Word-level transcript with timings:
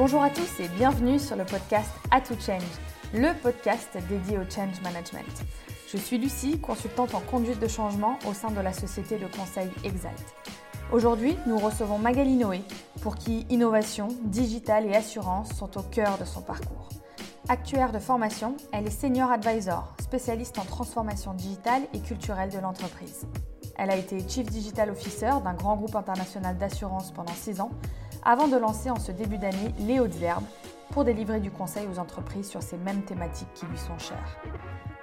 Bonjour 0.00 0.22
à 0.22 0.30
tous 0.30 0.60
et 0.60 0.68
bienvenue 0.68 1.18
sur 1.18 1.36
le 1.36 1.44
podcast 1.44 1.90
A 2.10 2.22
to 2.22 2.32
Change, 2.40 2.62
le 3.12 3.38
podcast 3.42 3.98
dédié 4.08 4.38
au 4.38 4.44
change 4.48 4.80
management. 4.80 5.28
Je 5.92 5.98
suis 5.98 6.16
Lucie, 6.16 6.58
consultante 6.58 7.14
en 7.14 7.20
conduite 7.20 7.60
de 7.60 7.68
changement 7.68 8.18
au 8.26 8.32
sein 8.32 8.50
de 8.50 8.60
la 8.62 8.72
société 8.72 9.18
de 9.18 9.26
conseil 9.26 9.68
Exalt. 9.84 10.34
Aujourd'hui, 10.90 11.36
nous 11.46 11.58
recevons 11.58 11.98
Magali 11.98 12.36
Noé, 12.36 12.62
pour 13.02 13.16
qui 13.16 13.44
innovation, 13.50 14.08
digital 14.22 14.86
et 14.86 14.96
assurance 14.96 15.52
sont 15.52 15.76
au 15.76 15.82
cœur 15.82 16.16
de 16.16 16.24
son 16.24 16.40
parcours. 16.40 16.88
Actuaire 17.50 17.92
de 17.92 17.98
formation, 17.98 18.56
elle 18.72 18.86
est 18.86 18.90
senior 18.90 19.30
advisor, 19.30 19.92
spécialiste 20.00 20.58
en 20.58 20.64
transformation 20.64 21.34
digitale 21.34 21.82
et 21.92 22.00
culturelle 22.00 22.50
de 22.50 22.58
l'entreprise. 22.58 23.26
Elle 23.76 23.90
a 23.90 23.96
été 23.96 24.26
Chief 24.26 24.46
Digital 24.46 24.90
Officer 24.90 25.32
d'un 25.44 25.52
grand 25.54 25.76
groupe 25.76 25.94
international 25.94 26.56
d'assurance 26.56 27.10
pendant 27.10 27.34
6 27.34 27.60
ans, 27.60 27.70
avant 28.24 28.48
de 28.48 28.56
lancer 28.56 28.90
en 28.90 28.98
ce 28.98 29.12
début 29.12 29.38
d'année 29.38 29.74
Les 29.80 30.00
Hautes 30.00 30.20
Herbes 30.20 30.44
pour 30.90 31.04
délivrer 31.04 31.40
du 31.40 31.50
conseil 31.50 31.86
aux 31.86 31.98
entreprises 31.98 32.48
sur 32.48 32.62
ces 32.62 32.76
mêmes 32.76 33.02
thématiques 33.02 33.52
qui 33.54 33.66
lui 33.66 33.78
sont 33.78 33.98
chères. 33.98 34.38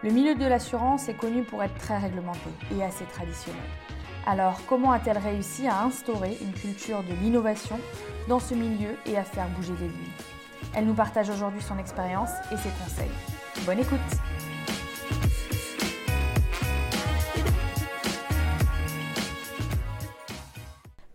Le 0.04 0.12
milieu 0.12 0.36
de 0.36 0.46
l'assurance 0.46 1.10
est 1.10 1.16
connu 1.16 1.44
pour 1.44 1.64
être 1.64 1.76
très 1.76 1.98
réglementé 1.98 2.50
et 2.76 2.84
assez 2.84 3.06
traditionnel. 3.06 3.62
Alors, 4.26 4.60
comment 4.68 4.92
a-t-elle 4.92 5.18
réussi 5.18 5.68
à 5.68 5.84
instaurer 5.84 6.38
une 6.42 6.52
culture 6.52 7.02
de 7.04 7.14
l'innovation 7.24 7.80
dans 8.28 8.40
ce 8.40 8.54
milieu 8.54 8.98
et 9.06 9.18
à 9.18 9.24
faire 9.24 9.48
bouger 9.50 9.74
les 9.80 9.88
lignes? 9.88 10.12
Elle 10.76 10.86
nous 10.86 10.94
partage 10.94 11.30
aujourd'hui 11.30 11.62
son 11.62 11.78
expérience 11.78 12.32
et 12.52 12.58
ses 12.58 12.70
conseils. 12.70 13.12
Bonne 13.66 13.80
écoute 13.80 14.00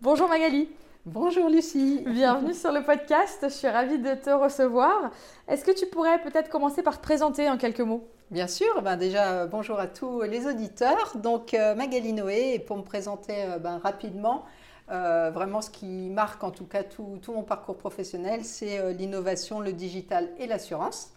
Bonjour 0.01 0.29
Magali 0.29 0.69
Bonjour 1.05 1.49
Lucie. 1.49 2.05
Bienvenue 2.07 2.55
sur 2.55 2.71
le 2.71 2.81
podcast, 2.85 3.39
je 3.43 3.49
suis 3.49 3.67
ravie 3.67 3.99
de 3.99 4.15
te 4.15 4.31
recevoir. 4.31 5.11
Est-ce 5.49 5.65
que 5.65 5.73
tu 5.73 5.87
pourrais 5.87 6.23
peut-être 6.23 6.49
commencer 6.49 6.81
par 6.85 6.99
te 6.99 7.03
présenter 7.03 7.51
en 7.51 7.59
quelques 7.59 7.81
mots? 7.81 8.07
Bien 8.31 8.47
sûr, 8.47 8.81
ben 8.83 8.97
déjà 8.97 9.33
euh, 9.33 9.47
bonjour 9.49 9.81
à 9.81 9.89
tous 9.89 10.23
les 10.23 10.47
auditeurs. 10.47 11.17
Donc 11.17 11.55
euh, 11.55 11.75
Magali 11.75 12.13
Noé, 12.13 12.53
et 12.55 12.61
pour 12.61 12.77
me 12.77 12.85
présenter 12.85 13.35
euh, 13.37 13.59
ben, 13.59 13.81
rapidement, 13.83 14.45
vraiment 14.89 15.61
ce 15.61 15.71
qui 15.71 16.09
marque 16.11 16.45
en 16.45 16.53
tout 16.53 16.67
cas 16.67 16.85
tout, 16.85 17.19
tout 17.21 17.33
mon 17.33 17.43
parcours 17.43 17.79
professionnel, 17.79 18.45
c'est 18.45 18.93
l'innovation, 18.93 19.59
le 19.59 19.73
digital 19.73 20.29
et 20.39 20.47
l'assurance. 20.47 21.13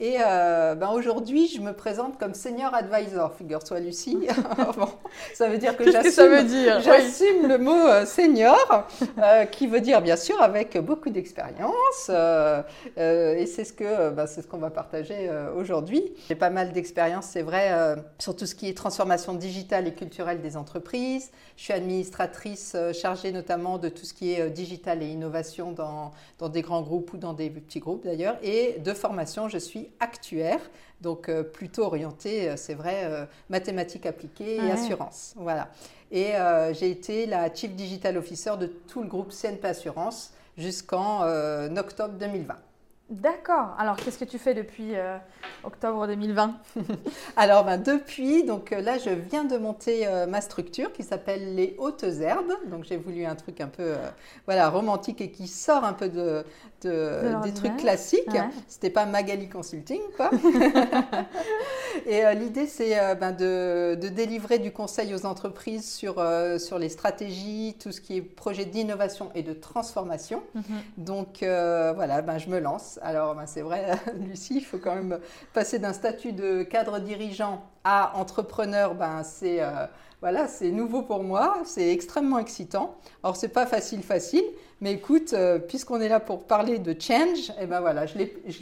Et 0.00 0.16
euh, 0.18 0.74
ben 0.74 0.90
aujourd'hui, 0.90 1.46
je 1.46 1.60
me 1.60 1.72
présente 1.72 2.18
comme 2.18 2.34
senior 2.34 2.74
advisor, 2.74 3.32
figure-toi 3.32 3.78
Lucie. 3.78 4.26
bon, 4.76 4.88
ça 5.34 5.48
veut 5.48 5.56
dire 5.56 5.76
que 5.76 5.88
j'assume, 5.88 6.48
j'assume 6.80 7.46
le 7.46 7.58
mot 7.58 7.86
euh, 7.86 8.04
senior, 8.04 8.88
euh, 9.22 9.44
qui 9.44 9.68
veut 9.68 9.80
dire 9.80 10.02
bien 10.02 10.16
sûr 10.16 10.42
avec 10.42 10.76
beaucoup 10.78 11.10
d'expérience. 11.10 12.08
et 12.08 13.46
c'est 13.46 13.64
ce 13.64 13.72
que 13.72 14.10
ben, 14.10 14.26
c'est 14.26 14.42
ce 14.42 14.48
qu'on 14.48 14.58
va 14.58 14.70
partager 14.70 15.30
aujourd'hui. 15.56 16.12
J'ai 16.26 16.34
pas 16.34 16.50
mal 16.50 16.72
d'expérience, 16.72 17.26
c'est 17.26 17.42
vrai, 17.42 17.94
sur 18.18 18.34
tout 18.34 18.46
ce 18.46 18.56
qui 18.56 18.68
est 18.68 18.76
transformation 18.76 19.34
digitale 19.34 19.86
et 19.86 19.94
culturelle 19.94 20.40
des 20.40 20.56
entreprises. 20.56 21.30
Je 21.56 21.62
suis 21.62 21.72
administratrice 21.72 22.76
chargée 22.92 23.30
notamment 23.30 23.78
de 23.78 23.88
tout 23.88 24.04
ce 24.04 24.12
qui 24.12 24.32
est 24.32 24.50
digital 24.50 25.04
et 25.04 25.06
innovation 25.06 25.70
dans, 25.70 26.10
dans 26.40 26.48
des 26.48 26.62
grands 26.62 26.82
groupes 26.82 27.12
ou 27.12 27.16
dans 27.16 27.32
des 27.32 27.48
petits 27.48 27.78
groupes 27.78 28.04
d'ailleurs. 28.04 28.36
Et 28.42 28.80
de 28.84 28.92
formation, 28.92 29.48
je 29.48 29.58
suis 29.58 29.83
actuaire, 30.00 30.60
donc 31.00 31.28
euh, 31.28 31.42
plutôt 31.42 31.84
orienté, 31.84 32.48
euh, 32.48 32.56
c'est 32.56 32.74
vrai, 32.74 33.04
euh, 33.04 33.26
mathématiques 33.50 34.06
appliquées 34.06 34.56
et 34.56 34.70
assurance. 34.70 35.34
Voilà. 35.36 35.68
Et 36.10 36.34
j'ai 36.74 36.90
été 36.90 37.26
la 37.26 37.52
Chief 37.52 37.72
Digital 37.74 38.16
Officer 38.16 38.52
de 38.56 38.66
tout 38.66 39.02
le 39.02 39.08
groupe 39.08 39.32
CNP 39.32 39.66
Assurance 39.66 40.32
jusqu'en 40.56 41.22
octobre 41.76 42.14
2020. 42.14 42.54
D'accord. 43.10 43.74
Alors, 43.78 43.96
qu'est-ce 43.96 44.18
que 44.18 44.24
tu 44.24 44.38
fais 44.38 44.54
depuis 44.54 44.96
euh, 44.96 45.18
octobre 45.62 46.06
2020 46.06 46.54
Alors, 47.36 47.62
ben, 47.62 47.76
depuis, 47.76 48.44
donc 48.44 48.72
euh, 48.72 48.80
là, 48.80 48.96
je 48.96 49.10
viens 49.10 49.44
de 49.44 49.58
monter 49.58 50.06
euh, 50.06 50.26
ma 50.26 50.40
structure 50.40 50.90
qui 50.90 51.02
s'appelle 51.02 51.54
les 51.54 51.76
Hautes 51.78 52.02
Herbes. 52.02 52.54
Donc, 52.70 52.84
j'ai 52.84 52.96
voulu 52.96 53.26
un 53.26 53.34
truc 53.34 53.60
un 53.60 53.66
peu 53.68 53.92
voilà, 54.46 54.70
romantique 54.70 55.20
et 55.20 55.30
qui 55.30 55.48
sort 55.48 55.84
un 55.84 55.92
peu 55.92 56.08
de, 56.08 56.46
des 56.80 57.52
trucs 57.52 57.76
classiques. 57.76 58.22
Ce 58.30 58.38
C'était 58.68 58.88
pas 58.88 59.04
Magali 59.04 59.50
Consulting, 59.50 60.00
quoi. 60.16 60.30
et 62.06 62.22
l'idée, 62.34 62.66
c'est 62.66 63.16
ben, 63.16 63.32
de, 63.32 63.98
de, 64.00 64.08
délivrer 64.08 64.58
du 64.58 64.72
conseil 64.72 65.14
aux 65.14 65.26
entreprises 65.26 65.92
sur, 65.92 66.14
sur 66.58 66.78
les 66.78 66.88
stratégies, 66.88 67.76
tout 67.78 67.92
ce 67.92 68.00
qui 68.00 68.16
est 68.16 68.22
projet 68.22 68.64
d'innovation 68.64 69.30
et 69.34 69.42
de 69.42 69.52
transformation. 69.52 70.42
Mhm. 70.54 70.62
Donc, 70.96 71.38
voilà, 71.40 72.22
ben, 72.22 72.38
je 72.38 72.48
me 72.48 72.58
lance. 72.58 72.93
Alors, 73.02 73.34
ben, 73.34 73.46
c'est 73.46 73.62
vrai, 73.62 73.92
Lucie, 74.20 74.56
il 74.56 74.64
faut 74.64 74.78
quand 74.78 74.94
même 74.94 75.18
passer 75.52 75.78
d'un 75.78 75.92
statut 75.92 76.32
de 76.32 76.62
cadre 76.62 76.98
dirigeant 76.98 77.64
à 77.84 78.16
entrepreneur. 78.16 78.94
Ben, 78.94 79.22
c'est 79.22 79.60
euh, 79.60 79.86
voilà, 80.24 80.48
c'est 80.48 80.70
nouveau 80.70 81.02
pour 81.02 81.22
moi, 81.22 81.58
c'est 81.66 81.92
extrêmement 81.92 82.38
excitant. 82.38 82.94
Alors, 83.22 83.36
c'est 83.36 83.50
pas 83.50 83.66
facile, 83.66 84.02
facile, 84.02 84.44
mais 84.80 84.94
écoute, 84.94 85.34
euh, 85.34 85.58
puisqu'on 85.58 86.00
est 86.00 86.08
là 86.08 86.18
pour 86.18 86.44
parler 86.44 86.78
de 86.78 86.98
change, 86.98 87.50
et 87.50 87.64
eh 87.64 87.66
ben 87.66 87.82
voilà, 87.82 88.06
je 88.06 88.16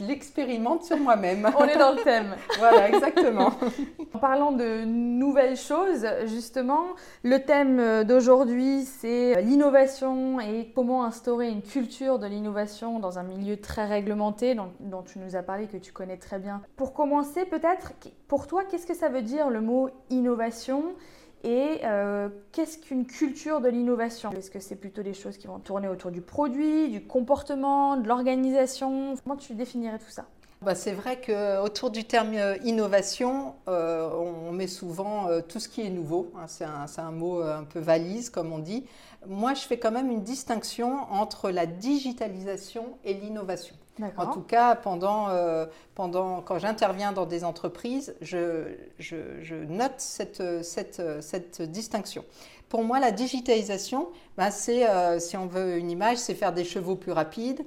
l'expérimente 0.05 0.83
sur 0.83 0.97
moi-même. 0.97 1.49
On 1.57 1.63
est 1.63 1.77
dans 1.77 1.93
le 1.93 2.03
thème. 2.03 2.35
voilà, 2.59 2.89
exactement. 2.89 3.53
en 4.13 4.19
parlant 4.19 4.51
de 4.51 4.83
nouvelles 4.83 5.55
choses, 5.55 6.05
justement, 6.25 6.83
le 7.23 7.39
thème 7.39 8.03
d'aujourd'hui, 8.03 8.83
c'est 8.83 9.41
l'innovation 9.41 10.41
et 10.41 10.69
comment 10.75 11.05
instaurer 11.05 11.47
une 11.47 11.61
culture 11.61 12.19
de 12.19 12.27
l'innovation 12.27 12.99
dans 12.99 13.19
un 13.19 13.23
milieu 13.23 13.55
très 13.55 13.85
réglementé, 13.85 14.53
dont, 14.53 14.73
dont 14.81 15.01
tu 15.01 15.17
nous 15.17 15.37
as 15.37 15.43
parlé, 15.43 15.67
que 15.67 15.77
tu 15.77 15.93
connais 15.93 16.17
très 16.17 16.39
bien. 16.39 16.61
Pour 16.75 16.93
commencer, 16.93 17.45
peut-être, 17.45 17.93
pour 18.27 18.47
toi, 18.47 18.65
qu'est-ce 18.65 18.85
que 18.85 18.93
ça 18.93 19.07
veut 19.07 19.21
dire 19.21 19.49
le 19.49 19.61
mot 19.61 19.89
innovation? 20.09 20.93
Et 21.43 21.81
euh, 21.83 22.29
qu'est-ce 22.53 22.77
qu'une 22.77 23.05
culture 23.05 23.59
de 23.59 23.67
l'innovation? 23.67 24.31
Est-ce 24.31 24.49
que 24.49 24.59
c'est 24.59 24.77
plutôt 24.77 25.03
des 25.03 25.13
choses 25.13 25.37
qui 25.37 25.47
vont 25.47 25.59
tourner 25.59 25.89
autour 25.89 26.11
du 26.11 26.21
produit, 26.21 26.89
du 26.89 27.05
comportement, 27.05 27.97
de 27.97 28.07
l'organisation? 28.07 29.15
Comment 29.23 29.35
tu 29.35 29.53
définirais 29.53 29.99
tout 29.99 30.09
ça? 30.09 30.25
Bah, 30.61 30.75
c'est 30.75 30.93
vrai 30.93 31.19
qu'autour 31.19 31.91
du 31.91 32.05
terme 32.05 32.35
euh, 32.35 32.55
innovation, 32.63 33.55
euh, 33.67 34.09
on 34.09 34.53
met 34.53 34.67
souvent 34.67 35.27
tout 35.49 35.59
ce 35.59 35.67
qui 35.67 35.81
est 35.81 35.89
nouveau. 35.89 36.31
Hein. 36.37 36.45
c'est 36.47 36.63
un, 36.63 36.85
un, 36.97 37.11
mot 37.11 37.41
un 37.41 37.65
peu 37.65 37.79
valise, 37.79 38.29
comme 38.29 38.53
on 38.53 38.59
dit. 38.59 38.85
Moi, 39.27 39.53
je 39.53 39.61
fais 39.61 39.77
quand 39.77 39.91
même 39.91 40.09
une 40.09 40.23
distinction 40.23 41.11
entre 41.11 41.49
la 41.49 41.65
digitalisation 41.65 42.97
et 43.03 43.13
l'innovation. 43.13 43.75
En 44.17 44.27
tout 44.27 44.41
cas, 44.41 44.75
pendant, 44.75 45.29
euh, 45.29 45.65
pendant 45.93 46.41
quand 46.41 46.57
j'interviens 46.57 47.11
dans 47.11 47.25
des 47.25 47.43
entreprises, 47.43 48.15
je, 48.21 48.75
je, 48.97 49.55
note 49.55 49.93
cette, 49.97 50.63
cette, 50.63 51.01
cette, 51.21 51.61
distinction. 51.61 52.25
Pour 52.69 52.83
moi, 52.83 52.99
la 52.99 53.11
digitalisation, 53.11 54.09
ben, 54.37 54.49
c'est, 54.49 54.89
euh, 54.89 55.19
si 55.19 55.37
on 55.37 55.45
veut 55.45 55.77
une 55.77 55.91
image, 55.91 56.17
c'est 56.17 56.33
faire 56.33 56.53
des 56.53 56.63
chevaux 56.63 56.95
plus 56.95 57.11
rapides, 57.11 57.63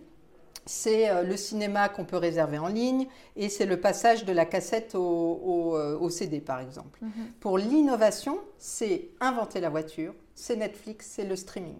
c'est 0.65 1.09
euh, 1.09 1.23
le 1.23 1.37
cinéma 1.37 1.89
qu'on 1.89 2.05
peut 2.05 2.17
réserver 2.17 2.59
en 2.59 2.67
ligne 2.67 3.07
et 3.37 3.49
c'est 3.49 3.67
le 3.67 3.79
passage 3.79 4.25
de 4.25 4.33
la 4.33 4.45
cassette 4.45 4.97
au, 4.97 5.79
au, 6.01 6.11
CD, 6.11 6.41
par 6.41 6.59
exemple. 6.59 6.99
Mhm. 7.03 7.11
Pour 7.39 7.57
l'innovation, 7.57 8.41
c'est 8.59 9.11
inventer 9.21 9.61
la 9.61 9.69
voiture, 9.69 10.13
c'est 10.35 10.57
Netflix, 10.57 11.07
c'est 11.09 11.25
le 11.25 11.37
streaming. 11.37 11.77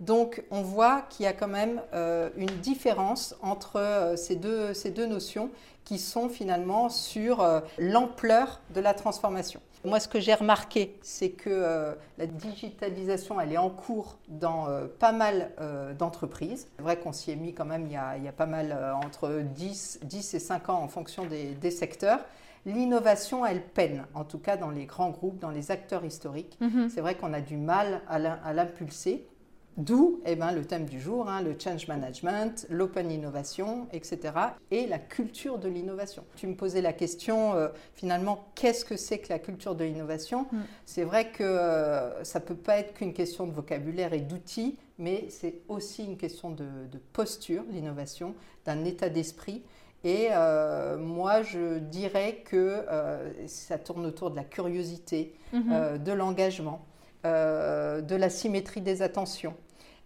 Donc 0.00 0.42
on 0.50 0.62
voit 0.62 1.02
qu'il 1.10 1.24
y 1.24 1.26
a 1.26 1.34
quand 1.34 1.48
même 1.48 1.80
euh, 1.92 2.30
une 2.36 2.46
différence 2.46 3.36
entre 3.42 3.76
euh, 3.76 4.16
ces, 4.16 4.34
deux, 4.34 4.72
ces, 4.72 4.90
deux, 4.90 5.06
notions 5.06 5.50
qui 5.84 5.98
sont 5.98 6.30
finalement 6.30 6.88
sur 6.88 7.42
euh, 7.42 7.60
l'ampleur 7.78 8.60
de 8.74 8.80
la 8.80 8.94
transformation. 8.94 9.60
Moi, 9.84 10.00
ce 10.00 10.08
que 10.08 10.20
j'ai 10.20 10.34
remarqué, 10.34 10.94
c'est 11.00 11.30
que 11.30 11.96
la 12.18 12.26
digitalisation, 12.26 13.40
elle 13.40 13.50
est 13.50 13.58
en 13.58 13.70
cours 13.70 14.18
dans 14.28 14.66
pas 14.98 15.10
mal 15.12 15.52
d'entreprises. 15.98 16.68
C'est 16.76 16.82
vrai 16.82 16.98
qu'on 16.98 17.12
s'y 17.12 17.30
est 17.30 17.36
mis 17.36 17.54
quand 17.54 17.64
même 17.64 17.86
il 17.86 17.92
y 17.92 17.96
a, 17.96 18.18
il 18.18 18.24
y 18.24 18.28
a 18.28 18.32
pas 18.32 18.44
mal, 18.44 18.76
entre 19.02 19.40
10, 19.42 20.00
10, 20.02 20.34
et 20.34 20.38
5 20.38 20.68
ans 20.68 20.82
en 20.82 20.88
fonction 20.88 21.24
des, 21.24 21.54
des 21.54 21.70
secteurs 21.70 22.20
l'innovation, 22.66 23.46
elle 23.46 23.62
peine, 23.62 24.04
en 24.12 24.24
tout 24.24 24.38
cas 24.38 24.58
dans 24.58 24.68
les 24.68 24.84
grands 24.84 25.08
groupes, 25.08 25.38
dans 25.38 25.50
les 25.50 25.70
acteurs 25.70 26.04
historiques. 26.04 26.58
Mm-hmm. 26.60 26.90
C'est 26.90 27.00
vrai 27.00 27.14
qu'on 27.14 27.32
a 27.32 27.40
du 27.40 27.56
mal 27.56 28.02
à 28.06 28.52
l'impulser. 28.52 29.24
D'où 29.80 30.20
eh 30.26 30.36
ben, 30.36 30.52
le 30.52 30.66
thème 30.66 30.84
du 30.84 31.00
jour, 31.00 31.26
hein, 31.30 31.40
le 31.40 31.56
change 31.58 31.88
management, 31.88 32.66
l'open 32.68 33.10
innovation, 33.10 33.88
etc. 33.92 34.34
Et 34.70 34.86
la 34.86 34.98
culture 34.98 35.58
de 35.58 35.68
l'innovation. 35.70 36.22
Tu 36.36 36.46
me 36.46 36.54
posais 36.54 36.82
la 36.82 36.92
question, 36.92 37.54
euh, 37.54 37.68
finalement, 37.94 38.44
qu'est-ce 38.54 38.84
que 38.84 38.98
c'est 38.98 39.20
que 39.20 39.30
la 39.30 39.38
culture 39.38 39.74
de 39.74 39.84
l'innovation? 39.84 40.46
Mm. 40.52 40.58
C'est 40.84 41.04
vrai 41.04 41.30
que 41.30 41.42
euh, 41.42 42.22
ça 42.24 42.40
ne 42.40 42.44
peut 42.44 42.56
pas 42.56 42.76
être 42.76 42.92
qu'une 42.92 43.14
question 43.14 43.46
de 43.46 43.52
vocabulaire 43.52 44.12
et 44.12 44.20
d'outils, 44.20 44.76
mais 44.98 45.28
c'est 45.30 45.62
aussi 45.68 46.04
une 46.04 46.18
question 46.18 46.50
de, 46.50 46.66
posture, 47.14 47.64
l'innovation, 47.70 48.34
d'un 48.66 48.84
état 48.84 49.08
d'esprit. 49.08 49.62
Et 50.04 50.28
euh, 50.32 50.98
moi, 50.98 51.40
je 51.40 51.78
dirais 51.78 52.42
que 52.44 52.84
ça 53.46 53.78
tourne 53.78 54.04
autour 54.04 54.30
de 54.30 54.36
la 54.36 54.44
curiosité, 54.44 55.34
mm-hmm. 55.54 56.02
de 56.02 56.12
l'engagement, 56.12 56.84
de 57.24 58.14
la 58.14 58.28
symétrie 58.28 58.82
des 58.82 59.00
attentions. 59.00 59.54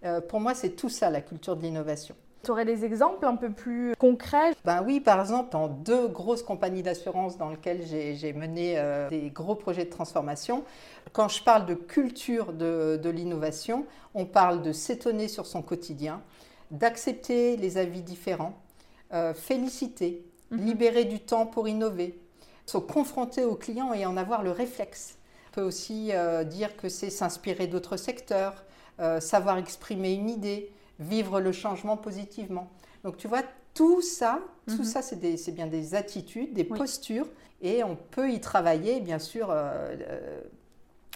Euh, 0.05 0.21
pour 0.21 0.41
moi, 0.41 0.55
c'est 0.55 0.71
tout 0.71 0.89
ça, 0.89 1.11
la 1.11 1.21
culture 1.21 1.57
de 1.57 1.63
l'innovation. 1.63 2.15
Tu 2.45 2.51
aurais 2.51 2.67
des 2.67 2.85
exemples 2.85 3.25
un 3.25 3.37
peu 3.37 3.51
plus 3.51 3.95
concrets? 3.97 4.53
Ben 4.67 4.83
oui, 4.85 5.01
par 5.01 5.19
exemple, 5.19 5.51
dans 5.51 5.69
deux 5.69 6.09
grosses 6.09 6.43
compagnies 6.43 6.83
d'assurance 6.83 7.39
dans 7.39 7.49
lesquelles 7.49 7.83
j'ai 7.87 8.33
mené 8.35 8.75
euh, 8.77 9.09
des 9.09 9.31
gros 9.31 9.55
projets 9.55 9.87
de 9.87 9.91
transformation, 9.91 10.63
quand 11.13 11.29
je 11.29 11.43
parle 11.43 11.65
de 11.65 11.75
culture 11.75 12.53
de, 12.53 13.09
l'innovation, 13.09 13.87
on 14.15 14.27
parle 14.27 14.61
de 14.61 14.73
s'étonner 14.73 15.27
sur 15.29 15.47
son 15.47 15.63
quotidien, 15.63 16.21
d'accepter 16.71 17.57
les 17.57 17.79
avis 17.79 18.03
différents, 18.03 18.55
euh, 19.15 19.33
féliciter, 19.33 20.23
mhm. 20.51 20.67
libérer 20.67 21.05
du 21.05 21.21
temps 21.21 21.47
pour 21.47 21.67
innover, 21.67 22.19
se 22.67 22.77
confronter 22.77 23.45
aux 23.45 23.55
clients 23.55 23.95
et 23.95 24.05
en 24.05 24.19
avoir 24.19 24.43
le 24.43 24.51
réflexe. 24.51 25.17
On 25.49 25.55
peut 25.55 25.63
aussi 25.63 26.11
euh, 26.13 26.45
dire 26.45 26.77
que 26.77 26.91
c'est 26.91 27.11
s'inspirer 27.11 27.69
d'autres 27.69 27.97
secteurs, 27.97 28.65
savoir 29.21 29.59
exprimer 29.59 30.13
une 30.15 30.31
idée, 30.31 30.71
vivre 30.99 31.41
le 31.41 31.53
changement 31.53 31.97
positivement. 31.97 32.71
Donc 33.03 33.17
tu 33.17 33.29
vois, 33.29 33.43
tout 33.75 34.01
ça, 34.01 34.41
tout 34.69 34.79
mhm. 34.79 34.85
ça, 34.85 35.03
c'est 35.03 35.53
bien 35.53 35.67
des 35.67 35.95
attitudes, 35.95 36.53
des 36.55 36.65
postures, 36.65 37.27
et 37.61 37.83
on 37.85 37.97
peut 37.97 38.31
y 38.31 38.41
travailler. 38.41 39.01
Bien 39.01 39.19
sûr, 39.19 39.51
euh, 39.51 39.97
euh, 40.09 40.41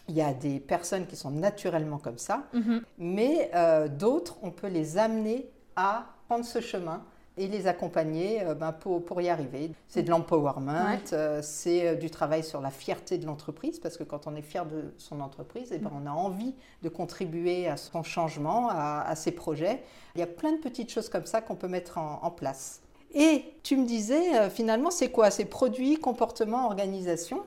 il 0.09 0.17
y 0.17 0.23
a 0.23 0.33
des 0.33 0.59
personnes 0.59 1.07
qui 1.07 1.17
sont 1.17 1.31
naturellement 1.31 1.99
comme 1.99 2.19
ça, 2.19 2.49
mhm. 2.53 2.83
mais 2.99 3.51
euh, 3.55 3.89
d'autres, 3.89 4.39
on 4.43 4.51
peut 4.51 4.69
les 4.69 4.99
amener 4.99 5.49
à 5.77 6.07
prendre 6.27 6.45
ce 6.45 6.61
chemin 6.61 7.05
et 7.39 7.49
les 7.49 7.67
accompagner 7.67 8.43
euh, 8.43 8.55
ben, 8.55 8.73
pour, 8.73 9.05
pour, 9.05 9.21
y 9.21 9.29
arriver. 9.29 9.71
C'est 9.89 10.03
de 10.03 10.11
l'empowerment, 10.11 10.99
euh, 11.13 11.41
c'est 11.43 11.89
euh, 11.89 11.95
du 11.95 12.11
travail 12.11 12.45
sur 12.45 12.61
la 12.61 12.71
fierté 12.71 13.19
de 13.19 13.27
l'entreprise, 13.27 13.79
parce 13.79 13.97
que 13.97 14.05
quand 14.05 14.27
on 14.27 14.35
est 14.35 14.43
fier 14.43 14.67
de 14.67 14.93
son 14.99 15.21
entreprise, 15.21 15.73
et 15.73 15.77
eh 15.77 15.79
ben, 15.79 15.91
on 15.95 16.07
a 16.07 16.11
envie 16.11 16.55
de 16.83 16.89
contribuer 16.89 17.69
à 17.69 17.77
son 17.77 18.03
changement, 18.03 18.69
à, 18.71 19.15
ses 19.15 19.33
projets. 19.33 19.83
Il 20.15 20.21
y 20.21 20.23
a 20.23 20.27
plein 20.27 20.53
de 20.53 20.59
petites 20.59 20.91
choses 20.91 21.09
comme 21.09 21.27
ça 21.27 21.41
qu'on 21.41 21.57
peut 21.57 21.69
mettre 21.69 21.99
en, 21.99 22.31
place. 22.31 22.83
Et 23.15 23.45
tu 23.63 23.77
me 23.77 23.87
disais, 23.87 24.51
finalement, 24.51 24.91
c'est 24.91 25.11
quoi? 25.11 25.31
C'est 25.31 25.47
produits, 25.47 25.97
comportement, 25.97 26.67
organisation. 26.67 27.43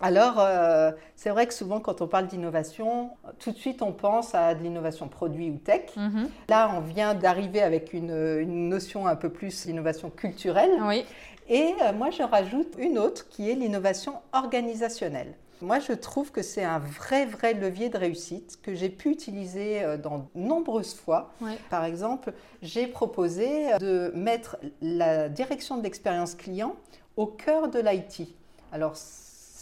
Alors, 0.00 0.34
euh, 0.38 0.90
c'est 1.14 1.30
vrai 1.30 1.46
que 1.46 1.54
souvent, 1.54 1.80
quand 1.80 2.00
on 2.00 2.08
parle 2.08 2.26
d'innovation, 2.26 3.10
tout 3.38 3.52
de 3.52 3.56
suite, 3.56 3.82
on 3.82 3.92
pense 3.92 4.34
à 4.34 4.54
de 4.54 4.62
l'innovation 4.62 5.08
produit 5.08 5.50
ou 5.50 5.58
tech. 5.58 5.96
Mhm. 5.96 6.28
Là, 6.48 6.72
on 6.76 6.80
vient 6.80 7.14
d'arriver 7.14 7.62
avec 7.62 7.92
une, 7.92 8.68
notion 8.68 9.06
un 9.06 9.16
peu 9.16 9.30
plus 9.30 9.66
d'innovation 9.66 10.10
culturelle. 10.10 10.72
Oui. 10.82 11.04
Et 11.48 11.74
euh, 11.82 11.92
moi, 11.92 12.10
je 12.10 12.22
rajoute 12.22 12.74
une 12.78 12.98
autre 12.98 13.28
qui 13.28 13.50
est 13.50 13.54
l'innovation 13.54 14.14
organisationnelle. 14.32 15.34
Moi, 15.60 15.78
je 15.78 15.92
trouve 15.92 16.32
que 16.32 16.42
c'est 16.42 16.64
un 16.64 16.80
vrai, 16.80 17.24
vrai 17.24 17.54
levier 17.54 17.88
de 17.88 17.96
réussite 17.96 18.58
que 18.62 18.74
j'ai 18.74 18.88
pu 18.88 19.10
utiliser 19.10 19.84
euh, 19.84 19.96
dans 19.96 20.28
nombreuses 20.34 20.94
fois. 20.94 21.32
Par 21.70 21.84
exemple, 21.84 22.32
j'ai 22.62 22.88
proposé 22.88 23.78
de 23.78 24.10
mettre 24.16 24.56
la 24.80 25.28
direction 25.28 25.76
de 25.76 25.84
l'expérience 25.84 26.34
client 26.34 26.74
au 27.16 27.26
cœur 27.26 27.68
de 27.68 27.78
l'IT. 27.78 28.34
Alors, 28.72 28.96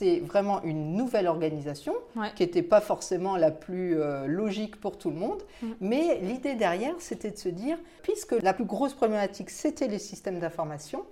c'est 0.00 0.20
vraiment 0.20 0.62
une 0.62 0.94
nouvelle 0.94 1.26
organisation 1.26 1.94
qui 2.35 2.43
n'était 2.43 2.62
pas 2.62 2.81
forcément 2.81 3.37
la 3.37 3.50
plus 3.50 4.00
euh, 4.00 4.26
logique 4.26 4.81
pour 4.81 4.97
tout 4.97 5.11
le 5.11 5.17
monde. 5.17 5.43
Mm. 5.61 5.67
Mais 5.82 6.20
l'idée 6.23 6.55
derrière, 6.55 6.94
c'était 7.00 7.31
de 7.31 7.37
se 7.37 7.50
dire, 7.50 7.76
puisque 8.02 8.32
la 8.32 8.55
plus 8.55 8.64
grosse 8.64 8.94
problématique, 8.94 9.50
c'était 9.50 9.88
les 9.88 9.99
systèmes 9.99 10.38
d'information, 10.38 11.05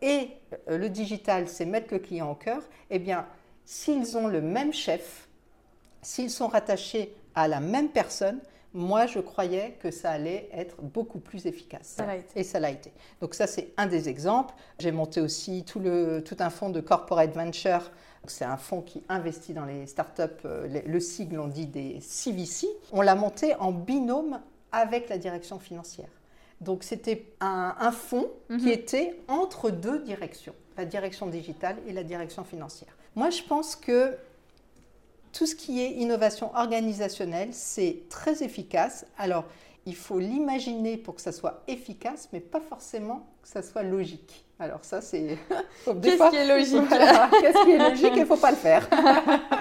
et 0.00 0.28
euh, 0.68 0.78
le 0.78 0.88
digital, 0.88 1.48
c'est 1.48 1.64
mettre 1.64 1.92
le 1.92 1.98
client 1.98 2.30
au 2.30 2.36
cœur, 2.36 2.62
eh 2.90 3.00
bien, 3.00 3.26
s'ils 3.64 4.16
ont 4.16 4.28
le 4.28 4.40
même 4.40 4.72
chef, 4.72 5.26
s'ils 6.00 6.30
sont 6.30 6.46
rattachés 6.46 7.16
à 7.34 7.48
la 7.48 7.58
même 7.58 7.88
personne, 7.88 8.38
moi, 8.72 9.06
je 9.06 9.18
croyais 9.18 9.76
que 9.80 9.90
ça 9.90 10.10
allait 10.10 10.50
être 10.52 10.82
beaucoup 10.82 11.18
plus 11.18 11.46
efficace. 11.46 11.96
Et 12.36 12.44
ça 12.44 12.60
l'a 12.60 12.70
été. 12.70 12.92
Donc 13.22 13.34
ça, 13.34 13.46
c'est 13.46 13.72
un 13.78 13.86
des 13.86 14.10
exemples. 14.10 14.54
J'ai 14.78 14.92
monté 14.92 15.20
aussi 15.22 15.64
tout, 15.64 15.80
le, 15.80 16.22
tout 16.22 16.36
un 16.40 16.50
fonds 16.50 16.68
de 16.68 16.80
corporate 16.80 17.34
venture 17.34 17.90
c'est 18.30 18.44
un 18.44 18.56
fonds 18.56 18.82
qui 18.82 19.02
investit 19.08 19.52
dans 19.52 19.64
les 19.64 19.86
startups, 19.86 20.22
euh, 20.44 20.80
le 20.86 21.00
sigle 21.00 21.38
on 21.40 21.48
dit 21.48 21.66
des 21.66 22.00
CVC. 22.00 22.66
On 22.92 23.00
l'a 23.00 23.14
monté 23.14 23.54
en 23.56 23.72
binôme 23.72 24.40
avec 24.72 25.08
la 25.08 25.18
direction 25.18 25.58
financière. 25.58 26.08
Donc 26.60 26.84
c'était 26.84 27.26
un, 27.40 27.92
fonds 27.92 28.30
qui 28.48 28.66
mhm. 28.66 28.68
était 28.68 29.20
entre 29.28 29.70
deux 29.70 29.98
directions, 30.00 30.54
la 30.76 30.86
direction 30.86 31.26
digitale 31.26 31.76
et 31.86 31.92
la 31.92 32.02
direction 32.02 32.44
financière. 32.44 32.96
Moi 33.14 33.30
je 33.30 33.42
pense 33.42 33.76
que 33.76 34.16
tout 35.32 35.46
ce 35.46 35.54
qui 35.54 35.82
est 35.82 35.90
innovation 35.92 36.54
organisationnelle, 36.54 37.50
c'est 37.52 38.04
très 38.08 38.42
efficace. 38.42 39.04
Alors 39.18 39.44
il 39.84 39.94
faut 39.94 40.18
l'imaginer 40.18 40.96
pour 40.96 41.14
que 41.14 41.20
ça 41.20 41.32
soit 41.32 41.62
efficace, 41.68 42.30
mais 42.32 42.40
pas 42.40 42.60
forcément 42.60 43.26
que 43.42 43.48
ça 43.48 43.62
soit 43.62 43.82
logique. 43.82 44.45
Alors 44.58 44.84
ça, 44.84 45.00
c'est... 45.00 45.38
Qu'est-ce 45.84 46.30
qui 46.30 46.36
est 46.36 46.48
logique 46.48 46.88
Qu'est-ce 46.88 47.64
qui 47.64 47.70
est 47.72 47.78
logique 47.78 48.12
Il 48.14 48.20
ne 48.20 48.24
faut 48.24 48.36
pas 48.36 48.50
le 48.50 48.56
faire. 48.56 48.88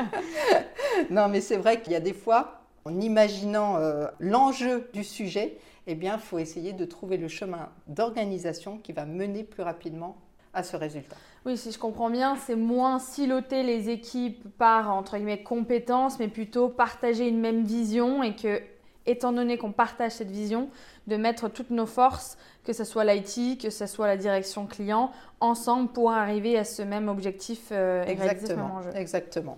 non, 1.09 1.27
mais 1.27 1.41
c'est 1.41 1.57
vrai 1.57 1.81
qu'il 1.81 1.93
y 1.93 1.95
a 1.95 1.99
des 1.99 2.13
fois, 2.13 2.61
en 2.85 2.99
imaginant 2.99 3.77
euh, 3.77 4.07
l'enjeu 4.19 4.89
du 4.93 5.03
sujet, 5.03 5.57
eh 5.87 5.95
bien, 5.95 6.15
il 6.15 6.21
faut 6.21 6.39
essayer 6.39 6.73
de 6.73 6.85
trouver 6.85 7.17
le 7.17 7.27
chemin 7.27 7.69
d'organisation 7.87 8.77
qui 8.77 8.91
va 8.93 9.05
mener 9.05 9.43
plus 9.43 9.63
rapidement 9.63 10.17
à 10.53 10.63
ce 10.63 10.77
résultat. 10.77 11.15
Oui, 11.45 11.57
si 11.57 11.71
je 11.71 11.77
comprends 11.77 12.09
bien, 12.09 12.37
c'est 12.37 12.55
moins 12.55 12.97
siloter 12.97 13.61
les 13.63 13.89
équipes 13.89 14.47
par, 14.57 14.91
entre 14.91 15.17
guillemets, 15.17 15.43
compétences, 15.43 16.17
mais 16.17 16.27
plutôt 16.27 16.69
partager 16.69 17.27
une 17.27 17.39
même 17.39 17.63
vision 17.63 18.23
et 18.23 18.35
que 18.35 18.61
étant 19.05 19.31
donné 19.31 19.57
qu'on 19.57 19.71
partage 19.71 20.13
cette 20.13 20.31
vision, 20.31 20.69
de 21.07 21.17
mettre 21.17 21.49
toutes 21.49 21.69
nos 21.69 21.85
forces, 21.85 22.37
que 22.63 22.73
ce 22.73 22.83
soit 22.83 23.05
l'IT, 23.05 23.61
que 23.61 23.69
ce 23.69 23.85
soit 23.85 24.07
la 24.07 24.17
direction 24.17 24.65
client, 24.65 25.11
ensemble 25.39 25.89
pour 25.91 26.11
arriver 26.11 26.57
à 26.57 26.63
ce 26.63 26.81
même 26.81 27.09
objectif 27.09 27.69
euh, 27.71 28.03
exactement, 28.05 28.81
Exactement. 28.95 29.57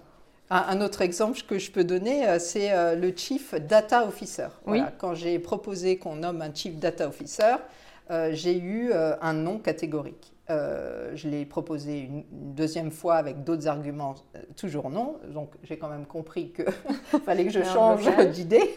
Un, 0.49 0.79
autre 0.79 1.01
exemple 1.01 1.37
que 1.45 1.59
je 1.59 1.71
peux 1.71 1.83
donner, 1.83 2.25
euh, 2.25 2.39
c'est 2.39 2.71
euh, 2.71 2.95
le 2.95 3.11
Chief 3.13 3.53
Data 3.55 4.05
Officer. 4.07 4.47
Quand 4.97 5.13
j'ai 5.13 5.39
proposé 5.39 5.97
qu'on 5.97 6.15
nomme 6.15 6.41
un 6.41 6.53
Chief 6.53 6.75
Data 6.77 7.07
Officer, 7.07 7.55
j'ai 8.31 8.57
eu 8.57 8.93
un 8.93 9.33
nom 9.33 9.59
catégorique. 9.59 10.31
Euh, 10.49 11.11
je 11.15 11.27
l'ai 11.27 11.45
proposé 11.45 11.99
une, 11.99 12.23
deuxième 12.31 12.91
fois 12.91 13.15
avec 13.15 13.43
d'autres 13.43 13.67
arguments, 13.67 14.15
euh, 14.35 14.39
toujours 14.55 14.89
non. 14.89 15.17
Donc 15.33 15.51
j'ai 15.63 15.77
quand 15.77 15.89
même 15.89 16.05
compris 16.05 16.53
qu'il 16.53 17.19
fallait 17.25 17.45
que 17.45 17.51
je 17.51 17.63
change 17.63 18.07
d'idée. 18.31 18.73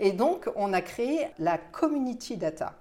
Et 0.00 0.12
donc 0.12 0.50
on 0.56 0.72
a 0.72 0.82
créé 0.82 1.28
la 1.38 1.56
Community 1.56 2.36
Data. 2.36 2.74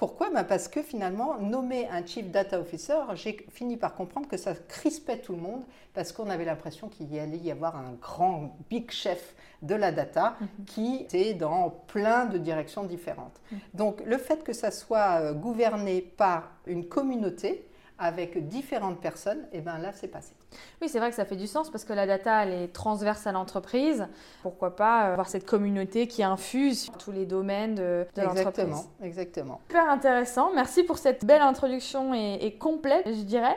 Pourquoi 0.00 0.30
ben 0.30 0.44
Parce 0.44 0.66
que 0.66 0.80
finalement, 0.80 1.38
nommer 1.38 1.86
un 1.90 2.06
Chief 2.06 2.30
Data 2.30 2.58
Officer, 2.58 3.00
j'ai 3.16 3.36
fini 3.50 3.76
par 3.76 3.94
comprendre 3.94 4.26
que 4.28 4.38
ça 4.38 4.54
crispait 4.54 5.18
tout 5.18 5.34
le 5.34 5.42
monde 5.42 5.62
parce 5.92 6.10
qu'on 6.10 6.30
avait 6.30 6.46
l'impression 6.46 6.88
qu'il 6.88 7.12
y 7.12 7.18
allait 7.18 7.36
y 7.36 7.50
avoir 7.50 7.76
un 7.76 7.92
grand 8.00 8.56
big 8.70 8.90
chef 8.90 9.34
de 9.60 9.74
la 9.74 9.92
data 9.92 10.38
mhm. 10.40 10.64
qui 10.64 10.96
était 11.02 11.34
dans 11.34 11.68
plein 11.68 12.24
de 12.24 12.38
directions 12.38 12.84
différentes. 12.84 13.42
Mhm. 13.52 13.58
Donc 13.74 14.02
le 14.06 14.16
fait 14.16 14.42
que 14.42 14.54
ça 14.54 14.70
soit 14.70 15.20
euh, 15.20 15.34
gouverné 15.34 16.00
par 16.00 16.50
une 16.66 16.88
communauté, 16.88 17.66
avec 17.98 18.48
différentes 18.48 19.02
personnes, 19.02 19.42
et 19.52 19.58
eh 19.58 19.60
bien 19.60 19.76
là, 19.76 19.92
c'est 19.92 20.08
passé. 20.08 20.32
Oui, 20.80 20.88
c'est 20.88 20.98
vrai 20.98 21.10
que 21.10 21.16
ça 21.16 21.24
fait 21.24 21.36
du 21.36 21.46
sens 21.46 21.70
parce 21.70 21.84
que 21.84 21.92
la 21.92 22.06
data, 22.06 22.44
elle 22.44 22.52
est 22.52 22.68
transverse 22.68 23.26
à 23.26 23.32
l'entreprise. 23.32 24.06
Pourquoi 24.42 24.76
pas 24.76 25.06
euh, 25.08 25.12
avoir 25.12 25.28
cette 25.28 25.46
communauté 25.46 26.06
qui 26.06 26.22
infuse 26.22 26.90
tous 26.98 27.12
les 27.12 27.26
domaines 27.26 27.74
de, 27.74 28.06
l'entreprise 28.16 28.40
Exactement, 28.40 28.84
exactement. 29.02 29.60
Super 29.68 29.88
intéressant. 29.90 30.52
Merci 30.54 30.82
pour 30.82 30.98
cette 30.98 31.24
belle 31.24 31.42
introduction 31.42 32.14
et 32.14 32.56
complète, 32.58 33.06
je 33.06 33.22
dirais. 33.22 33.56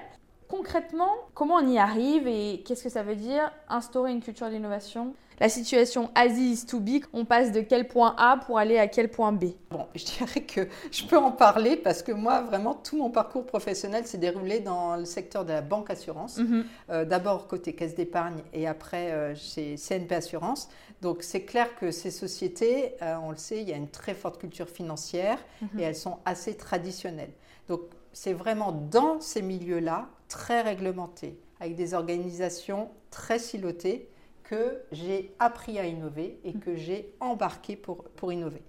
Concrètement, 0.56 1.10
comment 1.34 1.56
on 1.56 1.68
y 1.68 1.80
arrive 1.80 2.28
et 2.28 2.62
qu'est-ce 2.64 2.84
que 2.84 2.90
ça 2.90 3.02
veut 3.02 3.16
dire 3.16 3.52
instaurer 3.70 4.12
une 4.12 4.22
culture 4.22 4.52
d'innovation? 4.52 5.16
La 5.40 5.50
situation 5.50 6.12
Asie 6.14 6.52
is 6.52 6.66
too 6.68 6.80
big, 6.80 7.06
on 7.12 7.26
passe 7.26 7.52
de 7.52 7.62
quel 7.62 7.88
point 7.88 8.14
A 8.20 8.38
pour 8.38 8.60
aller 8.60 8.78
à 8.78 8.88
quel 8.88 9.10
point 9.10 9.32
B? 9.32 9.46
Bon, 9.72 9.88
je 9.96 10.06
dirais 10.06 10.42
que 10.42 10.68
je 10.92 11.06
peux 11.06 11.18
en 11.18 11.32
parler 11.32 11.76
parce 11.76 12.04
que 12.04 12.12
moi, 12.12 12.42
vraiment, 12.42 12.76
tout 12.76 12.98
mon 12.98 13.10
parcours 13.10 13.48
professionnel 13.48 14.06
s'est 14.06 14.20
déroulé 14.20 14.60
dans 14.60 14.96
le 14.96 15.06
secteur 15.06 15.44
de 15.44 15.54
la 15.54 15.62
banque 15.62 15.90
assurance. 15.90 16.38
Mhm. 16.38 16.66
Euh, 16.92 17.04
d'abord 17.04 17.48
côté 17.48 17.74
caisse 17.74 17.96
d'épargne 17.96 18.44
et 18.54 18.68
après 18.68 19.12
euh, 19.12 19.34
chez 19.34 19.76
CNP 19.76 20.14
Assurance. 20.14 20.70
Donc 21.02 21.24
c'est 21.24 21.46
clair 21.46 21.76
que 21.80 21.90
ces 21.90 22.12
sociétés, 22.12 22.94
euh, 23.02 23.16
on 23.24 23.32
le 23.32 23.38
sait, 23.38 23.60
il 23.60 23.68
y 23.68 23.74
a 23.74 23.78
une 23.78 23.90
très 23.90 24.14
forte 24.14 24.40
culture 24.40 24.70
financière 24.70 25.40
mhm. 25.64 25.80
et 25.80 25.82
elles 25.82 25.96
sont 25.96 26.20
assez 26.26 26.56
traditionnelles. 26.56 27.34
Donc 27.68 27.82
c'est 28.14 28.34
vraiment 28.34 28.72
dans 28.72 29.20
ces 29.20 29.42
milieux-là, 29.42 30.08
très 30.30 30.62
réglementés, 30.62 31.40
avec 31.60 31.76
des 31.76 31.94
organisations 31.94 32.90
très 33.10 33.40
silotées, 33.40 34.10
que 34.44 34.82
j'ai 34.92 35.34
appris 35.40 35.80
à 35.80 35.86
innover 35.86 36.40
et 36.44 36.54
que 36.54 36.76
j'ai 36.76 37.14
embarqué 37.20 37.76
pour, 37.76 38.04
pour 38.16 38.32
innover. 38.32 38.62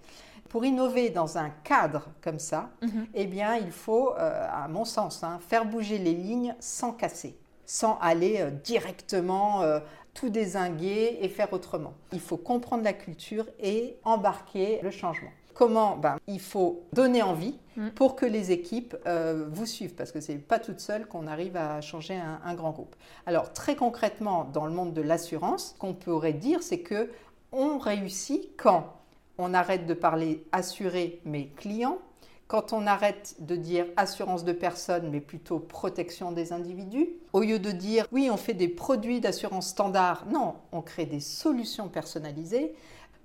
Pour 0.49 0.65
innover 0.65 1.09
dans 1.09 1.37
un 1.37 1.49
cadre 1.49 2.07
comme 2.21 2.39
ça, 2.39 2.71
mhm. 2.81 3.07
eh 3.13 3.25
bien, 3.25 3.55
il 3.55 3.71
faut, 3.71 4.13
euh, 4.13 4.47
à 4.49 4.67
mon 4.67 4.85
sens, 4.85 5.23
hein, 5.23 5.39
faire 5.47 5.65
bouger 5.65 5.97
les 5.97 6.13
lignes 6.13 6.55
sans 6.59 6.93
casser, 6.93 7.37
sans 7.65 7.97
aller 7.99 8.37
euh, 8.39 8.51
directement 8.51 9.63
euh, 9.63 9.79
tout 10.13 10.29
désinguer 10.29 11.17
et 11.21 11.29
faire 11.29 11.51
autrement. 11.51 11.93
Il 12.13 12.21
faut 12.21 12.37
comprendre 12.37 12.83
la 12.83 12.93
culture 12.93 13.45
et 13.59 13.97
embarquer 14.03 14.79
le 14.81 14.91
changement. 14.91 15.31
Comment 15.55 15.97
ben, 15.97 16.17
Il 16.27 16.39
faut 16.39 16.83
donner 16.93 17.23
envie 17.23 17.55
Mm. 17.75 17.89
pour 17.89 18.15
que 18.15 18.25
les 18.25 18.51
équipes 18.51 18.95
euh, 19.05 19.47
vous 19.51 19.65
suivent, 19.65 19.95
parce 19.95 20.11
que 20.11 20.21
ce 20.21 20.31
n'est 20.31 20.37
pas 20.37 20.59
toute 20.59 20.79
seule 20.79 21.05
qu'on 21.07 21.27
arrive 21.27 21.57
à 21.57 21.81
changer 21.81 22.15
un, 22.15 22.39
un 22.43 22.53
grand 22.53 22.71
groupe. 22.71 22.95
Alors 23.25 23.51
très 23.51 23.75
concrètement, 23.75 24.45
dans 24.45 24.65
le 24.65 24.71
monde 24.71 24.93
de 24.93 25.01
l'assurance, 25.01 25.73
ce 25.73 25.79
qu'on 25.79 25.93
pourrait 25.93 26.33
dire, 26.33 26.63
c'est 26.63 26.79
que 26.79 27.09
on 27.51 27.77
réussit 27.77 28.49
quand 28.57 28.93
on 29.37 29.53
arrête 29.53 29.85
de 29.87 29.93
parler 29.93 30.45
assuré 30.53 31.19
mais 31.25 31.47
client, 31.57 31.99
quand 32.47 32.73
on 32.73 32.87
arrête 32.87 33.35
de 33.39 33.55
dire 33.55 33.87
assurance 33.97 34.45
de 34.45 34.53
personnes, 34.53 35.09
mais 35.11 35.19
plutôt 35.19 35.59
protection 35.59 36.31
des 36.31 36.53
individus, 36.53 37.09
au 37.33 37.41
lieu 37.41 37.59
de 37.59 37.71
dire 37.71 38.07
oui, 38.11 38.29
on 38.31 38.37
fait 38.37 38.53
des 38.53 38.69
produits 38.69 39.19
d'assurance 39.19 39.67
standard, 39.67 40.25
non, 40.31 40.55
on 40.71 40.81
crée 40.81 41.05
des 41.05 41.19
solutions 41.19 41.89
personnalisées. 41.89 42.73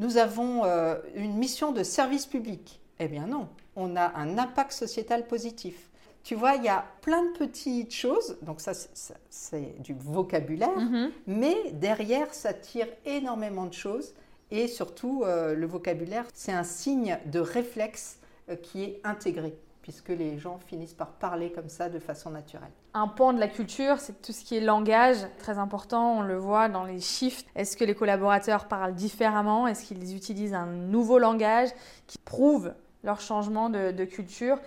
Nous 0.00 0.16
avons 0.16 0.64
euh, 0.64 0.97
une 1.14 1.35
mission 1.37 1.71
de 1.73 1.83
service 1.85 2.26
public. 2.26 2.80
Eh 2.99 3.07
bien 3.07 3.26
non, 3.26 3.49
on 3.76 3.95
a 3.97 4.12
un 4.19 4.37
impact 4.38 4.73
sociétal 4.73 5.26
positif. 5.26 5.90
Tu 6.23 6.35
vois, 6.35 6.54
il 6.57 6.64
y 6.64 6.69
a 6.69 6.85
plein 7.02 7.23
de 7.25 7.38
petites 7.38 7.92
choses, 7.95 8.37
donc 8.42 8.61
ça 8.61 8.73
c'est- 8.75 9.80
du 9.80 9.95
vocabulaire, 9.95 10.76
Mhm. 10.76 11.11
mais 11.26 11.54
derrière 11.73 12.33
ça 12.35 12.52
tire 12.52 12.88
énormément 13.07 13.66
de 13.66 13.73
choses 13.75 14.12
et 14.50 14.66
surtout 14.69 15.23
euh, 15.25 15.54
le 15.54 15.66
vocabulaire 15.66 16.26
c'est 16.35 16.52
un 16.52 16.64
signe 16.64 17.19
de 17.26 17.38
réflexe 17.40 18.19
euh, 18.49 18.57
qui 18.57 18.83
est 18.85 19.00
intégré 19.04 19.54
puisque 19.83 20.11
les 20.11 20.38
gens 20.38 20.59
finissent 20.66 20.92
par 20.95 21.12
parler 21.12 21.52
comme 21.52 21.69
ça 21.71 21.88
de 21.88 21.99
façon 21.99 22.30
naturelle. 22.30 22.71
Un 22.93 23.07
pan 23.07 23.33
de 23.33 23.39
la 23.39 23.47
culture, 23.47 24.01
c'est 24.01 24.21
tout 24.21 24.33
ce 24.33 24.45
qui 24.45 24.57
est 24.57 24.61
langage, 24.61 25.19
très 25.39 25.59
important, 25.59 26.19
on 26.19 26.23
le 26.23 26.37
voit 26.37 26.69
dans 26.69 26.83
les 26.85 26.99
shifts. 27.01 27.47
Est-ce 27.55 27.77
que 27.77 27.85
les 27.85 27.95
collaborateurs 27.95 28.67
parlent 28.67 28.95
différemment? 28.95 29.69
Est-ce 29.69 29.85
qu'ils 29.85 30.17
utilisent 30.17 30.55
un 30.55 30.67
nouveau 30.67 31.19
langage 31.21 31.69
qui 32.09 32.19
prouve 32.19 32.73
leur 33.05 33.21
changement 33.21 33.71
de, 33.71 33.93
de 33.93 34.05
culture? 34.05 34.59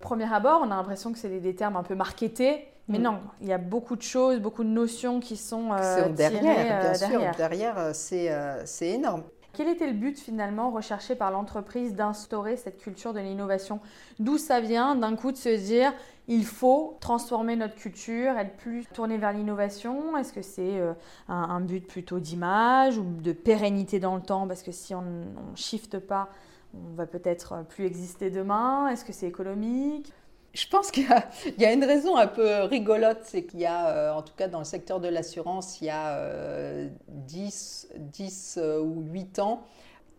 Premier 0.00 0.32
abord, 0.32 0.60
on 0.64 0.70
a 0.72 0.76
l'impression 0.76 1.12
que 1.12 1.18
c'est 1.18 1.28
des, 1.28 1.40
des 1.40 1.54
termes 1.54 1.76
un 1.76 1.84
peu 1.84 1.94
marketés, 1.94 2.66
mais 2.88 2.98
Mm. 2.98 3.02
non, 3.02 3.20
il 3.42 3.46
y 3.48 3.52
a 3.52 3.58
beaucoup 3.58 3.96
de 3.96 4.02
choses, 4.02 4.40
beaucoup 4.40 4.64
de 4.64 4.68
notions 4.70 5.20
qui 5.20 5.36
sont 5.36 5.72
euh, 5.72 6.08
derrière, 6.08 6.40
tirées, 6.40 6.64
bien 6.64 6.80
euh, 6.80 6.94
sûr, 6.94 7.08
derrière. 7.08 7.36
derrière 7.36 7.78
euh, 7.78 7.90
c'est 7.94 8.32
euh, 8.32 8.64
c'est 8.64 8.88
énorme. 8.88 9.22
Quel 9.58 9.66
était 9.66 9.88
le 9.88 9.92
but 9.92 10.16
finalement 10.16 10.70
recherché 10.70 11.16
par 11.16 11.32
l'entreprise 11.32 11.96
d'instaurer 11.96 12.56
cette 12.56 12.78
culture 12.78 13.12
de 13.12 13.18
l'innovation? 13.18 13.80
D'où 14.20 14.38
ça 14.38 14.60
vient? 14.60 14.94
D'un 14.94 15.16
coup 15.16 15.32
de 15.32 15.36
se 15.36 15.48
dire 15.48 15.92
il 16.28 16.44
faut 16.46 16.96
transformer 17.00 17.56
notre 17.56 17.74
culture, 17.74 18.38
être 18.38 18.56
plus 18.56 18.86
tourné 18.94 19.18
vers 19.18 19.32
l'innovation? 19.32 20.16
Est-ce 20.16 20.32
que 20.32 20.42
c'est 20.42 20.78
euh, 20.78 20.92
un, 21.26 21.60
but 21.60 21.84
plutôt 21.84 22.20
d'image 22.20 22.98
ou 22.98 23.02
de 23.02 23.32
pérennité 23.32 23.98
dans 23.98 24.14
le 24.14 24.22
temps? 24.22 24.46
Parce 24.46 24.62
que 24.62 24.70
si 24.70 24.94
on 24.94 25.02
ne 25.02 25.56
shifte 25.56 25.98
pas, 25.98 26.28
on 26.72 26.94
va 26.94 27.06
peut-être 27.06 27.64
plus 27.68 27.84
exister 27.84 28.30
demain. 28.30 28.86
Est-ce 28.86 29.04
que 29.04 29.12
c'est 29.12 29.26
économique? 29.26 30.12
Je 30.58 30.66
pense 30.66 30.90
qu'il 30.90 31.04
y, 31.08 31.12
a- 31.12 31.24
il 31.46 31.62
y 31.62 31.64
a 31.64 31.72
une 31.72 31.84
raison 31.84 32.16
un 32.16 32.26
peu 32.26 32.62
rigolote, 32.64 33.20
c'est 33.22 33.44
qu'il 33.44 33.60
y 33.60 33.66
a, 33.66 33.90
euh, 33.90 34.12
en 34.12 34.22
tout 34.22 34.32
cas 34.36 34.48
dans 34.48 34.58
le 34.58 34.64
secteur 34.64 34.98
de 34.98 35.06
l'assurance, 35.06 35.80
il 35.80 35.84
y 35.84 35.90
a 35.90 36.16
euh, 36.16 36.88
10, 37.06 37.88
10 37.96 38.58
euh, 38.60 38.80
ou 38.80 39.02
8 39.12 39.38
ans, 39.38 39.62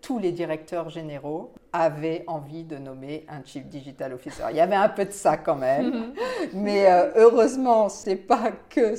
tous 0.01 0.17
les 0.17 0.31
directeurs 0.31 0.89
généraux 0.89 1.51
avaient 1.73 2.23
envie 2.27 2.63
de 2.63 2.77
nommer 2.77 3.25
un 3.27 3.43
Chief 3.43 3.65
Digital 3.65 4.13
Officer. 4.13 4.43
Il 4.51 4.55
y 4.55 4.61
avait 4.61 4.77
un 4.77 4.87
peu 4.87 5.03
de 5.03 5.11
ça 5.11 5.35
quand 5.35 5.57
même. 5.57 6.13
Mais 6.53 6.89
euh, 6.89 7.11
heureusement, 7.17 7.89
ce 7.89 8.11
n'est 8.11 8.15
pas 8.15 8.53
que 8.69 8.95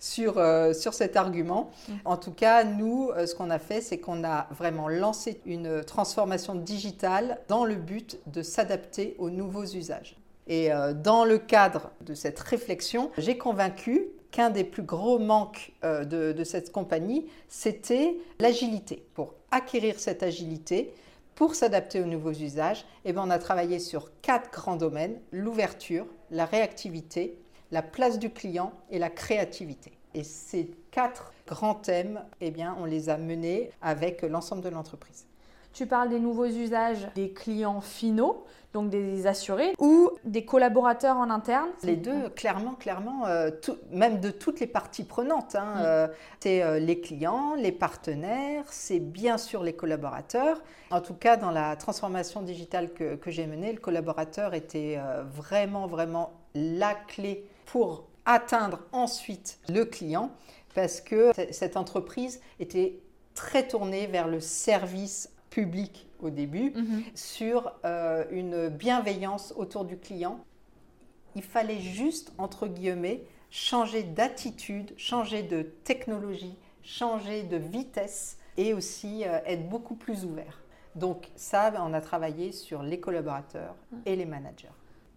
sur, 0.00 0.42
sur 0.74 0.92
cet 0.92 1.16
argument. 1.16 1.70
Mm. 1.88 1.92
En 2.04 2.16
tout 2.16 2.32
cas, 2.32 2.64
nous, 2.64 3.12
ce 3.26 3.32
qu'on 3.36 3.50
a 3.50 3.60
fait, 3.60 3.80
c'est 3.80 3.98
qu'on 3.98 4.24
a 4.24 4.48
vraiment 4.50 4.88
lancé 4.88 5.40
une 5.46 5.84
transformation 5.84 6.56
digitale 6.56 7.38
dans 7.46 7.64
le 7.64 7.76
but 7.76 8.18
de 8.26 8.42
s'adapter 8.42 9.14
aux 9.20 9.30
nouveaux 9.30 9.66
usages. 9.66 10.19
Et 10.46 10.72
euh, 10.72 10.92
dans 10.92 11.24
le 11.24 11.38
cadre 11.38 11.90
de 12.00 12.14
cette 12.14 12.40
réflexion, 12.40 13.10
j'ai 13.18 13.38
convaincu 13.38 14.08
qu'un 14.30 14.50
des 14.50 14.64
plus 14.64 14.82
gros 14.82 15.18
manques 15.18 15.72
euh, 15.84 16.04
de, 16.04 16.44
cette 16.44 16.72
compagnie, 16.72 17.26
c'était 17.48 18.16
l'agilité. 18.38 19.04
Pour 19.14 19.34
acquérir 19.50 19.98
cette 19.98 20.22
agilité, 20.22 20.92
pour 21.34 21.54
s'adapter 21.54 22.00
aux 22.00 22.06
nouveaux 22.06 22.32
usages, 22.32 22.84
eh 23.04 23.12
ben, 23.12 23.22
on 23.26 23.30
a 23.30 23.38
travaillé 23.38 23.78
sur 23.78 24.10
quatre 24.20 24.50
grands 24.50 24.76
domaines, 24.76 25.18
l'ouverture, 25.32 26.06
la 26.30 26.44
réactivité, 26.44 27.38
la 27.72 27.82
place 27.82 28.18
du 28.18 28.30
client 28.30 28.72
et 28.90 28.98
la 28.98 29.10
créativité. 29.10 29.92
Et 30.14 30.24
ces 30.24 30.70
quatre 30.90 31.32
grands 31.46 31.74
thèmes, 31.74 32.22
eh 32.40 32.50
bien, 32.50 32.76
on 32.80 32.84
les 32.84 33.08
a 33.08 33.16
menés 33.16 33.70
avec 33.80 34.22
l'ensemble 34.22 34.62
de 34.62 34.68
l'entreprise. 34.68 35.26
Tu 35.72 35.86
parles 35.86 36.08
des 36.08 36.18
nouveaux 36.20 36.46
usages 36.46 37.08
des 37.14 37.30
clients 37.30 37.80
finaux, 37.80 38.44
donc 38.72 38.90
des 38.90 39.26
assurés, 39.26 39.72
ou 39.78 40.10
des 40.24 40.44
collaborateurs 40.44 41.16
en 41.16 41.30
interne 41.30 41.68
Les 41.82 41.96
deux, 41.96 42.28
clairement, 42.30 42.74
clairement, 42.74 43.26
euh, 43.26 43.50
tout- 43.50 43.78
même 43.90 44.20
de 44.20 44.30
toutes 44.30 44.60
les 44.60 44.66
parties 44.66 45.04
prenantes. 45.04 45.54
hein, 45.56 45.74
Mm. 45.76 45.82
euh, 45.82 46.08
c'est 46.40 46.62
euh, 46.62 46.78
les 46.78 47.00
clients, 47.00 47.54
les 47.56 47.72
partenaires, 47.72 48.64
c'est 48.70 48.98
bien 49.00 49.38
sûr 49.38 49.62
les 49.62 49.72
collaborateurs. 49.72 50.60
En 50.90 51.00
tout 51.00 51.14
cas, 51.14 51.36
dans 51.36 51.50
la 51.50 51.76
transformation 51.76 52.42
digitale 52.42 52.92
que, 52.92 53.14
que 53.16 53.30
j'ai 53.30 53.46
menée, 53.46 53.72
le 53.72 53.80
collaborateur 53.80 54.54
était 54.54 54.98
vraiment, 55.32 55.86
vraiment 55.86 56.32
la 56.54 56.94
clé 56.94 57.44
pour 57.66 58.04
atteindre 58.26 58.80
ensuite 58.92 59.58
le 59.68 59.84
client, 59.84 60.30
parce 60.74 61.00
que 61.00 61.30
cette 61.52 61.76
entreprise 61.76 62.40
était 62.60 63.00
très 63.34 63.66
tournée 63.66 64.06
vers 64.06 64.28
le 64.28 64.40
service 64.40 65.30
public 65.50 66.08
au 66.20 66.30
début 66.30 66.72
Mhm. 66.74 67.02
sur 67.14 67.72
euh, 67.84 68.24
une 68.30 68.68
bienveillance 68.68 69.52
autour 69.56 69.84
du 69.84 69.98
client. 69.98 70.44
Il 71.36 71.42
fallait 71.42 71.78
juste, 71.80 72.32
entre 72.38 72.66
guillemets, 72.66 73.22
changer 73.50 74.02
d'attitude, 74.02 74.92
changer 74.96 75.42
de 75.42 75.62
technologie, 75.62 76.56
changer 76.82 77.42
de 77.42 77.56
vitesse 77.56 78.38
et 78.56 78.74
aussi 78.74 79.24
euh, 79.24 79.38
être 79.46 79.68
beaucoup 79.68 79.94
plus 79.94 80.24
ouvert. 80.24 80.62
Donc 80.96 81.28
ça, 81.36 81.72
on 81.78 81.92
a 81.94 82.00
travaillé 82.00 82.52
sur 82.52 82.82
les 82.82 82.98
collaborateurs 82.98 83.76
et 84.06 84.16
les 84.16 84.26
managers. 84.26 84.68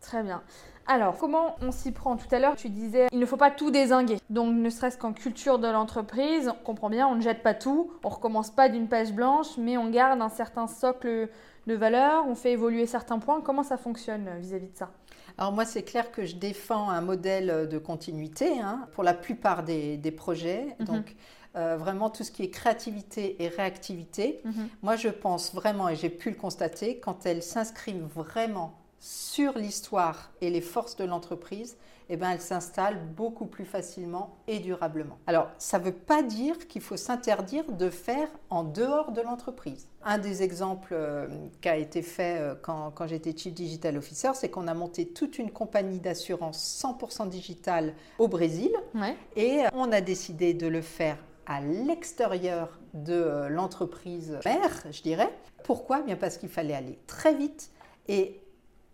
Très 0.01 0.21
bien. 0.21 0.43
Alors, 0.85 1.17
comment 1.17 1.55
on 1.61 1.71
s'y 1.71 1.91
prend? 1.91 2.17
Tout 2.17 2.27
à 2.31 2.39
l'heure, 2.39 2.55
tu 2.55 2.69
disais, 2.69 3.07
il 3.11 3.19
ne 3.19 3.25
faut 3.25 3.37
pas 3.37 3.51
tout 3.51 3.71
désinguer. 3.71 4.17
Donc, 4.29 4.53
ne 4.53 4.69
serait-ce 4.69 4.97
qu'en 4.97 5.13
culture 5.13 5.57
de 5.59 5.67
l'entreprise, 5.67 6.49
on 6.49 6.63
comprend 6.63 6.89
bien, 6.89 7.07
on 7.07 7.15
ne 7.15 7.21
jette 7.21 7.41
pas 7.41 7.53
tout, 7.53 7.91
on 8.03 8.09
recommence 8.09 8.51
pas 8.51 8.67
d'une 8.67 8.87
page 8.87 9.13
blanche, 9.13 9.57
mais 9.57 9.77
on 9.77 9.89
garde 9.89 10.21
un 10.21 10.29
certain 10.29 10.67
socle 10.67 11.29
de 11.67 11.73
valeurs, 11.73 12.25
on 12.27 12.35
fait 12.35 12.51
évoluer 12.51 12.85
certains 12.85 13.19
points. 13.19 13.39
Comment 13.39 13.63
ça 13.63 13.77
fonctionne 13.77 14.29
vis-à-vis 14.39 14.67
de 14.67 14.77
ça? 14.77 14.89
Alors 15.37 15.53
moi, 15.53 15.63
c'est 15.65 15.83
clair 15.83 16.11
que 16.11 16.25
je 16.25 16.35
défends 16.35 16.89
un 16.89 17.01
modèle 17.01 17.69
de 17.69 17.77
continuité 17.77 18.59
hein, 18.59 18.87
pour 18.91 19.03
la 19.03 19.13
plupart 19.13 19.63
des, 19.63 19.95
des 19.97 20.11
projets. 20.11 20.75
Mhm. 20.79 20.85
Donc 20.85 21.15
euh, 21.55 21.77
vraiment 21.77 22.09
tout 22.09 22.23
ce 22.23 22.31
qui 22.31 22.43
est 22.43 22.49
créativité 22.49 23.41
et 23.41 23.47
réactivité. 23.47 24.41
Moi, 24.81 24.95
je 24.95 25.09
pense 25.09 25.53
vraiment, 25.53 25.87
et 25.87 25.95
j'ai 25.95 26.09
pu 26.09 26.29
le 26.31 26.35
constater, 26.35 26.99
quand 26.99 27.25
elles 27.25 27.43
s'inscrivent 27.43 28.07
vraiment 28.13 28.73
sur 29.03 29.57
l'histoire 29.57 30.31
et 30.39 30.49
les 30.49 30.61
forces 30.61 30.95
de 30.95 31.03
l'entreprise, 31.03 31.75
eh 32.07 32.15
ben, 32.15 32.31
elles 32.31 32.39
s'installent 32.39 33.01
beaucoup 33.17 33.47
plus 33.47 33.65
facilement 33.65 34.37
et 34.47 34.59
durablement. 34.59 35.17
Alors, 35.27 35.49
ça 35.57 35.77
ne 35.77 35.83
veut 35.83 35.91
pas 35.91 36.23
dire 36.23 36.69
qu'il 36.69 36.81
faut 36.81 36.95
s'interdire 36.95 37.69
de 37.69 37.89
faire 37.89 38.29
en 38.49 38.63
dehors 38.63 39.11
de 39.11 39.19
l'entreprise. 39.19 39.89
Un 40.05 40.19
des 40.19 40.41
exemples 40.41 40.93
euh, 40.93 41.27
qui 41.61 41.67
a 41.67 41.75
été 41.75 42.01
fait 42.01 42.39
euh, 42.39 42.55
quand, 42.61 42.91
quand 42.91 43.05
j'étais 43.05 43.35
Chief 43.35 43.53
Digital 43.53 43.97
Officer, 43.97 44.31
c'est 44.35 44.47
qu'on 44.47 44.69
a 44.69 44.73
monté 44.73 45.09
toute 45.09 45.37
une 45.37 45.51
compagnie 45.51 45.99
d'assurance 45.99 46.81
100% 46.81 47.27
digitale 47.27 47.95
au 48.19 48.29
Brésil. 48.29 48.71
Ouais. 48.95 49.17
Et 49.35 49.63
on 49.73 49.91
a 49.91 49.99
décidé 49.99 50.53
de 50.53 50.67
le 50.67 50.81
faire 50.81 51.17
à 51.45 51.59
l'extérieur 51.59 52.79
de 52.93 53.11
euh, 53.11 53.49
l'entreprise 53.49 54.39
mère, 54.45 54.85
je 54.91 55.01
dirais. 55.01 55.29
Pourquoi? 55.65 56.03
Bien 56.03 56.15
parce 56.15 56.37
qu'il 56.37 56.47
fallait 56.47 56.73
aller 56.73 56.97
très 57.05 57.35
vite 57.35 57.69
et 58.07 58.42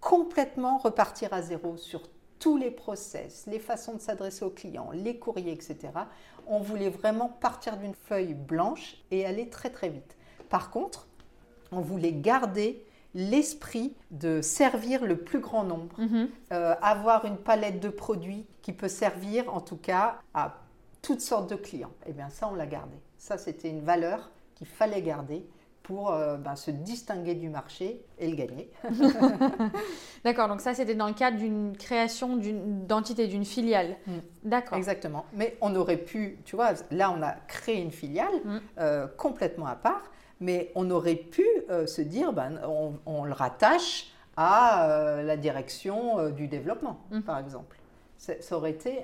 complètement 0.01 0.77
repartir 0.77 1.33
à 1.33 1.41
zéro 1.41 1.77
sur 1.77 2.01
tous 2.39 2.57
les 2.57 2.71
process, 2.71 3.45
les 3.47 3.59
façons 3.59 3.93
de 3.95 3.99
s'adresser 3.99 4.45
aux 4.45 4.49
clients, 4.49 4.91
les 4.93 5.17
courriers, 5.17 5.51
etc. 5.51 5.77
On 6.47 6.59
voulait 6.59 6.89
vraiment 6.89 7.27
partir 7.27 7.77
d'une 7.77 7.93
feuille 7.93 8.33
blanche 8.33 8.95
et 9.11 9.25
aller 9.25 9.49
très 9.49 9.69
très 9.69 9.89
vite. 9.89 10.15
Par 10.49 10.71
contre, 10.71 11.07
on 11.71 11.81
voulait 11.81 12.13
garder 12.13 12.83
l'esprit 13.13 13.93
de 14.11 14.41
servir 14.41 15.03
le 15.03 15.17
plus 15.17 15.39
grand 15.39 15.63
nombre 15.63 15.99
Mhm. 15.99 16.29
euh, 16.53 16.75
avoir 16.81 17.25
une 17.25 17.37
palette 17.37 17.79
de 17.79 17.89
produits 17.89 18.45
qui 18.61 18.71
peut 18.71 18.87
servir 18.87 19.53
en 19.53 19.59
tout 19.61 19.77
cas 19.77 20.19
à 20.33 20.55
toutes 21.01 21.21
sortes 21.21 21.49
de 21.49 21.55
clients. 21.55 21.91
Et 22.05 22.13
bien 22.13 22.29
ça, 22.29 22.47
on 22.49 22.55
l'a 22.55 22.67
gardé. 22.67 22.95
Ça, 23.17 23.37
c'était 23.37 23.69
une 23.69 23.81
valeur 23.81 24.29
qu'il 24.55 24.67
fallait 24.67 25.01
garder 25.01 25.45
pour 25.89 26.11
euh, 26.11 26.37
ben, 26.37 26.55
se 26.55 26.69
distinguer 26.69 27.33
du 27.33 27.49
marché 27.49 28.05
et 28.19 28.29
le 28.29 28.35
gagner. 28.35 28.69
D'accord, 30.23 30.47
donc 30.47 30.61
ça 30.61 30.75
c'était 30.75 30.93
dans 30.93 31.07
le 31.07 31.15
cadre 31.15 31.37
d'une 31.37 31.75
création 31.75 32.37
d'une 32.37 32.85
d'entité, 32.85 33.25
d'une 33.25 33.43
filiale. 33.43 33.97
Mm. 34.05 34.11
D'accord. 34.43 34.77
Exactement. 34.77 35.25
Mais 35.33 35.57
on 35.61 35.73
aurait 35.73 35.97
pu, 35.97 36.37
tu 36.45 36.55
vois, 36.55 36.73
là, 36.91 37.11
on 37.11 37.23
a 37.23 37.31
créé 37.47 37.81
une 37.81 37.89
filiale 37.89 38.29
Mm. 38.45 38.57
euh, 38.77 39.07
complètement 39.17 39.65
à 39.65 39.75
part. 39.75 40.11
Mais 40.39 40.71
on 40.75 40.89
aurait 40.91 41.15
pu 41.15 41.45
se 41.85 42.01
dire, 42.01 42.31
ben, 42.31 42.61
on, 43.05 43.25
le 43.25 43.33
rattache 43.33 44.13
à 44.37 45.17
la 45.21 45.35
direction 45.35 46.29
du 46.29 46.47
développement, 46.47 47.01
mmh. 47.11 47.21
par 47.23 47.39
exemple. 47.39 47.77
Ça, 48.17 48.55
aurait 48.55 48.71
été 48.71 49.03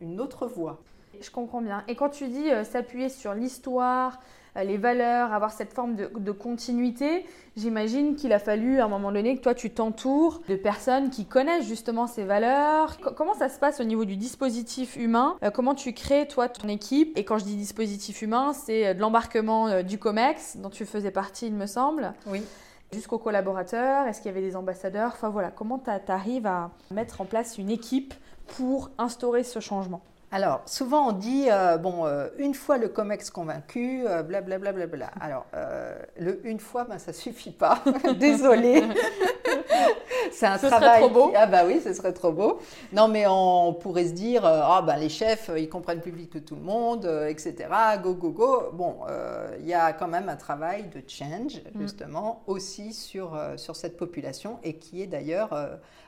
une 0.00 0.20
autre 0.20 0.48
voie. 0.48 0.82
Je 1.20 1.30
comprends 1.30 1.62
bien. 1.62 1.84
Et 1.88 1.94
quand 1.94 2.10
tu 2.10 2.28
dis 2.28 2.50
euh, 2.50 2.64
s'appuyer 2.64 3.08
sur 3.08 3.34
l'histoire, 3.34 4.14
euh, 4.14 4.18
les 4.62 4.76
valeurs, 4.76 5.32
avoir 5.32 5.52
cette 5.52 5.72
forme 5.72 5.96
de, 5.96 6.30
continuité, 6.32 7.26
j'imagine 7.56 8.14
qu'il 8.14 8.32
a 8.32 8.38
fallu 8.38 8.80
à 8.80 8.84
un 8.84 8.88
moment 8.88 9.10
donné 9.10 9.36
que 9.36 9.42
toi 9.42 9.54
tu 9.54 9.70
t'entoures 9.70 10.42
de 10.48 10.54
personnes 10.54 11.10
qui 11.10 11.26
connaissent 11.26 11.66
justement 11.66 12.06
ces 12.06 12.24
valeurs. 12.24 12.98
comment 13.16 13.34
ça 13.34 13.48
se 13.48 13.58
passe 13.58 13.80
au 13.80 13.84
niveau 13.84 14.04
du 14.04 14.16
dispositif 14.16 14.96
humain? 14.96 15.36
Euh, 15.42 15.50
Comment 15.50 15.74
tu 15.74 15.92
crées 15.92 16.28
toi 16.28 16.48
ton 16.48 16.68
équipe? 16.68 17.16
Et 17.18 17.24
quand 17.24 17.38
je 17.38 17.44
dis 17.44 17.56
dispositif 17.56 18.22
humain, 18.22 18.52
c'est 18.52 18.94
de 18.94 19.00
l'embarquement 19.00 19.82
du 19.82 19.98
COMEX 19.98 20.58
dont 20.58 20.70
tu 20.70 20.84
faisais 20.84 21.10
partie, 21.10 21.46
il 21.46 21.54
me 21.54 21.66
semble. 21.66 22.12
Oui. 22.26 22.42
Jusqu'aux 22.92 23.18
collaborateurs 23.18 24.06
Est-ce 24.06 24.20
qu'il 24.20 24.30
y 24.30 24.34
avait 24.36 24.46
des 24.46 24.54
ambassadeurs? 24.54 25.10
Enfin 25.14 25.30
voilà, 25.30 25.50
comment 25.50 25.78
tu 25.78 25.90
arrives 26.12 26.46
à 26.46 26.70
mettre 26.92 27.20
en 27.20 27.24
place 27.24 27.58
une 27.58 27.70
équipe 27.70 28.14
pour 28.46 28.90
instaurer 28.98 29.42
ce 29.42 29.58
changement? 29.58 30.02
Alors, 30.32 30.62
souvent 30.66 31.10
on 31.10 31.12
dit, 31.12 31.46
euh, 31.48 31.76
bon, 31.76 32.06
euh, 32.06 32.26
une 32.38 32.54
fois 32.54 32.76
le 32.76 32.88
COMEX 32.88 33.30
convaincu, 33.30 34.04
blablabla. 34.26 34.70
Euh, 34.70 34.86
bla, 34.86 35.10
Alors, 35.20 35.46
le 36.18 36.40
une 36.44 36.58
fois, 36.58 36.84
ben, 36.84 36.98
ça 36.98 37.12
ne 37.12 37.16
suffit 37.16 37.52
pas. 37.52 37.82
Désolée. 38.18 38.82
C'est 40.32 40.46
un 40.46 40.58
ce 40.58 40.66
travail. 40.66 41.00
Serait 41.00 41.00
trop 41.00 41.10
beau. 41.10 41.32
Ah, 41.36 41.46
bah 41.46 41.62
oui, 41.66 41.80
ce 41.82 41.92
serait 41.92 42.12
trop 42.12 42.32
beau. 42.32 42.60
Non, 42.92 43.08
mais 43.08 43.26
on 43.26 43.74
pourrait 43.74 44.06
se 44.06 44.12
dire, 44.12 44.44
ah, 44.44 44.82
ben, 44.82 44.96
les 44.96 45.08
chefs, 45.08 45.50
ils 45.56 45.68
comprennent 45.68 46.00
plus 46.00 46.10
vite 46.10 46.30
que 46.30 46.38
tout 46.38 46.56
le 46.56 46.62
monde, 46.62 47.04
etc. 47.28 47.54
Go, 48.02 48.14
go, 48.14 48.30
go. 48.30 48.62
Bon, 48.72 48.96
il 49.60 49.66
y 49.66 49.74
a 49.74 49.92
quand 49.92 50.08
même 50.08 50.28
un 50.28 50.36
travail 50.36 50.84
de 50.94 51.02
change, 51.06 51.60
mm. 51.74 51.80
justement, 51.80 52.42
aussi 52.46 52.92
sur, 52.92 53.38
sur 53.56 53.76
cette 53.76 53.96
population 53.96 54.58
et 54.62 54.76
qui 54.76 55.02
est 55.02 55.06
d'ailleurs 55.06 55.50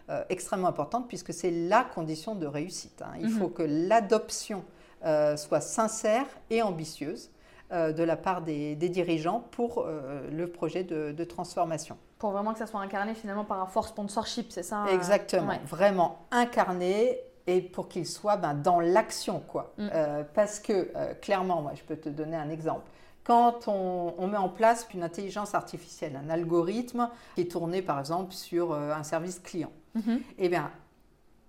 euh, 0.08 0.22
extrêmement 0.28 0.68
importante 0.68 1.08
puisque 1.08 1.34
c'est 1.34 1.50
la 1.50 1.82
condition 1.82 2.36
de 2.36 2.46
réussite. 2.46 3.02
Hein. 3.02 3.18
Il 3.20 3.28
faut 3.28 3.48
mhm. 3.48 3.52
que 3.52 3.62
l'adoption 3.64 4.62
euh, 5.04 5.36
soit 5.36 5.60
sincère 5.60 6.26
et 6.48 6.62
ambitieuse 6.62 7.32
euh, 7.72 7.92
de 7.92 8.04
la 8.04 8.16
part 8.16 8.42
des, 8.42 8.76
dirigeants 8.76 9.40
pour 9.50 9.84
le 9.84 10.46
projet 10.46 10.84
de, 10.84 11.24
transformation. 11.24 11.98
Pour 12.18 12.30
vraiment 12.30 12.52
que 12.52 12.58
ça 12.58 12.66
soit 12.66 12.80
incarné 12.80 13.14
finalement 13.14 13.44
par 13.44 13.60
un 13.60 13.66
fort 13.66 13.88
sponsorship, 13.88 14.50
c'est 14.50 14.62
ça 14.62 14.86
Exactement, 14.90 15.58
vraiment 15.64 16.26
incarné 16.30 17.18
et 17.46 17.60
pour 17.60 17.88
qu'il 17.88 18.06
soit 18.06 18.36
ben, 18.36 18.54
dans 18.54 18.80
l'action. 18.80 19.40
quoi. 19.40 19.72
Mm. 19.78 19.88
parce 20.34 20.58
que 20.58 21.14
clairement, 21.20 21.62
moi 21.62 21.72
je 21.74 21.82
peux 21.82 21.96
te 21.96 22.08
donner 22.08 22.36
un 22.36 22.50
exemple 22.50 22.86
quand 23.26 23.66
on, 23.66 24.28
met 24.28 24.36
en 24.36 24.48
place 24.48 24.86
une 24.94 25.02
intelligence 25.02 25.54
artificielle, 25.54 26.16
un 26.16 26.30
algorithme 26.30 27.10
qui 27.34 27.40
est 27.42 27.50
tourné 27.50 27.82
par 27.82 27.98
exemple 27.98 28.32
sur 28.32 28.72
euh, 28.72 28.92
un 28.92 29.02
service 29.02 29.40
client, 29.40 29.72
mhm. 29.94 30.20
eh 30.38 30.48
bien, 30.48 30.70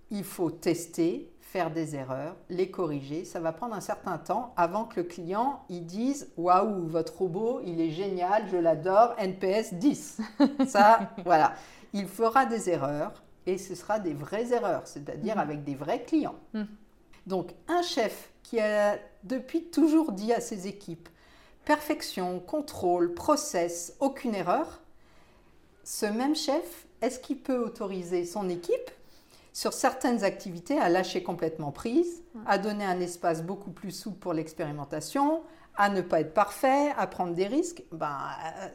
il 0.10 0.24
faut 0.24 0.50
tester, 0.50 1.32
faire 1.52 1.72
des 1.72 1.96
erreurs, 1.96 2.36
les 2.50 2.70
corriger. 2.70 3.24
Ça 3.24 3.40
va 3.40 3.54
prendre 3.54 3.74
un 3.74 3.82
certain 3.82 4.18
temps 4.18 4.54
avant 4.58 4.84
que 4.84 5.00
le 5.00 5.06
client 5.06 5.64
il 5.70 5.86
dise 5.86 6.30
waouh, 6.38 6.88
votre 6.88 7.18
robot, 7.18 7.62
il 7.66 7.80
est 7.80 7.92
génial, 7.92 8.44
je 8.52 8.58
l'adore, 8.58 9.16
NPS 9.18 9.74
10. 9.76 10.20
Ça, 10.68 11.12
voilà. 11.24 11.54
Il 11.94 12.08
fera 12.08 12.46
des 12.46 12.70
erreurs 12.70 13.24
et 13.46 13.58
ce 13.58 13.76
sera 13.76 14.00
des 14.00 14.14
vraies 14.14 14.52
erreurs, 14.52 14.86
c'est-à-dire 14.86 15.36
mhm. 15.36 15.42
avec 15.42 15.64
des 15.64 15.76
vrais 15.76 16.04
clients. 16.04 16.36
Mhm. 16.54 16.68
Donc, 17.28 17.54
un 17.68 17.82
chef 17.82 18.30
qui 18.44 18.60
a 18.60 18.98
depuis 19.24 19.64
toujours 19.64 20.12
dit 20.12 20.34
à 20.34 20.42
ses 20.42 20.68
équipes 20.68 21.10
perfection, 21.64 22.40
contrôle, 22.40 23.14
process, 23.14 23.94
aucune 24.00 24.36
erreur, 24.36 24.82
ce 25.84 26.06
même 26.06 26.36
chef, 26.36 26.88
est-ce 27.02 27.20
qu'il 27.20 27.40
peut 27.40 27.58
autoriser 27.58 28.26
son 28.26 28.50
équipe 28.50 28.92
sur 29.58 29.74
certaines 29.74 30.24
activités 30.24 30.78
à 30.78 30.88
lâcher 30.88 31.24
complètement 31.24 31.72
prise, 31.72 32.22
à 32.46 32.60
donner 32.60 32.86
un 32.86 33.00
espace 33.00 33.42
beaucoup 33.42 33.72
plus 33.72 33.90
souple 33.90 34.20
pour 34.20 34.34
l'expérimentation, 34.34 35.42
à 35.76 35.90
ne 35.90 36.02
pas 36.02 36.20
être 36.20 36.36
parfait, 36.36 36.92
à 36.96 37.08
prendre 37.08 37.34
des 37.34 37.48
risques, 37.48 37.82
ben, 37.92 38.20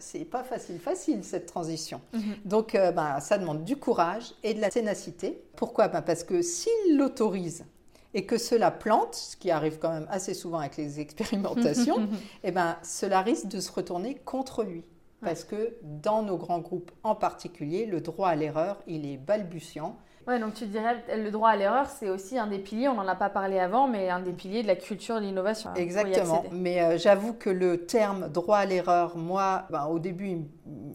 c'est 0.01 0.25
pas 0.25 0.43
facile, 0.43 0.81
facile 0.81 1.23
cette 1.23 1.47
transition. 1.47 2.01
Mhm. 2.13 2.23
Donc, 2.45 2.75
euh, 2.75 2.91
ben, 2.91 3.21
ça 3.21 3.39
demande 3.39 3.63
du 3.63 3.77
courage 3.77 4.35
et 4.43 4.55
de 4.55 4.61
la 4.61 4.71
ténacité. 4.71 5.45
Pourquoi? 5.55 5.87
Ben, 5.87 6.03
Parce 6.03 6.25
que 6.25 6.43
s'il 6.43 6.97
l'autorise 6.97 7.65
et 8.13 8.27
que 8.27 8.37
cela 8.37 8.73
plante, 8.73 9.15
ce 9.15 9.37
qui 9.37 9.53
arrive 9.53 9.79
quand 9.79 9.93
même 9.93 10.09
assez 10.11 10.35
souvent 10.35 10.59
avec 10.59 10.77
les 10.77 10.99
expérimentations, 10.99 12.09
eh 12.43 12.51
ben, 12.51 12.77
cela 12.83 13.23
risque 13.23 13.47
de 13.47 13.61
se 13.61 13.71
retourner 13.71 14.17
contre 14.17 14.65
lui. 14.65 14.83
Parce 15.21 15.45
que 15.45 15.77
dans 15.85 16.25
nos 16.25 16.39
grands 16.39 16.59
groupes 16.59 16.91
en 17.05 17.15
particulier, 17.15 17.87
le 17.87 18.01
droit 18.01 18.31
à 18.31 18.35
l'erreur, 18.35 18.83
il 18.89 19.07
est 19.07 19.17
balbutiant. 19.17 19.97
Ouais, 20.27 20.39
donc 20.39 20.55
tu 20.55 20.67
dirais 20.67 21.03
le 21.17 21.31
droit 21.31 21.51
à 21.51 21.57
l'erreur, 21.57 21.87
c'est 21.87 22.09
aussi 22.09 22.39
un 22.39 22.47
des 22.47 22.59
piliers, 22.59 22.89
on 22.89 22.95
n'en 22.95 23.09
a 23.09 23.17
pas 23.17 23.29
parlé 23.29 23.59
avant, 23.59 23.89
mais 23.89 24.09
un 24.09 24.21
des 24.21 24.33
piliers 24.33 24.63
de 24.63 24.69
la 24.69 24.77
culture 24.77 25.17
de 25.17 25.21
l'innovation. 25.23 25.71
Hein, 25.71 25.75
Exactement. 25.77 26.45
Mais 26.53 26.81
euh, 26.81 26.97
j'avoue 26.97 27.33
que 27.33 27.51
le 27.51 27.87
terme 27.87 28.29
droit 28.29 28.59
à 28.59 28.65
l'erreur, 28.65 29.17
moi, 29.17 29.65
ben, 29.71 29.87
au 29.87 29.99
début, 29.99 30.43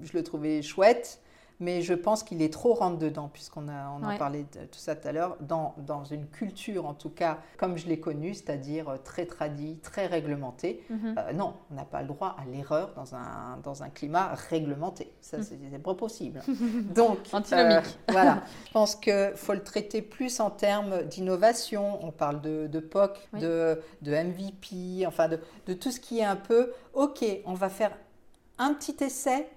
je 0.04 0.14
le 0.14 0.24
trouvais 0.24 0.62
chouette 0.62 1.22
mais 1.60 1.82
je 1.82 1.94
pense 1.94 2.24
qu'il 2.24 2.42
est 2.42 2.54
trop 2.54 2.74
rentre 2.74 3.00
dedans, 3.00 3.30
puisqu'on 3.32 3.68
a, 3.68 3.90
on 3.90 4.04
en 4.04 4.18
parlait 4.18 4.46
de 4.54 4.66
tout 4.66 4.80
ça 4.80 4.96
tout 4.96 5.08
à 5.08 5.12
l'heure, 5.12 5.38
dans, 5.42 5.74
dans, 5.78 6.04
une 6.04 6.28
culture 6.28 6.86
en 6.86 6.94
tout 6.94 7.10
cas 7.10 7.40
comme 7.58 7.78
je 7.78 7.88
l'ai 7.88 8.00
connue, 8.00 8.34
c'est-à-dire 8.34 8.90
euh, 8.90 8.98
très 9.04 9.26
tradie, 9.26 9.80
très 9.82 10.06
réglementée. 10.06 10.84
Mhm. 10.90 11.16
Euh, 11.18 11.34
non, 11.34 11.56
on 11.72 11.76
n'a 11.76 11.86
pas 11.86 12.02
le 12.02 12.08
droit 12.08 12.36
à 12.40 12.46
l'erreur 12.46 12.94
dans 12.96 13.16
un, 13.16 13.58
dans 13.64 13.84
un 13.84 13.90
climat 13.90 14.34
réglementé. 14.50 15.12
Ça, 15.22 15.38
mhm. 15.38 15.44
c'est 15.44 15.84
pas 15.84 15.96
possible. 15.96 16.42
Donc, 16.96 17.18
antinomique. 17.34 17.78
Euh, 17.78 17.82
voilà. 18.12 18.44
Je 18.68 18.72
pense 18.72 18.96
qu'il 18.96 19.34
faut 19.36 19.54
le 19.54 19.64
traiter 19.64 20.02
plus 20.02 20.40
en 20.40 20.52
termes 20.52 21.04
d'innovation. 21.04 22.06
On 22.06 22.12
parle 22.12 22.42
de, 22.42 22.68
de 22.68 22.80
POC, 22.80 23.18
de, 23.34 23.82
de 24.02 24.12
MVP, 24.12 25.06
enfin 25.08 25.28
de, 25.28 25.40
de 25.66 25.74
tout 25.74 25.92
ce 25.92 26.00
qui 26.00 26.20
est 26.20 26.26
un 26.26 26.36
peu, 26.36 26.72
OK, 26.94 27.26
on 27.46 27.54
va 27.54 27.70
faire 27.70 27.92
un 28.60 28.74
petit 28.74 29.04
essai 29.04 29.48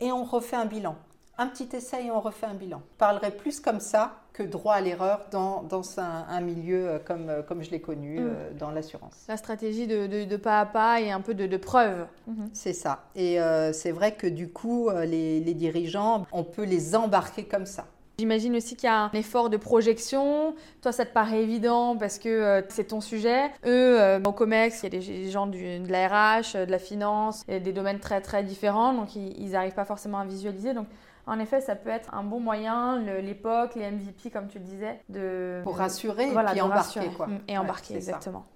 et 0.00 0.10
on 0.10 0.24
refait 0.24 0.56
un 0.56 0.66
bilan 0.66 0.96
un 1.38 1.46
petit 1.48 1.68
essai 1.74 2.06
et 2.06 2.10
on 2.10 2.20
refait 2.20 2.46
un 2.46 2.54
bilan. 2.54 2.80
Je 2.92 2.98
parlerai 2.98 3.30
plus 3.30 3.60
comme 3.60 3.80
ça 3.80 4.20
que 4.32 4.42
droit 4.42 4.74
à 4.74 4.80
l'erreur 4.80 5.26
dans, 5.30 5.62
dans 5.62 6.00
un, 6.00 6.40
milieu 6.40 6.88
euh, 6.88 6.98
comme, 6.98 7.30
euh, 7.30 7.42
comme 7.42 7.62
je 7.62 7.70
l'ai 7.70 7.80
connu 7.80 8.18
mm. 8.18 8.26
euh, 8.26 8.50
dans 8.58 8.70
l'assurance. 8.70 9.24
La 9.28 9.36
stratégie 9.36 9.86
de, 9.86 10.24
de, 10.24 10.36
pas 10.36 10.60
à 10.60 10.66
pas 10.66 11.00
et 11.00 11.10
un 11.12 11.20
peu 11.20 11.34
de, 11.34 11.46
de 11.46 11.56
preuve. 11.56 12.06
Mm-hmm. 12.28 12.48
C'est 12.52 12.72
ça. 12.72 13.04
Et 13.14 13.38
c'est 13.72 13.92
vrai 13.92 14.14
que 14.14 14.26
du 14.26 14.48
coup, 14.48 14.90
les, 14.90 15.40
les, 15.40 15.54
dirigeants, 15.54 16.26
on 16.32 16.42
peut 16.42 16.64
les 16.64 16.96
embarquer 16.96 17.44
comme 17.44 17.66
ça. 17.66 17.86
J'imagine 18.18 18.54
aussi 18.56 18.76
qu'il 18.76 18.88
y 18.88 18.92
a 18.92 19.04
un 19.04 19.10
effort 19.12 19.50
de 19.50 19.56
projection. 19.56 20.54
Toi, 20.82 20.92
ça 20.92 21.04
te 21.04 21.12
paraît 21.12 21.42
évident 21.42 21.96
parce 21.96 22.18
que 22.18 22.64
c'est 22.68 22.88
ton 22.88 23.00
sujet. 23.00 23.50
Eux, 23.66 24.20
au 24.24 24.32
COMEX, 24.32 24.82
il 24.82 24.84
y 24.84 24.86
a 24.86 25.00
des 25.00 25.30
gens 25.30 25.46
du, 25.46 25.80
de 25.80 25.90
la 25.90 26.08
RH, 26.08 26.66
de 26.66 26.70
la 26.70 26.78
finance, 26.78 27.44
des 27.46 27.72
domaines 27.72 28.00
très 28.00 28.20
très 28.20 28.42
différents, 28.42 28.92
donc 28.92 29.16
ils 29.16 29.50
n'arrivent 29.50 29.74
pas 29.74 29.84
forcément 29.84 30.18
à 30.18 30.24
visualiser. 30.24 30.74
Donc 30.74 30.86
en 31.26 31.38
effet, 31.38 31.60
ça 31.60 31.74
peut 31.74 31.90
être 31.90 32.12
un 32.14 32.22
bon 32.22 32.40
moyen, 32.40 32.98
l'époque, 32.98 33.74
les 33.74 33.90
MVP, 33.90 34.30
comme 34.30 34.48
tu 34.48 34.58
le 34.58 34.64
disais, 34.64 35.00
de... 35.08 35.60
Pour 35.62 35.76
rassurer 35.76 36.28
et 36.28 36.34
puis 36.52 36.60
embarquer. 36.60 37.08
Quoi. 37.16 37.26
Mm, 37.28 37.40
et 37.48 37.58
embarquer, 37.58 37.96
exactement. 37.96 38.46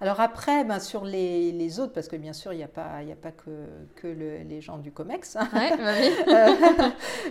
Alors 0.00 0.20
après, 0.20 0.62
ben, 0.62 0.78
sur 0.78 1.04
les, 1.04 1.50
les, 1.50 1.80
autres, 1.80 1.92
parce 1.92 2.06
que 2.06 2.14
bien 2.14 2.32
sûr, 2.32 2.52
il 2.52 2.56
n'y 2.56 2.62
a 2.62 2.68
pas, 2.68 2.98
a 2.98 3.16
pas 3.20 3.32
que, 3.32 3.50
que 3.96 4.06
les 4.06 4.60
gens 4.60 4.78
du 4.78 4.92
COMEX. 4.92 5.34
Hein. 5.34 5.48
Ouais, 5.52 5.76
bah 5.76 5.92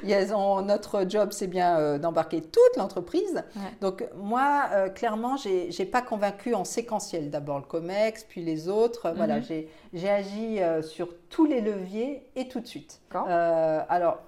oui. 0.03 0.65
notre 0.65 1.10
job, 1.10 1.29
c'est 1.31 1.47
bien 1.47 1.77
euh, 1.77 1.97
d'embarquer 1.97 2.41
toute 2.41 2.75
l'entreprise. 2.75 3.43
Donc 3.79 4.05
moi, 4.17 4.65
euh, 4.73 4.89
clairement, 4.89 5.38
je 5.38 5.77
n'ai 5.77 5.86
pas 5.86 6.01
convaincu 6.01 6.53
en 6.55 6.65
séquentiel. 6.65 7.29
D'abord 7.29 7.60
le 7.60 7.63
COMEX, 7.63 8.25
puis 8.25 8.43
les 8.43 8.67
autres. 8.67 9.13
Voilà, 9.15 9.38
mhm. 9.38 9.65
j'ai 9.93 10.10
agi 10.10 10.62
euh, 10.62 10.81
sur 10.81 11.10
tous 11.29 11.45
les 11.45 11.62
leviers 11.62 12.27
et 12.36 12.49
tout 12.49 12.60
de 12.60 12.67
suite. 12.67 12.99
alors, 13.13 14.19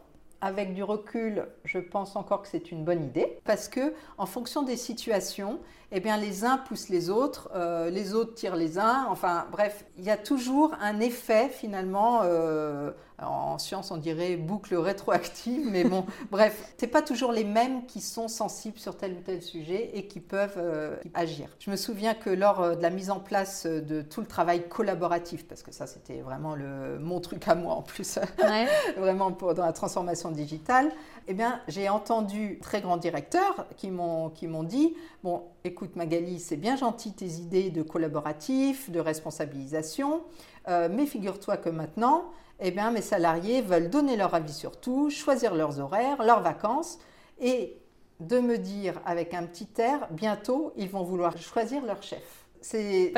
avec 0.41 0.73
du 0.73 0.83
recul, 0.83 1.47
je 1.65 1.79
pense 1.79 2.15
encore 2.15 2.41
que 2.41 2.47
c'est 2.47 2.71
une 2.71 2.83
bonne 2.83 3.03
idée 3.03 3.39
parce 3.43 3.67
que 3.67 3.93
en 4.17 4.25
fonction 4.25 4.63
des 4.63 4.77
situations, 4.77 5.59
eh 5.91 5.99
bien 5.99 6.17
les 6.17 6.45
uns 6.45 6.57
poussent 6.57 6.89
les 6.89 7.09
autres, 7.09 7.49
euh, 7.55 7.89
les 7.89 8.13
autres 8.13 8.35
tirent 8.35 8.55
les 8.55 8.77
uns. 8.77 9.07
Enfin 9.09 9.47
bref, 9.51 9.85
il 9.97 10.03
y 10.03 10.11
a 10.11 10.17
toujours 10.17 10.73
un 10.81 10.99
effet 10.99 11.49
finalement. 11.49 12.21
Euh, 12.23 12.91
en 13.21 13.57
science, 13.57 13.91
on 13.91 13.97
dirait 13.97 14.37
boucle 14.37 14.73
rétroactive, 14.75 15.67
mais 15.69 15.83
bon, 15.83 16.05
bref, 16.31 16.73
c'est 16.77 16.87
pas 16.87 17.01
toujours 17.01 17.33
les 17.33 17.43
mêmes 17.43 17.85
qui 17.85 17.99
sont 17.99 18.29
sensibles 18.29 18.79
sur 18.79 18.95
tel 18.95 19.11
ou 19.11 19.19
tel 19.19 19.41
sujet 19.41 19.91
et 19.93 20.07
qui 20.07 20.21
peuvent 20.21 20.55
euh, 20.55 20.95
agir. 21.13 21.49
Je 21.59 21.69
me 21.69 21.75
souviens 21.75 22.13
que 22.13 22.29
lors 22.29 22.77
de 22.77 22.81
la 22.81 22.89
mise 22.89 23.11
en 23.11 23.19
place 23.19 23.65
de 23.65 24.01
tout 24.01 24.21
le 24.21 24.27
travail 24.27 24.69
collaboratif, 24.69 25.45
parce 25.45 25.63
que 25.63 25.73
ça 25.73 25.85
c'était 25.85 26.21
vraiment 26.21 26.55
le, 26.55 26.97
mon 26.97 27.19
truc 27.19 27.45
à 27.49 27.55
moi 27.55 27.73
en 27.73 27.81
plus, 27.81 28.19
vraiment 28.97 29.33
pour, 29.33 29.53
dans 29.53 29.65
la 29.65 29.73
transformation 29.73 30.31
digitale, 30.31 30.89
eh 31.27 31.33
bien, 31.33 31.61
j'ai 31.67 31.89
entendu 31.89 32.59
très 32.61 32.81
grands 32.81 32.97
directeurs 32.97 33.67
qui 33.77 33.89
m'ont 33.91 34.63
dit 34.63 34.95
Bon, 35.23 35.43
écoute, 35.63 35.95
Magali, 35.95 36.39
c'est 36.39 36.57
bien 36.57 36.75
gentil 36.75 37.13
tes 37.13 37.27
idées 37.27 37.69
de 37.69 37.81
collaboratif, 37.81 38.89
de 38.89 38.99
responsabilisation, 38.99 40.23
euh, 40.67 40.89
mais 40.91 41.05
figure-toi 41.05 41.57
que 41.57 41.69
maintenant, 41.69 42.31
eh 42.59 42.71
bien, 42.71 42.91
mes 42.91 43.01
salariés 43.01 43.61
veulent 43.61 43.89
donner 43.89 44.15
leur 44.15 44.33
avis 44.33 44.53
sur 44.53 44.79
tout, 44.79 45.09
choisir 45.09 45.55
leurs 45.55 45.79
horaires, 45.79 46.23
leurs 46.23 46.41
vacances, 46.41 46.99
et 47.39 47.77
de 48.19 48.39
me 48.39 48.57
dire 48.57 49.01
avec 49.05 49.33
un 49.33 49.43
petit 49.43 49.69
air 49.77 50.07
Bientôt, 50.11 50.73
ils 50.75 50.89
vont 50.89 51.03
vouloir 51.03 51.37
choisir 51.37 51.85
leur 51.85 52.03
chef. 52.03 52.45
C'est 52.61 53.13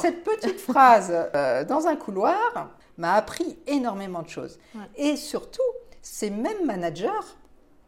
cette 0.00 0.22
petite 0.22 0.60
phrase 0.60 1.12
euh, 1.12 1.64
dans 1.64 1.88
un 1.88 1.96
couloir 1.96 2.70
m'a 2.96 3.14
appris 3.14 3.58
énormément 3.66 4.22
de 4.22 4.28
choses. 4.28 4.58
Et 4.96 5.16
surtout, 5.16 5.62
ces 6.00 6.30
mêmes 6.30 6.64
managers, 6.64 7.08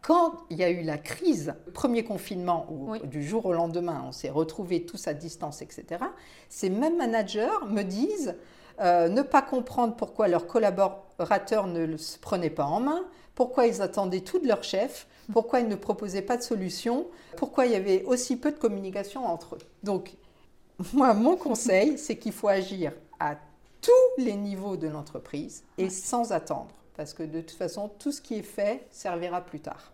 quand 0.07 0.45
il 0.51 0.59
y 0.59 0.63
a 0.63 0.71
eu 0.71 0.83
la 0.83 0.99
crise, 0.99 1.55
premier 1.75 2.05
confinement, 2.05 2.69
où 2.71 2.97
du 3.09 3.25
jour 3.25 3.45
au 3.45 3.53
lendemain, 3.53 4.05
on 4.07 4.13
s'est 4.13 4.31
retrouvés 4.31 4.87
tous 4.87 5.09
à 5.09 5.15
distance, 5.15 5.63
etc., 5.63 6.01
ces 6.49 6.71
mêmes 6.71 6.97
managers 6.97 7.51
me 7.69 7.83
disent 7.83 8.37
euh, 8.81 9.09
ne 9.09 9.23
pas 9.23 9.43
comprendre 9.43 9.97
pourquoi 9.97 10.29
leurs 10.29 10.47
collaborateurs 10.47 11.67
ne 11.67 11.97
se 11.97 12.21
prenaient 12.21 12.51
pas 12.51 12.67
en 12.67 12.79
main, 12.79 13.05
pourquoi 13.35 13.67
ils 13.67 13.83
attendaient 13.83 14.21
tout 14.21 14.39
de 14.39 14.47
leur 14.47 14.63
chef, 14.63 15.09
pourquoi 15.33 15.59
ils 15.59 15.67
ne 15.67 15.75
proposaient 15.75 16.23
pas 16.23 16.37
de 16.37 16.43
solution, 16.43 17.09
pourquoi 17.37 17.67
il 17.67 17.73
y 17.73 17.77
avait 17.77 18.05
aussi 18.05 18.37
peu 18.37 18.53
de 18.53 18.59
communication 18.59 19.27
entre 19.27 19.57
eux. 19.57 19.63
Donc, 19.83 20.15
moi, 20.93 21.15
mon 21.15 21.35
conseil, 21.35 21.99
c'est 21.99 22.17
qu'il 22.17 22.31
faut 22.31 22.47
agir 22.47 22.93
à 23.19 23.35
tous 23.81 24.23
les 24.23 24.37
niveaux 24.37 24.77
de 24.77 24.87
l'entreprise 24.87 25.65
et 25.79 25.91
sans 25.91 26.31
attendre. 26.31 26.77
Parce 26.97 27.13
que 27.13 27.25
de 27.25 27.41
toute 27.41 27.59
façon, 27.59 27.91
tout 27.99 28.13
ce 28.13 28.21
qui 28.21 28.37
est 28.37 28.43
fait 28.43 28.87
servira 28.93 29.41
plus 29.41 29.59
tard. 29.59 29.91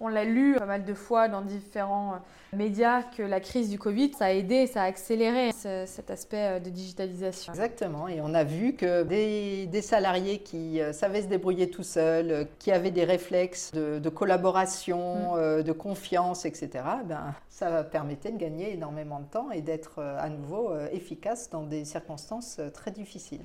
On 0.00 0.08
l'a 0.08 0.24
lu 0.24 0.56
pas 0.58 0.66
mal 0.66 0.84
de 0.84 0.94
fois 0.94 1.28
dans 1.28 1.40
différents 1.40 2.14
euh, 2.14 2.56
médias 2.56 3.02
que 3.02 3.22
la 3.22 3.40
crise 3.40 3.70
du 3.70 3.78
Covid, 3.78 4.12
ça 4.12 4.26
a 4.26 4.30
aidé, 4.30 4.66
ça 4.66 4.82
a 4.82 4.86
accéléré 4.86 5.50
cet 5.52 6.10
aspect 6.10 6.56
euh, 6.56 6.58
de 6.58 6.70
digitalisation. 6.70 7.52
Exactement, 7.52 8.08
et 8.08 8.20
on 8.20 8.34
a 8.34 8.44
vu 8.44 8.74
que 8.74 9.02
des, 9.02 9.82
salariés 9.82 10.38
qui 10.38 10.80
euh, 10.80 10.92
savaient 10.92 11.22
se 11.22 11.28
débrouiller 11.28 11.70
tout 11.70 11.82
seuls, 11.82 12.48
qui 12.58 12.72
avaient 12.72 12.90
des 12.90 13.04
réflexes 13.04 13.72
de, 13.72 14.08
collaboration, 14.08 15.36
mm. 15.36 15.62
de 15.62 15.72
confiance, 15.72 16.44
etc., 16.44 16.70
ben, 17.04 17.34
ça 17.48 17.84
permettait 17.84 18.32
de 18.32 18.38
gagner 18.38 18.72
énormément 18.72 19.20
de 19.20 19.26
temps 19.26 19.50
et 19.50 19.60
d'être 19.60 20.02
à 20.02 20.28
nouveau 20.28 20.76
efficace 20.92 21.50
dans 21.50 21.62
des 21.62 21.84
circonstances 21.84 22.60
très 22.72 22.90
difficiles. 22.90 23.42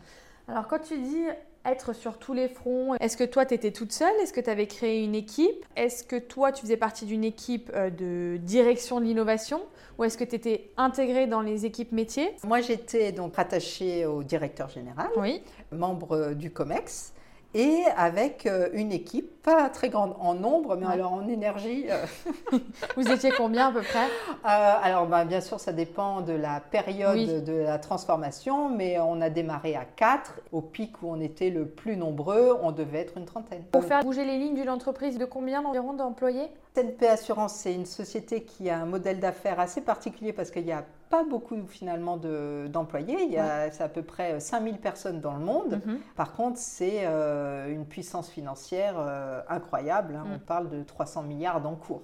Alors 0.48 0.68
quand 0.68 0.80
tu 0.80 0.98
dis 0.98 1.26
être 1.66 1.94
sur 1.94 2.18
tous 2.18 2.34
les 2.34 2.48
fronts, 2.48 2.96
est-ce 2.96 3.18
que 3.18 3.24
toi 3.24 3.46
tu 3.46 3.54
étais 3.54 3.72
toute 3.72 3.92
seule? 3.92 4.14
Est-ce 4.22 4.34
que 4.34 4.42
tu 4.42 4.50
avais 4.50 4.68
créé 4.68 5.04
une 5.04 5.16
équipe? 5.16 5.66
Est-ce 5.76 6.04
que 6.04 6.18
toi 6.18 6.52
tu 6.52 6.62
faisais 6.62 6.78
partie 6.78 7.06
d'une 7.06 7.24
équipe 7.24 7.72
euh, 7.74 7.90
de 7.90 8.38
direction 8.38 9.00
de 9.00 9.06
l'innovation? 9.06 9.62
Ou 9.98 10.06
est-ce 10.06 10.18
que 10.18 10.24
tu 10.24 10.36
étais 10.36 10.72
intégrée 10.78 11.28
dans 11.28 11.42
les 11.42 11.66
équipes 11.66 11.92
métiers? 11.92 12.32
Moi 12.44 12.62
j'étais 12.62 13.12
donc 13.12 13.36
rattachée 13.36 14.06
au 14.06 14.24
directeur 14.24 14.70
général, 14.70 15.10
oui. 15.18 15.42
membre 15.72 16.34
du 16.34 16.52
COMEX 16.52 17.14
et 17.54 17.84
avec 17.98 18.46
euh, 18.46 18.70
une 18.74 18.92
équipe, 18.92 19.42
pas 19.42 19.70
très 19.70 19.90
grande 19.90 20.14
en 20.20 20.36
nombre, 20.36 20.76
mais 20.76 20.86
alors 20.86 21.14
en 21.14 21.28
énergie. 21.28 21.86
Euh, 21.90 22.06
Vous 22.96 23.12
étiez 23.12 23.32
combien 23.32 23.70
à 23.70 23.72
peu 23.72 23.82
près? 23.82 24.06
Euh, 24.06 24.74
Alors, 24.84 25.08
ben, 25.08 25.26
bien 25.26 25.42
sûr, 25.42 25.60
ça 25.60 25.74
dépend 25.74 26.22
de 26.22 26.34
la 26.34 26.60
période 26.60 27.44
de 27.44 27.54
la 27.54 27.80
transformation, 27.80 28.70
mais 28.70 29.00
on 29.00 29.20
a 29.22 29.30
démarré 29.30 29.76
à 29.76 29.86
4. 29.86 30.36
Au 30.52 30.62
pic 30.62 31.02
où 31.02 31.08
on 31.10 31.20
était 31.20 31.50
le 31.50 31.66
plus 31.66 31.98
nombreux, 31.98 32.56
on 32.62 32.72
devait 32.72 33.00
être 33.00 33.18
une 33.18 33.26
trentaine. 33.26 33.64
Pour 33.72 33.84
faire 33.84 34.04
bouger 34.04 34.26
les 34.26 34.38
lignes 34.38 34.56
d'une 34.56 34.70
entreprise, 34.70 35.18
de 35.18 35.26
combien 35.26 35.66
environ 35.66 35.94
d'employés? 35.94 36.50
TNP 36.74 37.08
Assurance, 37.08 37.54
c'est 37.54 37.74
une 37.74 37.86
société 37.86 38.44
qui 38.44 38.70
a 38.70 38.80
un 38.80 38.86
modèle 38.86 39.20
d'affaires 39.20 39.60
assez 39.60 39.82
particulier 39.82 40.34
parce 40.34 40.52
qu'il 40.52 40.66
n'y 40.66 40.72
a 40.72 40.86
pas 41.10 41.24
beaucoup 41.24 41.66
finalement 41.66 42.18
d'employés. 42.18 43.24
Il 43.24 43.32
y 43.32 43.38
a 43.38 43.70
à 43.80 43.90
peu 43.90 44.04
près 44.04 44.40
5000 44.40 44.78
personnes 44.78 45.20
dans 45.20 45.34
le 45.34 45.44
monde. 45.44 45.82
Mhm. 45.86 46.00
Par 46.16 46.34
contre, 46.34 46.58
c'est 46.58 47.06
euh, 47.06 47.74
une 47.74 47.86
puissance 47.86 48.30
financière 48.30 48.96
euh, 48.98 49.42
incroyable. 49.50 50.16
Hein. 50.16 50.26
On 50.32 50.36
mm. 50.36 50.42
parle 50.42 50.70
de 50.70 50.84
300 50.84 51.24
milliards 51.24 51.62
d'encours. 51.62 52.04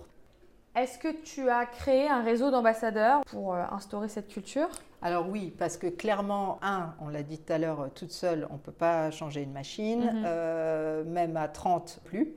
Est-ce 0.76 0.98
que 0.98 1.08
tu 1.24 1.50
as 1.50 1.66
créé 1.68 2.10
un 2.10 2.22
réseau 2.22 2.52
d'ambassadeurs 2.52 3.22
pour 3.28 3.54
euh, 3.54 3.64
instaurer 3.72 4.10
cette 4.10 4.28
culture? 4.28 4.68
Alors 5.02 5.30
oui, 5.30 5.54
parce 5.58 5.78
que 5.78 5.88
clairement, 5.88 6.58
un, 6.64 6.96
on 7.00 7.08
l'a 7.08 7.22
dit 7.22 7.38
tout 7.38 7.54
à 7.54 7.60
l'heure, 7.60 7.90
toute 7.94 8.12
seule, 8.12 8.48
on 8.50 8.54
ne 8.54 8.60
peut 8.60 8.72
pas 8.72 9.12
changer 9.12 9.44
une 9.44 9.54
machine, 9.54 10.02
mhm. 10.02 11.12
même 11.12 11.38
à 11.38 11.48
30 11.48 12.00
plus. 12.04 12.34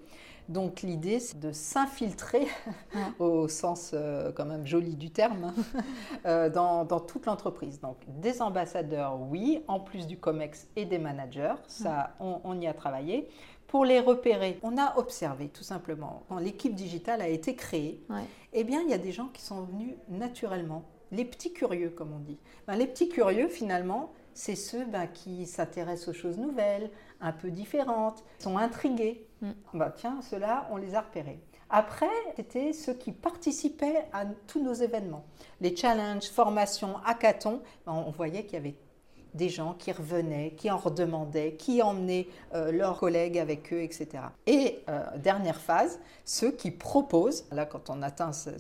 Donc 0.49 0.81
l'idée, 0.81 1.21
c'est 1.21 1.39
de 1.39 1.53
s'infiltrer, 1.53 2.47
au 3.19 3.49
sens 3.49 3.91
euh, 3.93 4.33
quand 4.33 4.47
même 4.47 4.67
joli 4.67 4.97
du 4.97 5.11
terme, 5.11 5.53
euh, 6.27 6.49
dans, 6.49 6.87
toute 7.01 7.27
l'entreprise. 7.27 7.81
Donc 7.81 7.99
des 8.07 8.41
ambassadeurs, 8.41 9.21
oui, 9.21 9.63
en 9.69 9.79
plus 9.79 10.07
du 10.07 10.19
COMEX 10.19 10.69
et 10.77 10.87
des 10.87 10.99
managers, 10.99 11.55
ça, 11.67 12.17
on, 12.21 12.59
y 12.61 12.67
a 12.67 12.73
travaillé. 12.73 13.29
Pour 13.67 13.85
les 13.85 14.01
repérer, 14.01 14.59
on 14.63 14.79
a 14.79 14.97
observé 14.97 15.49
tout 15.49 15.63
simplement, 15.63 16.23
quand 16.31 16.39
l'équipe 16.39 16.75
digitale 16.75 17.21
a 17.21 17.29
été 17.29 17.55
créée, 17.55 18.03
eh 18.55 18.65
bien 18.65 18.81
il 18.81 18.89
y 18.89 18.95
a 18.95 18.99
des 18.99 19.13
gens 19.13 19.29
qui 19.29 19.43
sont 19.43 19.63
venus 19.63 19.95
naturellement, 20.09 20.85
les 21.13 21.27
petits 21.27 21.53
curieux 21.53 21.91
comme 21.91 22.15
on 22.15 22.21
dit. 22.21 22.39
Ben, 22.67 22.77
les 22.77 22.87
petits 22.87 23.11
curieux 23.11 23.49
finalement, 23.49 24.11
c'est 24.33 24.55
ceux 24.55 24.87
ben, 24.87 25.07
qui 25.07 25.47
s'intéressent 25.47 26.09
aux 26.09 26.19
choses 26.19 26.39
nouvelles, 26.39 26.91
un 27.21 27.33
peu 27.33 27.51
différentes, 27.51 28.25
sont 28.39 28.59
intrigués. 28.59 29.27
Mm. 29.41 29.51
Bah, 29.75 29.93
tiens, 29.95 30.21
ceux-là, 30.23 30.69
on 30.71 30.77
les 30.77 30.95
a 30.95 31.01
repérés. 31.01 31.41
Après, 31.71 32.07
c'était 32.37 32.73
ceux 32.73 32.95
qui 32.95 33.13
participaient 33.13 34.07
à 34.13 34.25
tous 34.47 34.63
nos 34.63 34.73
événements. 34.73 35.25
Les 35.61 35.77
challenges, 35.77 36.29
formations, 36.31 36.97
hackathons, 37.05 37.61
on 37.87 38.11
voyait 38.11 38.45
qu'il 38.45 38.55
y 38.55 38.57
avait 38.57 38.77
des 39.39 39.49
gens 39.49 39.75
qui 39.79 39.93
revenaient, 39.93 40.51
qui 40.51 40.71
en 40.71 40.77
redemandaient, 40.77 41.53
qui 41.53 41.81
emmenaient 41.81 42.27
euh, 42.55 42.71
leurs 42.73 42.99
collègues 42.99 43.39
avec 43.39 43.73
eux, 43.73 43.81
etc. 43.81 44.09
Et 44.47 44.81
euh, 44.89 45.03
dernière 45.17 45.61
phase, 45.61 45.99
ceux 46.25 46.51
qui 46.51 46.71
proposent, 46.71 47.47
là 47.51 47.65
quand 47.65 47.89
on 47.89 48.03
atteint 48.03 48.33
ce, 48.33 48.51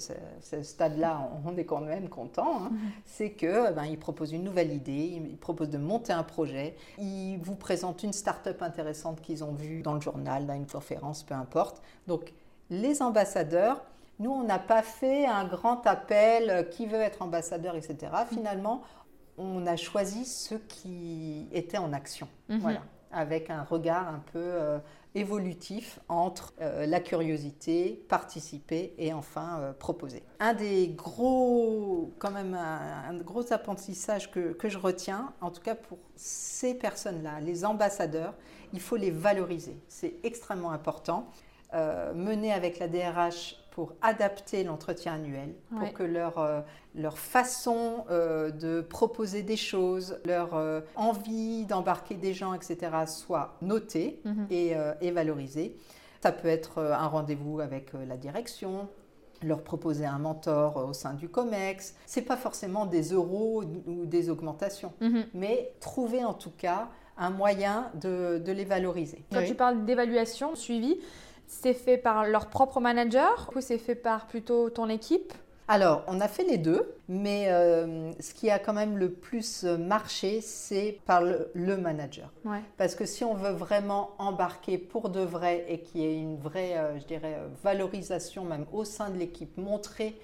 stade-là, 0.62 1.28
on 1.44 1.56
est 1.56 1.64
quand 1.64 1.80
même 1.80 2.08
content, 2.08 2.62
hein, 2.62 2.70
mm-hmm. 2.72 3.02
c'est 3.04 3.30
que 3.30 3.72
ben, 3.72 3.84
ils 3.84 3.98
proposent 3.98 4.32
une 4.32 4.44
nouvelle 4.44 4.72
idée, 4.72 5.20
ils 5.22 5.36
proposent 5.36 5.70
de 5.70 5.78
monter 5.78 6.14
un 6.14 6.22
projet, 6.22 6.76
ils 6.98 7.36
vous 7.38 7.56
présentent 7.56 8.02
une 8.02 8.14
start-up 8.14 8.62
intéressante 8.62 9.20
qu'ils 9.20 9.44
ont 9.44 9.52
vue 9.52 9.82
dans 9.82 9.94
le 9.94 10.00
journal, 10.00 10.46
dans 10.46 10.54
une 10.54 10.66
conférence, 10.66 11.24
peu 11.24 11.34
importe. 11.34 11.82
Donc 12.06 12.32
les 12.70 13.02
ambassadeurs, 13.02 13.82
nous, 14.20 14.30
on 14.30 14.42
n'a 14.42 14.58
pas 14.58 14.82
fait 14.82 15.26
un 15.26 15.44
grand 15.44 15.86
appel, 15.86 16.50
euh, 16.50 16.62
qui 16.62 16.86
veut 16.86 17.00
être 17.00 17.22
ambassadeur, 17.22 17.76
etc. 17.76 17.96
Mm. 18.12 18.34
Finalement, 18.34 18.82
on 19.38 19.66
a 19.66 19.76
choisi 19.76 20.24
ceux 20.24 20.58
qui 20.68 21.48
étaient 21.52 21.78
en 21.78 21.92
action. 21.92 22.28
Mhm. 22.48 22.58
Voilà 22.58 22.82
avec 23.10 23.50
un 23.50 23.62
regard 23.62 24.08
un 24.08 24.22
peu 24.32 24.38
euh, 24.38 24.78
évolutif 25.14 25.98
entre 26.08 26.52
euh, 26.60 26.86
la 26.86 27.00
curiosité, 27.00 28.04
participer 28.08 28.94
et 28.98 29.12
enfin 29.12 29.58
euh, 29.60 29.72
proposer. 29.72 30.22
Un 30.40 30.54
des 30.54 30.88
gros, 30.88 32.12
quand 32.18 32.30
même, 32.30 32.54
un, 32.54 33.14
gros 33.18 33.52
apprentissage 33.52 34.30
que, 34.30 34.52
que, 34.52 34.68
je 34.68 34.78
retiens, 34.78 35.32
en 35.40 35.50
tout 35.50 35.62
cas 35.62 35.74
pour 35.74 35.98
ces 36.16 36.74
personnes-là, 36.74 37.40
les 37.40 37.64
ambassadeurs, 37.64 38.34
il 38.72 38.80
faut 38.80 38.96
les 38.96 39.10
valoriser. 39.10 39.78
C'est 39.88 40.14
extrêmement 40.22 40.72
important. 40.72 41.28
mener 41.72 42.52
avec 42.52 42.78
la 42.78 42.88
DRH 42.88 43.56
pour 43.78 43.94
adapter 44.02 44.64
l'entretien 44.64 45.14
annuel, 45.14 45.54
pour 45.78 45.92
que 45.92 46.02
leur, 46.02 46.38
euh, 46.38 46.62
leur 46.96 47.16
façon 47.16 48.06
euh, 48.10 48.50
de 48.50 48.80
proposer 48.80 49.44
des 49.44 49.56
choses, 49.56 50.18
leur 50.24 50.56
euh, 50.56 50.80
envie 50.96 51.64
d'embarquer 51.64 52.16
des 52.16 52.34
gens, 52.34 52.54
etc., 52.54 52.76
soit 53.06 53.54
notée 53.62 54.20
mhm. 54.24 54.46
et, 54.50 54.72
et, 55.00 55.12
valorisée. 55.12 55.76
Ça 56.24 56.32
peut 56.32 56.48
être 56.48 56.82
un 56.82 57.06
rendez-vous 57.06 57.60
avec 57.60 57.92
la 57.92 58.16
direction, 58.16 58.88
leur 59.44 59.62
proposer 59.62 60.06
un 60.06 60.18
mentor 60.18 60.88
au 60.88 60.92
sein 60.92 61.14
du 61.14 61.28
COMEX. 61.28 61.94
C'est 62.04 62.22
pas 62.22 62.36
forcément 62.36 62.84
des 62.84 63.12
euros 63.12 63.62
ou 63.86 64.06
des 64.06 64.28
augmentations, 64.28 64.92
mhm. 65.00 65.26
mais 65.34 65.72
trouver 65.78 66.24
en 66.24 66.34
tout 66.34 66.50
cas 66.58 66.88
un 67.16 67.30
moyen 67.30 67.92
de, 67.94 68.42
de 68.44 68.50
les 68.50 68.64
valoriser. 68.64 69.24
Quand 69.32 69.44
tu 69.44 69.54
parles 69.54 69.84
d'évaluation, 69.84 70.56
suivi, 70.56 70.96
c'est 71.48 71.74
fait 71.74 71.96
par 71.96 72.26
leur 72.26 72.46
propre 72.46 72.78
manager 72.78 73.50
ou 73.56 73.60
c'est 73.60 73.78
fait 73.78 73.96
par 73.96 74.26
plutôt 74.28 74.70
ton 74.70 74.88
équipe? 74.88 75.32
Alors, 75.70 76.02
on 76.06 76.18
a 76.20 76.28
fait 76.28 76.44
les 76.44 76.56
deux, 76.56 76.94
mais 77.08 77.48
euh, 77.50 78.10
ce 78.20 78.32
qui 78.32 78.48
a 78.48 78.58
quand 78.58 78.72
même 78.72 78.96
le 78.96 79.10
plus 79.10 79.64
marché, 79.64 80.40
c'est 80.40 80.98
par 81.04 81.20
le, 81.20 81.76
manager. 81.76 82.32
Parce 82.78 82.94
que 82.94 83.04
si 83.04 83.22
on 83.22 83.34
veut 83.34 83.52
vraiment 83.52 84.12
embarquer 84.16 84.78
pour 84.78 85.10
de 85.10 85.20
vrai 85.20 85.66
et 85.68 85.80
qu'il 85.80 86.00
y 86.00 86.04
ait 86.04 86.18
une 86.18 86.38
vraie, 86.38 86.78
euh, 86.78 86.98
je 86.98 87.04
dirais, 87.04 87.36
euh, 87.38 87.48
valorisation 87.62 88.44
même 88.44 88.64
au 88.72 88.84
sein 88.84 89.10
de 89.10 89.18
l'équipe, 89.18 89.58
montrer 89.58 90.18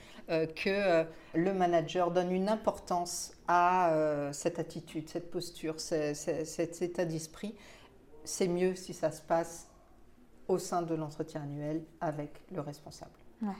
que 0.56 1.04
le 1.34 1.52
manager 1.52 2.10
donne 2.10 2.32
une 2.32 2.48
importance 2.48 3.34
à 3.46 3.92
cette 4.32 4.58
attitude, 4.58 5.06
cette 5.10 5.30
posture, 5.30 5.78
cet 5.78 6.80
état 6.80 7.04
d'esprit, 7.04 7.54
c'est 8.24 8.48
mieux 8.48 8.74
si 8.74 8.94
ça 8.94 9.10
se 9.10 9.20
passe 9.20 9.68
au 10.48 10.58
sein 10.58 10.82
de 10.82 10.94
l'entretien 10.94 11.42
annuel 11.42 11.82
avec 12.00 12.42
le 12.52 12.60
responsable. 12.60 13.12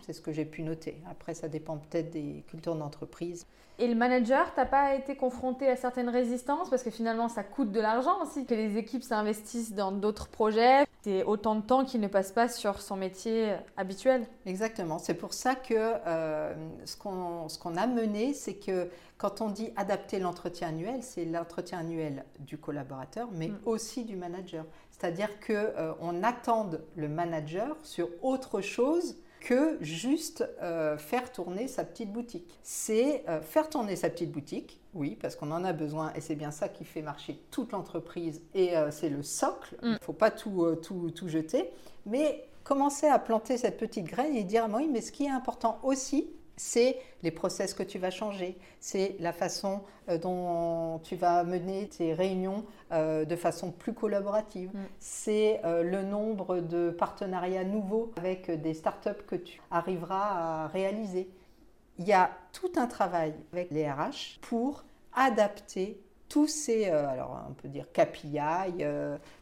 C'est 0.06 0.14
ce 0.14 0.22
que 0.22 0.32
j'ai 0.32 0.46
pu 0.46 0.62
noter. 0.62 0.96
Après, 1.10 1.34
ça 1.34 1.48
dépend 1.48 1.76
peut-être 1.76 2.10
des 2.10 2.42
cultures 2.48 2.74
d'entreprise. 2.74 3.46
Et 3.78 3.88
le 3.88 3.94
manager, 3.96 4.54
t'as 4.54 4.66
pas 4.66 4.94
été 4.94 5.16
confronté 5.16 5.68
à 5.68 5.76
certaines 5.76 6.08
résistances? 6.08 6.70
Parce 6.70 6.84
que 6.84 6.90
finalement, 6.90 7.28
ça 7.28 7.42
coûte 7.42 7.72
de 7.72 7.80
l'argent 7.80 8.22
aussi 8.22 8.46
que 8.46 8.54
les 8.54 8.78
équipes 8.78 9.02
s'investissent 9.02 9.74
dans 9.74 9.90
d'autres 9.90 10.28
projets. 10.28 10.86
C'est 11.02 11.24
autant 11.24 11.56
de 11.56 11.60
temps 11.60 11.84
qu'il 11.84 12.00
ne 12.00 12.06
passe 12.06 12.30
pas 12.30 12.48
sur 12.48 12.80
son 12.80 12.96
métier 12.96 13.56
habituel. 13.76 14.26
Exactement. 14.46 14.98
C'est 14.98 15.14
pour 15.14 15.34
ça 15.34 15.56
que 15.56 15.74
euh, 15.74 16.54
ce 16.84 16.96
qu'on 16.96 17.76
a 17.76 17.86
mené, 17.86 18.32
c'est 18.32 18.54
que 18.54 18.88
quand 19.18 19.40
on 19.40 19.50
dit 19.50 19.70
adapter 19.76 20.18
l'entretien 20.20 20.68
annuel, 20.68 21.02
c'est 21.02 21.24
l'entretien 21.24 21.80
annuel 21.80 22.24
du 22.38 22.58
collaborateur, 22.58 23.28
mais 23.32 23.48
mm. 23.48 23.58
aussi 23.66 24.04
du 24.04 24.16
manager. 24.16 24.64
C'est-à-dire 24.96 25.40
qu'on 25.40 25.54
euh, 25.54 26.22
attend 26.22 26.70
le 26.94 27.08
manager 27.08 27.76
sur 27.82 28.08
autre 28.22 28.60
chose 28.60 29.16
que 29.44 29.76
juste 29.82 30.48
euh, 30.62 30.96
faire 30.96 31.30
tourner 31.30 31.68
sa 31.68 31.84
petite 31.84 32.12
boutique. 32.12 32.58
C'est 32.62 33.24
euh, 33.28 33.42
faire 33.42 33.68
tourner 33.68 33.96
sa 33.96 34.08
petite 34.08 34.32
boutique, 34.32 34.80
oui, 34.94 35.18
parce 35.20 35.36
qu'on 35.36 35.50
en 35.50 35.64
a 35.64 35.72
besoin 35.72 36.12
et 36.14 36.20
c'est 36.20 36.36
bien 36.36 36.50
ça 36.50 36.68
qui 36.68 36.84
fait 36.84 37.02
marcher 37.02 37.38
toute 37.50 37.72
l'entreprise 37.72 38.40
et 38.54 38.76
euh, 38.76 38.90
c'est 38.90 39.10
le 39.10 39.22
socle. 39.22 39.76
Il 39.82 39.88
mm. 39.88 39.92
ne 39.92 39.98
faut 39.98 40.12
pas 40.12 40.30
tout, 40.30 40.74
tout, 40.82 41.10
tout, 41.10 41.28
jeter, 41.28 41.70
mais 42.06 42.48
commencer 42.62 43.06
à 43.06 43.18
planter 43.18 43.58
cette 43.58 43.76
petite 43.76 44.06
graine 44.06 44.34
et 44.34 44.44
dire 44.44 44.66
oui, 44.72 44.88
mais 44.90 45.02
ce 45.02 45.12
qui 45.12 45.24
est 45.24 45.30
important 45.30 45.78
aussi, 45.82 46.30
c'est 46.56 46.98
les 47.22 47.30
process 47.30 47.74
que 47.74 47.82
tu 47.82 47.98
vas 47.98 48.10
changer, 48.10 48.56
c'est 48.80 49.16
la 49.20 49.32
façon 49.32 49.82
euh, 50.08 50.18
dont 50.18 51.00
tu 51.02 51.16
vas 51.16 51.44
mener 51.44 51.88
tes 51.88 52.14
réunions 52.14 52.64
euh, 52.92 53.24
de 53.24 53.36
façon 53.36 53.70
plus 53.70 53.94
collaborative, 53.94 54.70
mm. 54.74 54.86
c'est 54.98 55.60
euh, 55.64 55.82
le 55.82 56.02
nombre 56.02 56.58
de 56.60 56.90
partenariats 56.90 57.64
nouveaux 57.64 58.12
avec 58.16 58.50
des 58.50 58.74
startups 58.74 59.22
que 59.26 59.36
tu 59.36 59.60
arriveras 59.70 60.64
à 60.64 60.68
réaliser. 60.68 61.28
Il 61.98 62.06
y 62.06 62.12
a 62.12 62.30
tout 62.52 62.72
un 62.76 62.86
travail 62.86 63.34
avec 63.52 63.70
les 63.70 63.88
RH 63.88 64.40
pour 64.42 64.84
adapter 65.14 66.00
tous 66.28 66.48
ces, 66.48 66.86
alors 66.86 67.44
on 67.48 67.52
peut 67.52 67.68
dire 67.68 67.86
KPI, 67.92 68.40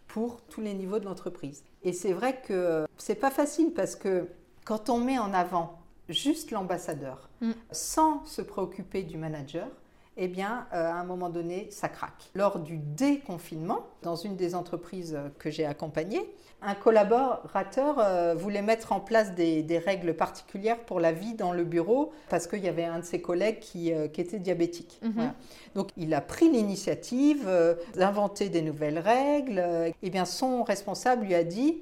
pour 0.07 0.43
tous 0.43 0.61
les 0.61 0.75
niveaux 0.75 0.99
de 0.99 1.07
l'entreprise. 1.07 1.65
Et 1.83 1.95
c'est 1.95 2.13
vrai 2.13 2.43
que 2.43 2.87
c'est 2.99 3.15
pas 3.15 3.31
facile 3.31 3.73
parce 3.73 3.97
que 3.97 4.29
quand 4.67 4.91
on 4.91 4.99
met 4.99 5.19
en 5.19 5.33
avant 5.33 5.82
juste 6.13 6.51
l'ambassadeur, 6.51 7.29
mm. 7.41 7.53
sans 7.71 8.25
se 8.25 8.43
préoccuper 8.43 9.03
du 9.03 9.17
manager, 9.17 9.69
eh 10.17 10.29
bien, 10.29 10.67
euh, 10.75 10.91
à 10.91 10.95
un 10.95 11.05
moment 11.05 11.31
donné, 11.31 11.69
ça 11.71 11.89
craque. 11.89 12.31
Lors 12.35 12.59
du 12.59 12.77
déconfinement, 12.77 13.87
dans 14.03 14.17
une 14.17 14.37
des 14.37 14.55
entreprises 14.55 15.19
que 15.39 15.51
j'ai 15.51 15.65
accompagnées, 15.65 16.29
un 16.61 16.75
collaborateur 16.75 17.99
euh, 17.99 18.35
voulait 18.35 18.63
mettre 18.63 18.93
en 18.93 19.01
place 19.01 19.35
des, 19.35 19.83
règles 19.85 20.15
particulières 20.15 20.79
pour 20.81 21.01
la 21.01 21.13
vie 21.13 21.35
dans 21.35 21.53
le 21.53 21.65
bureau 21.65 22.13
parce 22.29 22.47
qu'il 22.47 22.61
y 22.63 22.69
avait 22.69 22.85
un 22.85 23.01
de 23.01 23.05
ses 23.05 23.21
collègues 23.21 23.59
qui, 23.59 23.93
euh, 23.93 24.05
était 24.05 24.39
diabétique. 24.39 25.01
Mm-hmm. 25.03 25.31
Donc, 25.75 25.89
il 25.97 26.13
a 26.13 26.21
pris 26.21 26.51
l'initiative 26.51 27.51
d'inventer 27.95 28.51
des 28.51 28.63
nouvelles 28.63 28.99
règles. 28.99 29.65
Eh 30.03 30.11
bien, 30.11 30.27
son 30.27 30.63
responsable 30.63 31.25
lui 31.25 31.35
a 31.35 31.43
dit, 31.43 31.79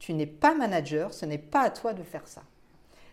tu 0.00 0.14
n'es 0.14 0.26
pas 0.26 0.54
manager, 0.54 1.14
ce 1.14 1.24
n'est 1.26 1.38
pas 1.38 1.60
à 1.60 1.70
toi 1.70 1.94
de 1.94 2.02
faire 2.02 2.26
ça. 2.26 2.42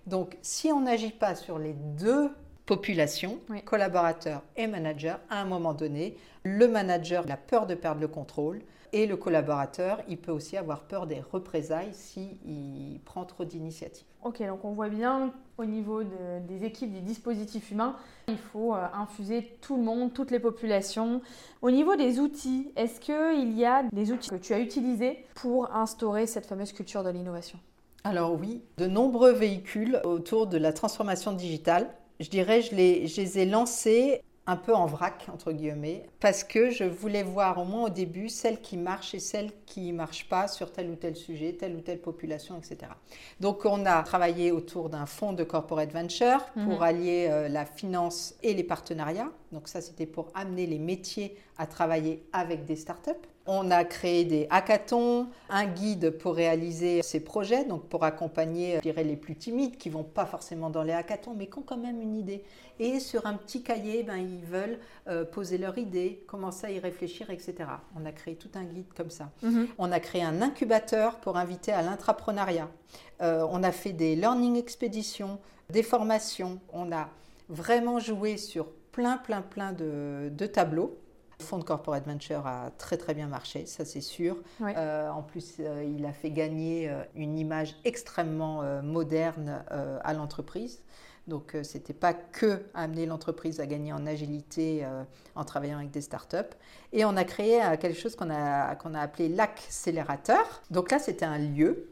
Donc, 0.08 0.38
si 0.42 0.72
on 0.72 0.82
n'agit 0.82 1.12
pas 1.12 1.36
sur 1.36 1.58
les 1.58 1.74
deux 1.74 2.30
populations, 2.66 3.40
collaborateurs 3.66 4.42
et 4.56 4.68
managers, 4.68 5.16
à 5.30 5.42
un 5.42 5.46
moment 5.46 5.74
donné, 5.74 6.18
le 6.44 6.68
manager 6.68 7.26
a 7.30 7.38
peur 7.38 7.68
de 7.68 7.76
perdre 7.76 8.02
le 8.02 8.08
contrôle 8.08 8.62
et 8.94 9.08
le 9.08 9.18
collaborateur, 9.18 10.02
il 10.08 10.18
peut 10.18 10.32
aussi 10.32 10.56
avoir 10.58 10.82
peur 10.84 11.06
des 11.06 11.20
représailles 11.20 11.94
s'il 11.94 13.00
prend 13.04 13.26
trop 13.26 13.44
d'initiatives. 13.44 14.06
Ok, 14.24 14.42
donc 14.42 14.64
on 14.64 14.72
voit 14.72 14.90
bien 14.90 15.34
au 15.58 15.66
niveau 15.66 16.02
des 16.04 16.64
équipes, 16.64 16.94
des 16.94 17.02
dispositifs 17.02 17.72
humains, 17.72 17.96
il 18.28 18.38
faut 18.38 18.74
euh, 18.74 18.86
infuser 18.94 19.58
tout 19.62 19.76
le 19.76 19.84
monde, 19.84 20.14
toutes 20.14 20.32
les 20.32 20.40
populations. 20.40 21.22
Au 21.62 21.72
niveau 21.72 21.96
des 21.96 22.20
outils, 22.20 22.72
est-ce 22.76 23.00
qu'il 23.00 23.58
y 23.58 23.66
a 23.66 23.84
des 23.92 24.12
outils 24.12 24.30
que 24.30 24.36
tu 24.36 24.54
as 24.54 24.60
utilisés 24.60 25.26
pour 25.36 25.74
instaurer 25.76 26.26
cette 26.26 26.46
fameuse 26.46 26.72
culture 26.72 27.04
de 27.04 27.10
l'innovation? 27.10 27.60
Alors 28.06 28.40
oui, 28.40 28.62
de 28.78 28.86
nombreux 28.86 29.32
véhicules 29.32 30.00
autour 30.04 30.46
de 30.46 30.58
la 30.60 30.72
transformation 30.72 31.32
digitale. 31.34 31.90
Je 32.20 32.30
dirais, 32.30 32.62
je 32.62 32.76
les, 32.76 33.08
je 33.08 33.20
les 33.20 33.40
ai 33.40 33.46
lancés 33.48 34.22
un 34.46 34.58
peu 34.58 34.76
en 34.76 34.86
vrac, 34.86 35.26
entre 35.34 35.52
guillemets, 35.52 36.04
parce 36.20 36.44
que 36.44 36.70
je 36.70 36.84
voulais 36.84 37.24
voir 37.24 37.58
au 37.58 37.66
moins 37.66 37.86
au 37.86 37.90
début 37.90 38.30
celles 38.30 38.62
qui 38.62 38.78
marchent 38.78 39.16
et 39.16 39.20
celles 39.20 39.50
qui 39.66 39.92
ne 39.92 39.98
marchent 39.98 40.30
pas 40.30 40.48
sur 40.48 40.72
tel 40.72 40.92
ou 40.92 40.96
tel 40.96 41.16
sujet, 41.16 41.54
telle 41.54 41.76
ou 41.76 41.82
telle 41.82 42.00
population, 42.00 42.56
etc. 42.60 42.92
Donc 43.40 43.66
on 43.66 43.88
a 43.88 44.04
travaillé 44.04 44.52
autour 44.52 44.90
d'un 44.90 45.08
fonds 45.08 45.34
de 45.34 45.44
corporate 45.44 45.92
venture 45.92 46.46
pour 46.54 46.78
mhm. 46.78 46.84
allier 46.84 47.28
euh, 47.32 47.50
la 47.50 47.66
finance 47.66 48.36
et 48.44 48.54
les 48.54 48.64
partenariats. 48.64 49.32
Donc 49.52 49.68
ça, 49.68 49.82
c'était 49.82 50.06
pour 50.06 50.28
amener 50.36 50.68
les 50.68 50.80
métiers 50.80 51.36
à 51.58 51.66
travailler 51.66 52.24
avec 52.34 52.66
des 52.66 52.76
startups. 52.76 53.12
On 53.48 53.70
a 53.70 53.84
créé 53.84 54.26
des 54.26 54.48
hackathons, 54.50 55.28
un 55.50 55.66
guide 55.66 56.18
pour 56.18 56.34
réaliser 56.34 57.04
ces 57.04 57.20
projets, 57.20 57.64
donc 57.64 57.88
pour 57.88 58.04
accompagner, 58.04 58.78
je 58.78 58.82
dirais, 58.82 59.04
les 59.04 59.16
plus 59.16 59.36
timides 59.36 59.78
qui 59.78 59.90
vont 59.90 60.04
pas 60.04 60.26
forcément 60.26 60.72
dans 60.72 60.82
les 60.82 60.94
hackathons, 60.94 61.36
mais 61.36 61.46
qui 61.46 61.60
ont 61.60 61.64
quand 61.64 61.78
même 61.78 62.02
une 62.02 62.16
idée. 62.16 62.44
Et 62.80 63.00
sur 63.00 63.28
un 63.28 63.36
petit 63.36 63.62
cahier, 63.62 64.02
ben, 64.02 64.18
ils 64.18 64.44
veulent 64.46 64.80
euh, 65.08 65.26
poser 65.26 65.60
leur 65.60 65.78
idée, 65.78 66.24
commencer 66.28 66.66
à 66.66 66.72
y 66.72 66.80
réfléchir, 66.80 67.30
etc. 67.30 67.56
On 67.96 68.06
a 68.06 68.12
créé 68.12 68.36
tout 68.36 68.50
un 68.56 68.64
guide 68.64 68.92
comme 68.98 69.12
ça. 69.12 69.30
Mhm. 69.44 69.68
On 69.78 69.92
a 69.92 70.00
créé 70.00 70.24
un 70.24 70.42
incubateur 70.42 71.20
pour 71.20 71.38
inviter 71.38 71.72
à 71.72 71.84
l'intrapreneuriat. 71.84 72.70
Euh, 73.22 73.46
on 73.52 73.62
a 73.62 73.72
fait 73.72 73.94
des 73.94 74.16
learning 74.16 74.58
expéditions, 74.58 75.40
des 75.70 75.84
formations. 75.84 76.60
On 76.74 76.92
a 76.92 77.10
vraiment 77.48 78.00
joué 78.00 78.38
sur 78.38 78.66
plein, 78.92 79.18
plein, 79.18 79.44
plein 79.44 79.72
de 79.72 80.46
tableaux. 80.48 80.98
Le 81.40 81.46
fonds 81.46 81.58
de 81.58 81.64
Corporate 81.64 82.06
Venture 82.06 82.48
a 82.48 82.72
très 82.78 82.98
très 82.98 83.14
bien 83.14 83.28
marché, 83.28 83.66
ça 83.66 83.84
c'est 83.84 84.02
sûr. 84.02 84.38
Euh, 84.62 85.10
en 85.10 85.22
plus, 85.22 85.56
euh, 85.60 85.84
il 85.84 86.06
a 86.06 86.14
fait 86.14 86.32
gagner 86.32 86.90
euh, 86.90 87.04
une 87.16 87.38
image 87.38 87.76
extrêmement 87.84 88.64
moderne 88.82 89.64
à 90.04 90.14
l'entreprise. 90.14 90.82
Donc, 91.28 91.58
ce 91.64 91.78
n'était 91.78 91.94
pas 91.94 92.14
que 92.14 92.64
amener 92.74 93.06
l'entreprise 93.06 93.60
à 93.60 93.66
gagner 93.66 93.92
en 93.92 94.06
agilité 94.06 94.86
en 95.34 95.44
travaillant 95.44 95.78
avec 95.78 95.92
des 95.92 96.02
startups. 96.02 96.38
Et 96.94 97.04
on 97.04 97.18
a 97.18 97.24
créé 97.24 97.60
quelque 97.80 97.98
chose 97.98 98.16
qu'on 98.16 98.30
a, 98.30 98.76
qu'on 98.76 98.94
a 98.94 99.00
appelé 99.00 99.30
l'accélérateur. 99.30 100.62
Donc 100.70 100.92
là, 100.92 101.00
c'était 101.00 101.26
un 101.26 101.40
lieu, 101.40 101.90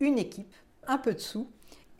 une 0.00 0.18
équipe, 0.18 0.54
un 0.86 0.98
peu 0.98 1.14
de 1.14 1.18
sous 1.18 1.48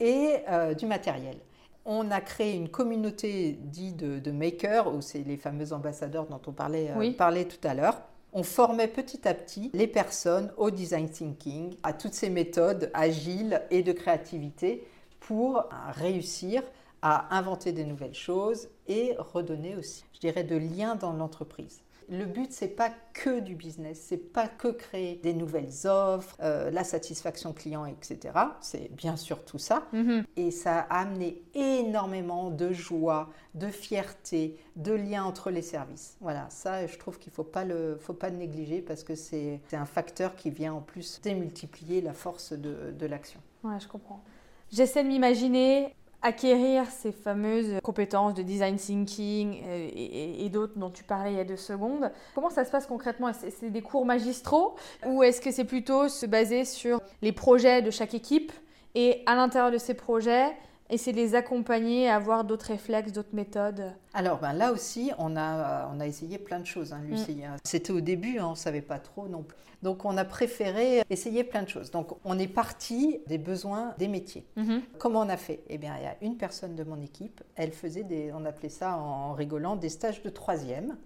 et 0.01 0.43
du 0.79 0.87
matériel 0.87 1.37
on 1.85 2.11
a 2.11 2.21
créé 2.21 2.55
une 2.55 2.69
communauté 2.69 3.59
dite 3.61 3.97
de, 3.97 4.31
makers, 4.31 4.93
où 4.95 5.01
c'est 5.01 5.23
les 5.23 5.37
fameux 5.37 5.73
ambassadeurs 5.73 6.27
dont 6.27 6.41
on 6.47 6.53
parlait, 6.53 6.91
euh, 6.91 7.45
tout 7.45 7.69
à 7.69 7.75
l'heure. 7.75 8.01
On 8.33 8.43
formait 8.43 8.89
petit 8.89 9.29
à 9.29 9.35
petit 9.35 9.71
les 9.75 9.87
personnes 9.87 10.53
au 10.57 10.71
design 10.71 11.09
thinking, 11.09 11.77
à 11.83 11.93
toutes 11.93 12.15
ces 12.15 12.31
méthodes 12.31 12.91
agiles 12.95 13.63
et 13.71 13.83
de 13.83 13.93
créativité 13.93 14.87
pour 15.21 15.59
euh, 15.59 15.63
réussir 15.93 16.63
à 17.03 17.37
inventer 17.37 17.73
des 17.73 17.85
nouvelles 17.85 18.15
choses 18.15 18.69
et 18.89 19.15
redonner 19.19 19.77
aussi, 19.77 20.05
je 20.15 20.21
dirais, 20.21 20.43
de 20.43 20.57
liens 20.57 20.97
dans 20.97 21.13
l'entreprise. 21.13 21.84
Le 22.09 22.25
but, 22.27 22.53
c'est 22.53 22.69
pas 22.69 22.91
que 23.13 23.41
du 23.41 23.55
business, 23.55 24.01
c'est 24.09 24.33
pas 24.33 24.49
que 24.49 24.69
créer 24.69 25.17
des 25.17 25.33
nouvelles 25.33 25.87
offres, 25.87 26.37
euh, 26.41 26.71
la 26.71 26.85
satisfaction 26.85 27.53
client, 27.53 27.87
etc. 27.87 28.35
C'est 28.61 28.91
bien 28.95 29.17
sûr 29.17 29.45
tout 29.45 29.59
ça. 29.59 29.87
Mhm. 29.93 30.25
Et 30.37 30.51
ça 30.51 30.81
a 30.81 31.01
amené 31.01 31.43
énormément 31.55 32.51
de 32.51 32.73
joie, 32.73 33.31
de 33.55 33.69
fierté, 33.69 34.59
de 34.77 34.93
lien 34.93 35.25
entre 35.25 35.51
les 35.51 35.63
services. 35.63 36.17
Voilà, 36.21 36.47
ça, 36.51 36.87
je 36.87 36.99
trouve 36.99 37.19
qu'il 37.19 37.33
faut 37.33 37.45
pas 37.45 37.65
le, 37.65 37.97
faut 38.01 38.15
pas 38.15 38.31
le 38.31 38.37
négliger 38.37 38.81
parce 38.81 39.05
que 39.05 39.15
c'est 39.15 39.61
un 39.73 39.87
facteur 39.87 40.35
qui 40.37 40.51
vient 40.51 40.75
en 40.75 40.81
plus 40.81 41.21
démultiplier 41.23 42.01
la 42.01 42.13
force 42.13 42.53
de, 42.53 42.91
de 42.91 43.07
l'action. 43.07 43.41
Ouais, 43.63 43.79
je 43.81 43.89
comprends. 43.89 44.23
J'essaie 44.71 45.05
de 45.05 45.09
m'imaginer 45.09 45.95
acquérir 46.25 46.87
ces 46.91 47.13
fameuses 47.13 47.79
compétences 47.83 48.33
de 48.33 48.43
design 48.43 48.77
thinking 48.77 49.63
euh, 49.67 49.89
et, 49.95 50.49
d'autres 50.49 50.79
dont 50.79 50.91
tu 50.91 51.05
parlais 51.05 51.33
il 51.33 51.37
y 51.37 51.41
a 51.41 51.45
deux 51.45 51.59
secondes. 51.59 52.11
Comment 52.35 52.49
ça 52.51 52.65
se 52.65 52.71
passe 52.71 52.87
concrètement? 52.87 53.31
C'est 53.33 53.71
des 53.71 53.83
cours 53.83 54.07
magistraux 54.07 54.75
ou 55.07 55.23
est-ce 55.23 55.41
que 55.41 55.51
c'est 55.51 55.65
plutôt 55.65 56.09
se 56.09 56.25
baser 56.25 56.65
sur 56.65 57.01
les 57.21 57.33
projets 57.33 57.83
de 57.83 57.91
chaque 57.91 58.15
équipe 58.15 58.53
et 58.95 59.23
à 59.27 59.35
l'intérieur 59.35 59.71
de 59.71 59.79
ces 59.79 59.95
projets, 59.95 60.57
essayer 60.91 61.13
de 61.13 61.19
les 61.19 61.35
accompagner 61.35 62.09
à 62.09 62.17
avoir 62.17 62.45
d'autres 62.45 62.67
réflexes, 62.67 63.13
d'autres 63.13 63.35
méthodes 63.35 63.93
Alors 64.13 64.39
ben 64.39 64.53
là 64.53 64.73
aussi, 64.73 65.11
on 65.19 65.37
a, 65.37 65.91
on 65.95 66.01
a 66.01 66.07
essayé 66.07 66.39
plein 66.39 66.61
de 66.61 66.67
choses, 66.67 66.93
hein, 66.93 67.01
Lucie. 67.09 67.37
Mm. 67.37 67.57
C'était 67.65 67.93
au 67.93 68.01
début, 68.01 68.39
hein, 68.39 68.47
on 68.49 68.51
ne 68.51 68.57
savait 68.57 68.83
pas 68.83 68.99
trop 68.99 69.29
non 69.29 69.43
plus. 69.43 69.57
Donc 69.83 70.07
on 70.07 70.17
a 70.17 70.25
préféré 70.25 71.03
essayer 71.11 71.45
plein 71.45 71.63
de 71.63 71.69
choses. 71.69 71.91
Donc 71.91 72.17
on 72.25 72.39
est 72.39 72.49
parti 72.49 73.21
des 73.27 73.39
besoins 73.39 73.95
des 73.99 74.09
métiers. 74.09 74.47
Mm-hmm. 74.57 74.81
Comment 74.99 75.21
on 75.21 75.29
a 75.29 75.37
fait? 75.37 75.61
Eh 75.69 75.77
bien, 75.77 75.95
il 75.99 76.05
y 76.05 76.07
a 76.07 76.17
une 76.23 76.37
personne 76.37 76.75
de 76.75 76.85
mon 76.85 77.01
équipe, 77.03 77.43
elle 77.55 77.73
faisait 77.73 78.03
des, 78.03 78.33
on 78.33 78.47
appelait 78.47 78.71
ça 78.71 78.97
en 78.97 79.35
rigolant, 79.35 79.77
des 79.77 79.91
stages 79.91 80.23
de 80.23 80.31
troisième. 80.31 80.97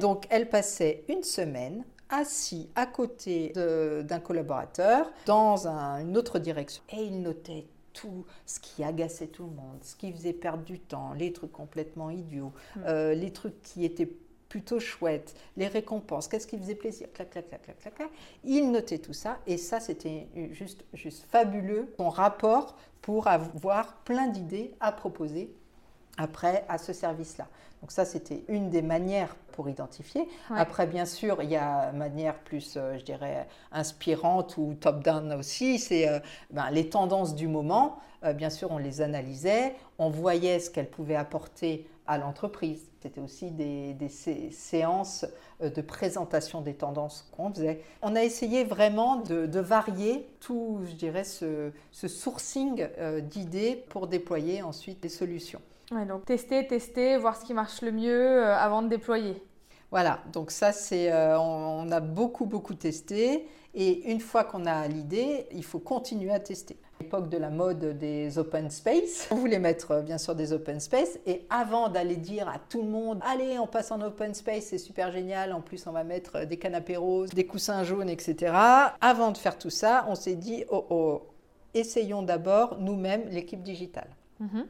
Donc 0.00 0.26
elle 0.30 0.48
passait 0.48 1.04
une 1.08 1.22
semaine 1.22 1.84
assis 2.10 2.68
à 2.74 2.86
côté 2.86 3.52
d'un 3.54 4.20
collaborateur 4.20 5.10
dans 5.26 5.66
une 5.66 6.16
autre 6.16 6.38
direction. 6.38 6.82
Et 6.92 7.04
il 7.04 7.22
notait 7.22 7.66
tout 7.94 8.26
ce 8.44 8.60
qui 8.60 8.84
agaçait 8.84 9.28
tout 9.28 9.44
le 9.44 9.50
monde, 9.50 9.78
ce 9.82 9.96
qui 9.96 10.12
faisait 10.12 10.34
perdre 10.34 10.64
du 10.64 10.78
temps, 10.78 11.14
les 11.14 11.32
trucs 11.32 11.52
complètement 11.52 12.10
idiots, 12.10 12.52
mm. 12.76 12.80
euh, 12.86 13.14
les 13.14 13.32
trucs 13.32 13.62
qui 13.62 13.84
étaient 13.86 14.10
plutôt 14.50 14.78
chouettes, 14.78 15.34
les 15.56 15.66
récompenses, 15.66 16.28
qu'est-ce 16.28 16.46
qui 16.46 16.58
faisait 16.58 16.74
plaisir, 16.74 17.08
clac, 17.12 17.30
clac, 17.30 17.48
clac, 17.48 17.62
clac, 17.62 17.78
clac, 17.78 17.94
clac. 17.94 18.10
Il 18.44 18.70
notait 18.70 18.98
tout 18.98 19.12
ça 19.12 19.38
et 19.46 19.56
ça, 19.56 19.80
c'était 19.80 20.28
juste, 20.52 20.84
juste 20.92 21.24
fabuleux, 21.24 21.92
son 21.96 22.10
rapport 22.10 22.76
pour 23.00 23.26
avoir 23.26 23.96
plein 24.04 24.28
d'idées 24.28 24.74
à 24.80 24.92
proposer 24.92 25.52
après 26.18 26.64
à 26.68 26.78
ce 26.78 26.92
service-là. 26.92 27.46
Donc 27.84 27.92
ça, 27.92 28.06
c'était 28.06 28.44
une 28.48 28.70
des 28.70 28.80
manières 28.80 29.36
pour 29.52 29.68
identifier. 29.68 30.26
Après, 30.48 30.86
bien 30.86 31.04
sûr, 31.04 31.42
il 31.42 31.50
y 31.50 31.56
a 31.56 31.90
une 31.90 31.98
manière 31.98 32.34
plus, 32.34 32.78
euh, 32.78 32.96
je 32.98 33.04
dirais, 33.04 33.46
inspirante 33.72 34.56
ou 34.56 34.74
top-down 34.80 35.34
aussi, 35.34 35.78
c'est 35.78 36.08
euh, 36.08 36.18
ben, 36.50 36.70
les 36.70 36.88
tendances 36.88 37.34
du 37.34 37.46
moment. 37.46 37.98
Euh, 38.24 38.32
bien 38.32 38.48
sûr, 38.48 38.70
on 38.70 38.78
les 38.78 39.02
analysait, 39.02 39.74
on 39.98 40.08
voyait 40.08 40.60
ce 40.60 40.70
qu'elles 40.70 40.88
pouvaient 40.88 41.14
apporter 41.14 41.86
à 42.06 42.16
l'entreprise. 42.16 42.80
C'était 43.02 43.20
aussi 43.20 43.50
des, 43.50 43.94
séances 44.50 45.26
de 45.60 45.82
présentation 45.82 46.62
des 46.62 46.72
tendances 46.72 47.28
qu'on 47.36 47.52
faisait. 47.52 47.82
On 48.00 48.16
a 48.16 48.24
essayé 48.24 48.64
vraiment 48.64 49.16
de, 49.16 49.60
varier 49.60 50.26
tout, 50.40 50.80
je 50.86 50.94
dirais, 50.94 51.24
ce, 51.24 51.70
ce 51.92 52.08
sourcing 52.08 52.88
d'idées 53.24 53.84
pour 53.90 54.06
déployer 54.06 54.62
ensuite 54.62 55.02
des 55.02 55.10
solutions 55.10 55.60
donc 56.04 56.24
tester, 56.24 56.66
tester, 56.66 57.16
voir 57.16 57.36
ce 57.36 57.44
qui 57.44 57.54
marche 57.54 57.80
le 57.82 57.92
mieux 57.92 58.44
euh, 58.44 58.56
avant 58.56 58.82
de 58.82 58.88
déployer. 58.88 59.42
Voilà, 59.90 60.18
donc 60.32 60.50
ça 60.50 60.72
c'est, 60.72 61.12
euh, 61.12 61.38
on, 61.38 61.90
a 61.92 62.00
beaucoup 62.00 62.46
beaucoup 62.46 62.74
testé 62.74 63.46
et 63.74 64.10
une 64.10 64.18
fois 64.18 64.42
qu'on 64.42 64.66
a 64.66 64.88
l'idée, 64.88 65.46
il 65.52 65.64
faut 65.64 65.78
continuer 65.78 66.32
à 66.32 66.40
tester. 66.40 66.76
L'époque 67.00 67.28
de 67.28 67.38
la 67.38 67.50
mode 67.50 67.96
des 67.98 68.36
open 68.38 68.70
space, 68.70 69.28
on 69.30 69.36
voulait 69.36 69.60
mettre 69.60 69.92
euh, 69.92 70.02
bien 70.02 70.18
sûr 70.18 70.34
des 70.34 70.52
open 70.52 70.80
space 70.80 71.18
et 71.26 71.46
avant 71.48 71.88
d'aller 71.88 72.16
dire 72.16 72.48
à 72.48 72.58
tout 72.58 72.82
le 72.82 72.88
monde, 72.88 73.20
allez 73.24 73.56
on 73.60 73.68
passe 73.68 73.92
en 73.92 74.00
open 74.00 74.34
space, 74.34 74.64
c'est 74.64 74.78
super 74.78 75.12
génial, 75.12 75.52
en 75.52 75.60
plus 75.60 75.86
on 75.86 75.92
va 75.92 76.02
mettre 76.02 76.44
des 76.44 76.56
canapés 76.56 76.96
roses, 76.96 77.30
des 77.30 77.46
coussins 77.46 77.84
jaunes, 77.84 78.08
etc. 78.08 78.52
Avant 79.00 79.30
de 79.30 79.38
faire 79.38 79.58
tout 79.58 79.70
ça, 79.70 80.06
on 80.08 80.16
s'est 80.16 80.36
dit, 80.36 80.64
oh 80.70 80.86
oh, 80.90 81.22
essayons 81.72 82.22
d'abord 82.22 82.78
nous-mêmes 82.80 83.28
l'équipe 83.30 83.62
digitale. 83.62 84.08
Mhm. 84.40 84.66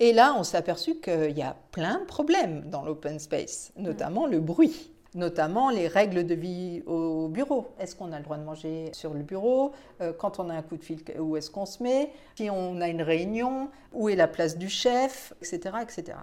Et 0.00 0.12
là, 0.12 0.34
on 0.36 0.42
s'est 0.42 0.56
aperçu 0.56 0.96
qu'il 0.96 1.36
y 1.36 1.42
a 1.42 1.56
plein 1.70 2.00
de 2.00 2.04
problèmes 2.04 2.68
dans 2.68 2.84
l'open 2.84 3.18
space, 3.18 3.72
notamment 3.76 4.26
le 4.26 4.40
bruit 4.40 4.90
notamment 5.14 5.70
les 5.70 5.88
règles 5.88 6.26
de 6.26 6.34
vie 6.34 6.82
au 6.86 7.28
bureau. 7.28 7.68
Est-ce 7.78 7.94
qu'on 7.94 8.12
a 8.12 8.18
le 8.18 8.24
droit 8.24 8.36
de 8.36 8.44
manger 8.44 8.90
sur 8.92 9.14
le 9.14 9.22
bureau 9.22 9.72
euh, 10.00 10.12
Quand 10.12 10.38
on 10.38 10.50
a 10.50 10.54
un 10.54 10.62
coup 10.62 10.76
de 10.76 10.84
fil, 10.84 11.00
où 11.18 11.36
est-ce 11.36 11.50
qu'on 11.50 11.66
se 11.66 11.82
met 11.82 12.12
Si 12.36 12.50
on 12.50 12.80
a 12.80 12.88
une 12.88 13.02
réunion, 13.02 13.70
où 13.92 14.08
est 14.08 14.16
la 14.16 14.28
place 14.28 14.58
du 14.58 14.68
chef 14.68 15.32
Etc. 15.40 15.60
etc. 15.82 16.18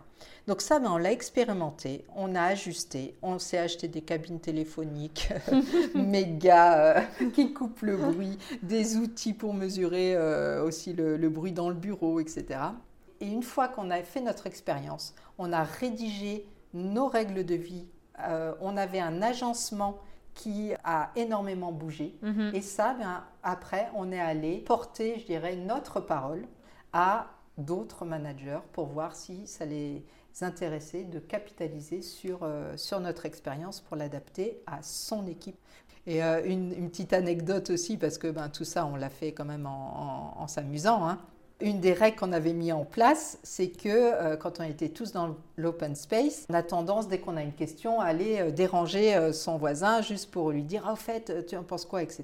Donc 0.47 0.61
ça, 0.61 0.79
ben, 0.79 0.91
on 0.91 0.97
l'a 0.97 1.11
expérimenté, 1.11 2.05
on 2.15 2.35
a 2.35 2.43
ajusté, 2.43 3.15
on 3.21 3.39
s'est 3.39 3.57
acheté 3.57 3.87
des 3.87 4.01
cabines 4.01 4.39
téléphoniques 4.39 5.29
méga 5.95 6.97
euh, 6.97 7.01
qui 7.33 7.53
coupent 7.53 7.81
le 7.83 7.97
bruit, 7.97 8.37
des 8.61 8.97
outils 8.97 9.33
pour 9.33 9.53
mesurer 9.53 10.15
euh, 10.15 10.63
aussi 10.63 10.93
le 10.93 11.29
bruit 11.29 11.53
dans 11.53 11.69
le 11.69 11.75
bureau, 11.75 12.19
etc. 12.19 12.59
Et 13.21 13.27
une 13.27 13.43
fois 13.43 13.67
qu'on 13.67 13.91
a 13.91 14.01
fait 14.01 14.19
notre 14.19 14.47
expérience, 14.47 15.13
on 15.37 15.53
a 15.53 15.63
rédigé 15.63 16.45
nos 16.73 17.07
règles 17.07 17.45
de 17.45 17.55
vie, 17.55 17.85
euh, 18.29 18.53
on 18.61 18.77
avait 18.77 18.99
un 18.99 19.21
agencement 19.21 19.99
qui 20.33 20.71
a 20.83 21.11
énormément 21.15 21.71
bougé. 21.71 22.15
Mhm. 22.21 22.51
Et 22.53 22.61
ça, 22.61 22.93
ben, 22.93 23.23
après, 23.43 23.89
on 23.95 24.11
est 24.11 24.19
allé 24.19 24.59
porter, 24.59 25.19
je 25.19 25.25
dirais, 25.25 25.55
notre 25.55 25.99
parole 25.99 26.45
à 26.93 27.27
d'autres 27.57 28.05
managers 28.05 28.59
pour 28.71 28.87
voir 28.87 29.15
si 29.15 29.45
ça 29.45 29.65
les 29.65 30.05
intéressait 30.39 31.03
de 31.03 31.19
capitaliser 31.19 32.01
sur, 32.01 32.39
euh, 32.43 32.77
sur 32.77 32.99
notre 33.01 33.25
expérience 33.25 33.81
pour 33.81 33.97
l'adapter 33.97 34.61
à 34.65 34.81
son 34.81 35.27
équipe. 35.27 35.57
Et 36.07 36.23
euh, 36.23 36.41
une, 36.45 36.89
petite 36.89 37.13
anecdote 37.13 37.69
aussi, 37.69 37.97
parce 37.97 38.17
que 38.17 38.27
ben, 38.27 38.49
tout 38.49 38.63
ça, 38.63 38.85
on 38.85 38.95
l'a 38.95 39.09
fait 39.09 39.33
quand 39.33 39.45
même 39.45 39.67
en, 39.67 40.33
en 40.41 40.47
s'amusant. 40.47 41.07
Hein 41.07 41.19
une 41.61 41.79
des 41.79 41.93
règles 41.93 42.17
qu'on 42.17 42.33
avait 42.33 42.53
mis 42.53 42.71
en 42.71 42.83
place, 42.83 43.37
c'est 43.43 43.69
que 43.69 43.89
euh, 43.89 44.35
quand 44.35 44.59
on 44.59 44.63
était 44.63 44.89
tous 44.89 45.11
dans 45.11 45.35
l'open 45.57 45.95
space, 45.95 46.45
on 46.49 46.53
a 46.53 46.63
tendance, 46.63 47.07
dès 47.07 47.19
qu'on 47.19 47.37
a 47.37 47.41
une 47.41 47.53
question, 47.53 47.99
à 47.99 48.05
aller 48.05 48.39
euh, 48.39 48.51
déranger 48.51 49.15
euh, 49.15 49.33
son 49.33 49.57
voisin 49.57 50.01
juste 50.01 50.31
pour 50.31 50.51
lui 50.51 50.63
dire 50.63 50.83
Ah, 50.87 50.93
au 50.93 50.95
fait, 50.95 51.45
tu 51.47 51.55
en 51.55 51.63
penses 51.63 51.85
quoi 51.85 52.01
etc. 52.03 52.23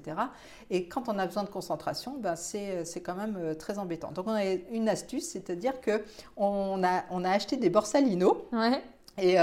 Et 0.70 0.86
quand 0.88 1.08
on 1.08 1.18
a 1.18 1.26
besoin 1.26 1.44
de 1.44 1.48
concentration, 1.48 2.16
ben, 2.18 2.36
c'est 2.36 3.02
quand 3.02 3.14
même 3.14 3.54
très 3.56 3.78
embêtant. 3.78 4.12
Donc, 4.12 4.26
on 4.28 4.32
a 4.32 4.44
une 4.44 4.88
astuce, 4.88 5.28
c'est-à-dire 5.28 5.74
qu'on 5.80 6.84
a, 6.84 7.04
on 7.10 7.24
a 7.24 7.30
acheté 7.30 7.56
des 7.56 7.70
borsalino. 7.70 8.46
Ouais. 8.52 8.82
Et 9.20 9.36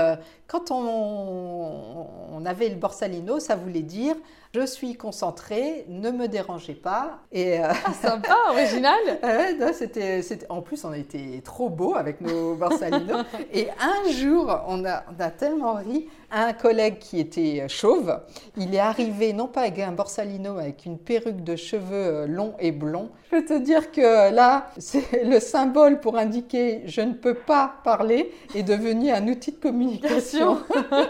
quand 0.47 0.71
on, 0.71 2.07
on, 2.31 2.45
avait 2.45 2.69
le 2.69 2.75
borsalino, 2.75 3.39
ça 3.39 3.57
voulait 3.57 3.81
dire 3.81 4.15
je 4.55 4.65
suis 4.65 4.95
concentrée, 4.95 5.85
ne 5.89 6.11
me 6.11 6.27
dérangez 6.27 6.75
pas. 6.75 7.19
Et 7.33 7.59
euh, 7.59 7.67
ah, 7.69 7.93
sympa, 7.93 8.35
original. 8.49 8.95
c'était, 9.73 10.21
en 10.47 10.61
plus, 10.61 10.85
on 10.85 10.91
a 10.91 10.97
été 10.97 11.41
trop 11.43 11.69
beau 11.69 11.95
avec 11.95 12.21
nos 12.21 12.55
Borsalino. 12.55 13.17
et 13.51 13.67
un 13.71 14.09
jour, 14.11 14.57
on 14.67 14.85
a, 14.85 15.03
on 15.09 15.21
a 15.21 15.29
tellement 15.29 15.73
ri. 15.73 16.07
Un 16.31 16.53
collègue 16.53 16.99
qui 16.99 17.19
était 17.19 17.67
chauve, 17.69 18.19
il 18.57 18.73
est 18.73 18.79
arrivé 18.79 19.31
non 19.31 19.47
pas 19.47 19.61
avec 19.61 19.79
un 19.79 19.91
Borsalino, 19.91 20.57
avec 20.57 20.85
une 20.85 20.97
perruque 20.97 21.43
de 21.43 21.55
cheveux 21.55 21.93
euh, 21.93 22.27
longs 22.27 22.55
et 22.59 22.71
blonds. 22.71 23.09
Je 23.25 23.37
peux 23.37 23.45
te 23.45 23.57
dire 23.57 23.91
que 23.91 24.31
là, 24.33 24.69
c'est 24.77 25.23
le 25.23 25.39
symbole 25.39 25.99
pour 25.99 26.17
indiquer 26.17 26.83
je 26.85 27.01
ne 27.01 27.13
peux 27.13 27.33
pas 27.33 27.75
parler 27.83 28.31
est 28.53 28.63
devenu 28.63 29.11
un 29.11 29.27
outil 29.27 29.51
de 29.51 29.57
communication. 29.57 30.59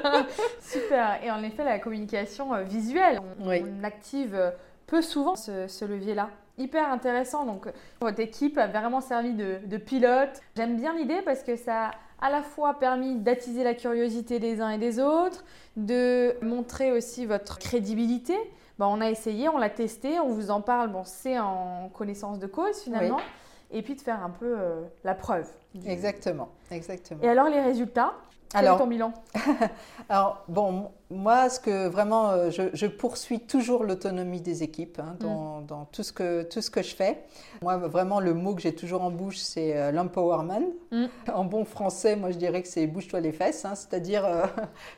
Super. 0.62 1.20
Et 1.24 1.32
en 1.32 1.44
effet, 1.44 1.64
la 1.64 1.80
communication 1.80 2.54
euh, 2.54 2.64
visuelle, 2.64 3.22
on, 3.40 3.84
active 3.84 4.36
euh, 4.36 4.52
peu 4.88 5.02
souvent 5.02 5.36
ce, 5.36 5.86
levier-là. 5.86 6.30
Hyper 6.58 6.90
intéressant. 6.92 7.46
Donc, 7.46 7.68
votre 8.00 8.20
équipe 8.20 8.58
a 8.58 8.68
vraiment 8.68 9.02
servi 9.02 9.34
de, 9.34 9.78
pilote. 9.78 10.42
J'aime 10.56 10.78
bien 10.78 10.96
l'idée 10.96 11.22
parce 11.24 11.44
que 11.44 11.56
ça 11.56 11.88
a 11.88 11.92
à 12.22 12.30
la 12.30 12.42
fois 12.42 12.80
permis 12.80 13.16
d'attiser 13.16 13.64
la 13.64 13.74
curiosité 13.74 14.40
des 14.40 14.62
uns 14.62 14.70
et 14.70 14.78
des 14.78 15.00
autres, 15.00 15.44
de 15.76 16.36
montrer 16.42 16.94
aussi 16.94 17.26
votre 17.26 17.60
crédibilité. 17.60 18.36
Bon, 18.80 18.86
on 18.86 19.02
a 19.02 19.10
essayé, 19.10 19.50
on 19.50 19.58
l'a 19.58 19.70
testé, 19.70 20.20
on 20.20 20.30
vous 20.30 20.50
en 20.50 20.62
parle. 20.62 20.92
Bon, 20.92 21.04
c'est 21.04 21.38
en 21.38 21.90
connaissance 21.94 22.40
de 22.40 22.48
cause 22.48 22.80
finalement. 22.80 23.20
Et 23.72 23.82
puis 23.82 23.96
de 23.96 24.02
faire 24.02 24.24
un 24.24 24.30
peu 24.30 24.58
euh, 24.58 24.82
la 25.04 25.14
preuve. 25.14 25.50
Exactement, 25.86 26.50
exactement. 26.72 27.22
Et 27.22 27.28
alors 27.28 27.50
les 27.50 27.60
résultats? 27.60 28.14
Quel 28.56 28.66
alors, 28.66 28.78
est 28.78 28.84
ton 28.84 28.88
bilan 28.88 29.14
Alors, 30.10 30.44
bon, 30.48 30.92
moi, 31.10 31.50
ce 31.50 31.60
que 31.60 31.88
vraiment, 31.88 32.30
euh, 32.30 32.50
je, 32.50 32.88
poursuis 32.88 33.42
toujours 33.42 33.84
l'autonomie 33.84 34.42
des 34.42 34.64
équipes 34.64 35.00
hein, 35.00 35.16
mm. 35.20 35.66
dans, 35.66 35.86
tout, 35.92 36.04
ce 36.04 36.14
que, 36.14 36.44
tout 36.44 36.62
ce 36.62 36.70
que 36.70 36.82
je 36.82 36.96
fais. 36.96 37.24
Moi, 37.62 37.78
vraiment, 37.78 38.20
le 38.20 38.34
mot 38.34 38.56
que 38.56 38.62
j'ai 38.62 38.74
toujours 38.74 39.02
en 39.02 39.12
bouche, 39.12 39.38
c'est 39.38 39.78
euh, 39.78 39.92
l'empowerment. 39.92 40.72
Mm. 40.92 41.06
En 41.34 41.44
bon 41.44 41.66
français, 41.66 42.16
moi, 42.16 42.32
je 42.32 42.38
dirais 42.38 42.62
que 42.62 42.68
c'est 42.68 42.88
bouge-toi 42.88 43.20
les 43.20 43.32
fesses, 43.32 43.66
hein, 43.66 43.76
c'est-à-dire, 43.76 44.26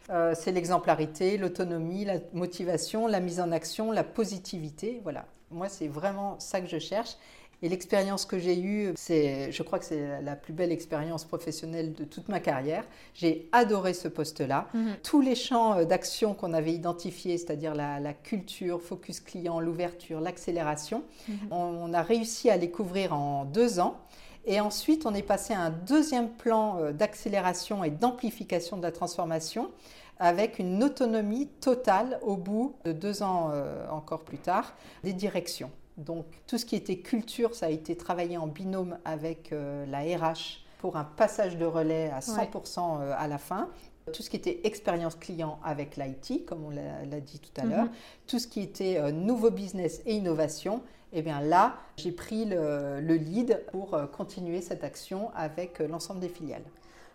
euh, 0.10 0.34
c'est 0.36 0.52
l'exemplarité, 0.52 1.38
l'autonomie, 1.38 2.06
la 2.06 2.18
motivation, 2.34 3.08
la 3.08 3.20
mise 3.20 3.40
en 3.40 3.52
action, 3.52 3.92
la 3.92 4.04
positivité. 4.04 5.02
Voilà, 5.04 5.26
moi, 5.50 5.68
c'est 5.70 5.88
vraiment 5.88 6.36
ça 6.40 6.62
que 6.62 6.68
je 6.68 6.80
cherche. 6.80 7.18
Et 7.64 7.70
l'expérience 7.70 8.26
que 8.26 8.38
j'ai 8.38 8.60
eue, 8.60 8.94
c'est, 8.96 9.52
je 9.52 9.64
crois 9.64 9.80
que 9.80 9.86
c'est 9.86 10.22
la 10.22 10.36
plus 10.36 10.54
belle 10.54 10.72
expérience 10.72 11.26
professionnelle 11.26 11.94
de 11.94 12.04
toute 12.04 12.30
ma 12.30 12.40
carrière. 12.40 12.84
J'ai 13.16 13.50
adoré 13.52 13.94
ce 13.94 14.08
poste-là. 14.08 14.68
Mhm. 14.74 14.96
Tous 15.02 15.22
les 15.22 15.34
champs 15.34 15.80
euh, 15.80 15.86
d'action 15.86 16.36
qu'on 16.36 16.54
avait 16.54 16.74
identifiés, 16.74 17.38
c'est-à-dire 17.38 17.74
la, 17.74 18.14
culture, 18.14 18.82
focus 18.82 19.20
client, 19.20 19.60
l'ouverture, 19.60 20.22
l'accélération, 20.22 21.04
mhm. 21.28 21.38
on, 21.52 21.94
a 21.94 22.04
réussi 22.04 22.50
à 22.50 22.58
les 22.58 22.70
couvrir 22.70 23.14
en 23.14 23.46
deux 23.46 23.80
ans. 23.80 23.98
Et 24.46 24.60
ensuite, 24.60 25.06
on 25.06 25.14
est 25.14 25.24
passé 25.24 25.54
à 25.54 25.62
un 25.62 25.70
deuxième 25.72 26.30
plan 26.30 26.78
euh, 26.80 26.92
d'accélération 26.92 27.84
et 27.84 27.90
d'amplification 27.90 28.78
de 28.78 28.84
la 28.84 28.92
transformation 28.92 29.72
avec 30.20 30.60
une 30.60 30.84
autonomie 30.84 31.48
totale 31.48 32.20
au 32.22 32.36
bout 32.36 32.76
de 32.86 32.92
deux 32.92 33.24
ans 33.24 33.52
euh, 33.54 33.88
encore 33.90 34.22
plus 34.22 34.38
tard 34.38 34.76
des 35.04 35.14
directions. 35.14 35.72
Donc 35.98 36.26
tout 36.46 36.58
ce 36.58 36.66
qui 36.66 36.76
était 36.76 37.00
culture, 37.00 37.56
ça 37.56 37.66
a 37.66 37.70
été 37.70 37.96
travaillé 37.98 38.38
en 38.38 38.48
binôme 38.48 38.98
avec 39.04 39.52
euh, 39.52 39.86
la 39.88 40.00
RH 40.00 40.64
pour 40.78 40.96
un 40.96 41.04
passage 41.04 41.58
de 41.58 41.66
relais 41.66 42.12
à 42.12 42.20
100% 42.20 43.02
euh, 43.02 43.14
à 43.18 43.28
la 43.28 43.40
fin. 43.40 43.70
Tout 44.14 44.24
ce 44.24 44.30
qui 44.30 44.38
était 44.38 44.62
expérience 44.64 45.16
client 45.16 45.60
avec 45.66 45.98
l'IT, 45.98 46.46
comme 46.46 46.64
on 46.64 46.70
l'a 46.70 47.20
dit 47.20 47.40
tout 47.40 47.62
à 47.62 47.66
l'heure. 47.66 47.86
Mhm. 47.86 47.92
Tout 48.28 48.40
ce 48.40 48.48
qui 48.48 48.62
était 48.62 48.98
euh, 48.98 49.12
nouveau 49.12 49.50
business 49.50 50.02
et 50.06 50.16
innovation. 50.16 50.82
Et 51.14 51.20
eh 51.20 51.22
bien 51.22 51.40
là, 51.40 51.78
j'ai 51.96 52.12
pris 52.12 52.44
le, 52.44 53.00
lead 53.00 53.64
pour 53.72 53.98
continuer 54.12 54.60
cette 54.60 54.84
action 54.84 55.32
avec 55.36 55.80
l'ensemble 55.80 56.20
des 56.20 56.28
filiales. 56.28 56.66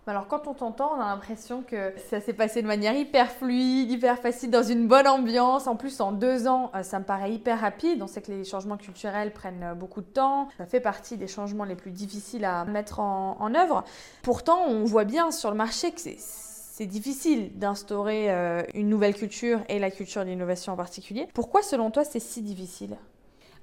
Alors 0.08 0.26
quand 0.26 0.48
on 0.48 0.54
t'entend, 0.54 0.96
on 0.96 1.00
a 1.00 1.06
l'impression 1.06 1.62
que 1.62 1.92
ça 2.10 2.20
s'est 2.20 2.32
passé 2.32 2.60
de 2.60 2.66
manière 2.66 2.94
hyper 2.94 3.30
fluide, 3.30 3.88
hyper 3.88 4.18
facile, 4.18 4.50
dans 4.50 4.64
une 4.64 4.88
bonne 4.88 5.06
ambiance. 5.06 5.68
En 5.68 5.76
plus, 5.76 6.00
en 6.00 6.10
deux 6.10 6.48
ans, 6.48 6.72
euh, 6.74 6.82
ça 6.82 6.98
me 6.98 7.04
paraît 7.04 7.32
hyper 7.32 7.60
rapide. 7.60 8.02
On 8.02 8.08
sait 8.08 8.20
que 8.20 8.32
les 8.32 8.44
changements 8.44 8.76
culturels 8.76 9.32
prennent 9.32 9.62
euh, 9.62 9.74
beaucoup 9.74 10.00
de 10.00 10.06
temps. 10.06 10.48
Ça 10.58 10.66
fait 10.66 10.80
partie 10.80 11.16
des 11.16 11.28
changements 11.28 11.62
les 11.62 11.76
plus 11.76 11.92
difficiles 11.92 12.44
à 12.44 12.64
mettre 12.64 12.98
en, 12.98 13.54
œuvre. 13.54 13.84
Pourtant, 14.22 14.64
on 14.66 14.84
voit 14.84 15.04
bien 15.04 15.30
sur 15.30 15.50
le 15.50 15.56
marché 15.56 15.92
que 15.92 16.00
c'est 16.00 16.86
difficile 16.86 17.56
d'instaurer 17.56 18.32
euh, 18.32 18.62
une 18.74 18.88
nouvelle 18.88 19.14
culture 19.14 19.60
et 19.68 19.78
la 19.78 19.92
culture 19.92 20.24
d'innovation 20.24 20.72
en 20.72 20.76
particulier. 20.76 21.28
Pourquoi, 21.32 21.62
selon 21.62 21.92
toi, 21.92 22.02
c'est 22.02 22.18
si 22.18 22.42
difficile? 22.42 22.96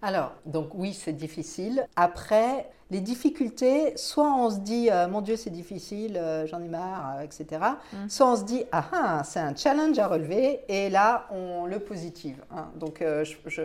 Alors, 0.02 0.32
donc 0.46 0.70
oui, 0.74 0.94
c'est 0.94 1.12
difficile. 1.12 1.86
Après, 1.98 2.70
les 2.92 3.02
difficultés, 3.02 3.94
soit 3.98 4.34
on 4.34 4.50
se 4.50 4.58
dit 4.58 4.90
euh, 4.90 5.08
mon 5.08 5.22
Dieu 5.22 5.36
c'est 5.36 5.52
difficile, 5.52 6.18
euh, 6.18 6.48
j'en 6.48 6.62
ai 6.62 6.68
marre, 6.68 7.18
euh, 7.18 7.22
etc. 7.22 7.62
Mm. 7.94 8.10
Soit 8.10 8.32
on 8.32 8.36
se 8.36 8.44
dit 8.44 8.64
ah 8.72 8.86
ah 8.92 9.22
c'est 9.24 9.40
un 9.40 9.56
challenge 9.56 10.00
à 10.00 10.08
relever 10.08 10.62
et 10.68 10.90
là 10.90 11.28
on 11.32 11.68
le 11.68 11.80
positive. 11.80 12.44
Hein. 12.52 12.70
Donc 12.78 13.04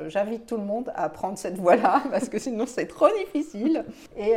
j'invite 0.08 0.46
tout 0.46 0.56
le 0.56 0.64
monde 0.64 0.92
à 0.94 1.08
prendre 1.08 1.38
cette 1.38 1.56
voie-là 1.56 2.02
parce 2.10 2.28
que 2.28 2.38
sinon 2.38 2.66
c'est 2.66 2.86
trop 2.86 3.08
difficile. 3.24 3.84
Et 4.16 4.34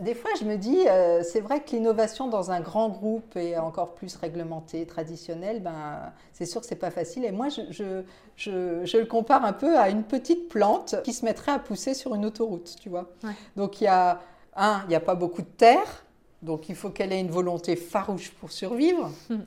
des 0.00 0.14
fois 0.14 0.30
je 0.40 0.44
me 0.44 0.56
dis 0.56 0.78
c'est 1.22 1.40
vrai 1.40 1.60
que 1.60 1.70
l'innovation 1.70 2.28
dans 2.28 2.50
un 2.50 2.60
grand 2.60 2.88
groupe 2.88 3.36
et 3.36 3.56
encore 3.56 3.94
plus 3.94 4.16
réglementé, 4.16 4.84
traditionnel, 4.86 5.62
ben 5.62 6.12
c'est 6.32 6.46
sûr 6.46 6.60
que 6.60 6.66
c'est 6.66 6.76
pas 6.76 6.90
facile. 6.90 7.24
Et 7.24 7.32
moi 7.32 7.48
je, 7.48 7.62
je, 7.70 8.02
je, 8.36 8.84
je, 8.84 8.98
le 8.98 9.06
compare 9.06 9.44
un 9.44 9.52
peu 9.52 9.78
à 9.78 9.90
une 9.90 10.02
petite 10.02 10.48
plante 10.48 10.96
qui 11.04 11.12
se 11.12 11.24
mettrait 11.24 11.52
à 11.52 11.58
pousser 11.58 11.94
sur 11.94 12.14
une 12.14 12.24
autoroute, 12.24 12.76
tu 12.80 12.88
vois. 12.88 13.10
Donc 13.56 13.80
il 13.80 13.84
y 13.84 13.88
a 13.88 14.07
un, 14.54 14.82
il 14.84 14.88
n'y 14.88 14.94
a 14.94 15.00
pas 15.00 15.14
beaucoup 15.14 15.42
de 15.42 15.46
terre, 15.46 16.04
donc 16.42 16.68
il 16.68 16.74
faut 16.74 16.90
qu'elle 16.90 17.12
ait 17.12 17.20
une 17.20 17.30
volonté 17.30 17.76
farouche 17.76 18.30
pour 18.30 18.52
survivre. 18.52 19.10
Hmm. 19.28 19.42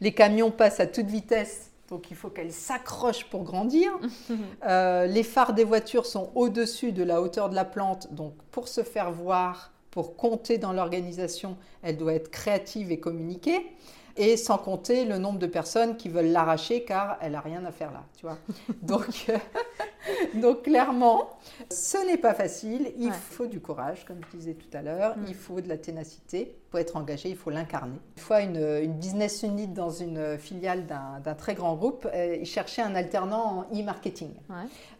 Les 0.00 0.12
camions 0.12 0.50
passent 0.50 0.80
à 0.80 0.86
toute 0.86 1.06
vitesse, 1.06 1.70
donc 1.88 2.10
il 2.10 2.16
faut 2.16 2.30
qu'elle 2.30 2.52
s'accroche 2.52 3.24
pour 3.24 3.44
grandir. 3.44 3.92
Euh, 4.66 5.06
les 5.06 5.22
phares 5.22 5.52
des 5.52 5.64
voitures 5.64 6.06
sont 6.06 6.30
au-dessus 6.34 6.92
de 6.92 7.02
la 7.02 7.20
hauteur 7.20 7.50
de 7.50 7.54
la 7.54 7.66
plante, 7.66 8.14
donc 8.14 8.32
pour 8.50 8.66
se 8.66 8.82
faire 8.82 9.12
voir, 9.12 9.72
pour 9.90 10.16
compter 10.16 10.56
dans 10.56 10.72
l'organisation, 10.72 11.58
elle 11.82 11.98
doit 11.98 12.14
être 12.14 12.30
créative 12.30 12.90
et 12.90 12.98
communiquer 12.98 13.66
et 14.16 14.36
sans 14.36 14.58
compter 14.58 15.04
le 15.04 15.18
nombre 15.18 15.38
de 15.38 15.46
personnes 15.46 15.96
qui 15.96 16.08
veulent 16.08 16.30
l'arracher 16.30 16.84
car 16.84 17.18
elle 17.20 17.32
n'a 17.32 17.40
rien 17.40 17.64
à 17.64 17.72
faire 17.72 17.92
là, 17.92 18.04
tu 18.16 18.26
vois. 18.26 18.38
Donc, 18.82 19.26
donc 20.34 20.62
clairement, 20.62 21.38
ce 21.70 21.98
n'est 22.06 22.18
pas 22.18 22.34
facile, 22.34 22.92
il 22.98 23.12
faut 23.12 23.46
du 23.46 23.60
courage, 23.60 24.04
comme 24.04 24.20
je 24.30 24.36
disais 24.36 24.54
tout 24.54 24.76
à 24.76 24.82
l'heure, 24.82 25.16
mm. 25.16 25.24
il 25.28 25.34
faut 25.34 25.60
de 25.60 25.68
la 25.68 25.78
ténacité, 25.78 26.54
faut 26.74 26.80
être 26.80 26.96
engagé, 26.96 27.30
il 27.30 27.36
faut 27.36 27.50
l'incarner. 27.50 27.98
Une 28.16 28.22
fois, 28.22 28.40
une, 28.40 28.56
une, 28.56 28.94
business 28.94 29.44
unit 29.44 29.68
dans 29.68 29.90
une 29.90 30.36
filiale 30.38 30.86
d'un 30.86 31.34
très 31.34 31.54
grand 31.54 31.74
groupe, 31.76 32.08
euh, 32.12 32.36
il 32.40 32.46
cherchait 32.46 32.82
un 32.82 32.96
alternant 32.96 33.66
en 33.70 33.78
e-marketing. 33.78 34.30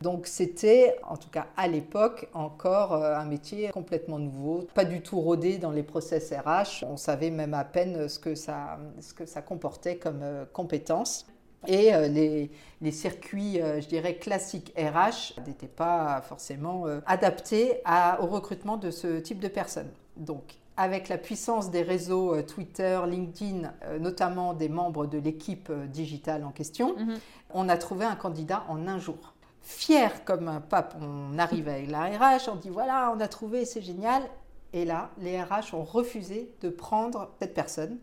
Donc 0.00 0.28
c'était, 0.28 0.96
en 1.02 1.16
tout 1.16 1.30
cas 1.30 1.46
à 1.56 1.66
l'époque, 1.66 2.28
encore 2.32 2.92
euh, 2.92 3.16
un 3.16 3.24
métier 3.24 3.70
complètement 3.70 4.20
nouveau, 4.20 4.68
pas 4.74 4.84
du 4.84 5.00
tout 5.00 5.20
rodé 5.20 5.58
dans 5.58 5.72
les 5.72 5.82
process 5.82 6.32
RH, 6.32 6.84
on 6.88 6.96
savait 6.96 7.30
même 7.30 7.54
à 7.54 7.64
peine 7.64 8.08
ce 8.08 8.18
que 8.18 8.34
ça 8.34 8.78
ce 9.00 9.14
que 9.14 9.26
ça 9.26 9.42
comportait 9.42 9.96
comme 9.96 10.20
euh, 10.22 10.44
compétences. 10.52 11.26
Et 11.66 11.94
euh, 11.94 12.08
les, 12.08 12.50
les, 12.82 12.92
circuits, 12.92 13.60
euh, 13.60 13.80
je 13.80 13.88
dirais, 13.88 14.16
classiques 14.16 14.72
RH 14.76 15.40
n'étaient 15.46 15.66
pas 15.66 16.20
forcément 16.20 16.84
adaptés 17.06 17.80
à, 17.84 18.22
au 18.22 18.26
recrutement 18.26 18.76
de 18.76 18.90
ce 18.90 19.18
type 19.18 19.40
de 19.40 19.48
personnes. 19.48 19.90
Donc, 20.16 20.56
avec 20.76 21.08
la 21.08 21.18
puissance 21.18 21.70
des 21.70 21.82
réseaux 21.82 22.42
Twitter, 22.42 23.00
LinkedIn, 23.06 23.72
notamment 24.00 24.54
des 24.54 24.68
membres 24.68 25.06
de 25.06 25.18
l'équipe 25.18 25.70
digitale 25.88 26.44
en 26.44 26.50
question, 26.50 26.96
mhm. 26.96 27.18
on 27.50 27.68
a 27.68 27.76
trouvé 27.76 28.04
un 28.04 28.16
candidat 28.16 28.64
en 28.68 28.88
un 28.88 28.98
jour. 28.98 29.34
Fier 29.62 30.24
comme 30.24 30.48
un 30.48 30.60
pape, 30.60 30.96
on 31.00 31.38
arrive 31.38 31.68
avec 31.68 31.90
la 31.90 32.06
RH, 32.06 32.48
on 32.52 32.56
dit 32.56 32.70
voilà, 32.70 33.12
on 33.16 33.20
a 33.20 33.28
trouvé, 33.28 33.64
c'est 33.64 33.82
génial. 33.82 34.22
Et 34.72 34.84
là, 34.84 35.10
les 35.18 35.40
RH 35.40 35.74
ont 35.74 35.84
refusé 35.84 36.50
de 36.60 36.68
prendre 36.68 37.30
cette 37.38 37.54
personne 37.54 37.98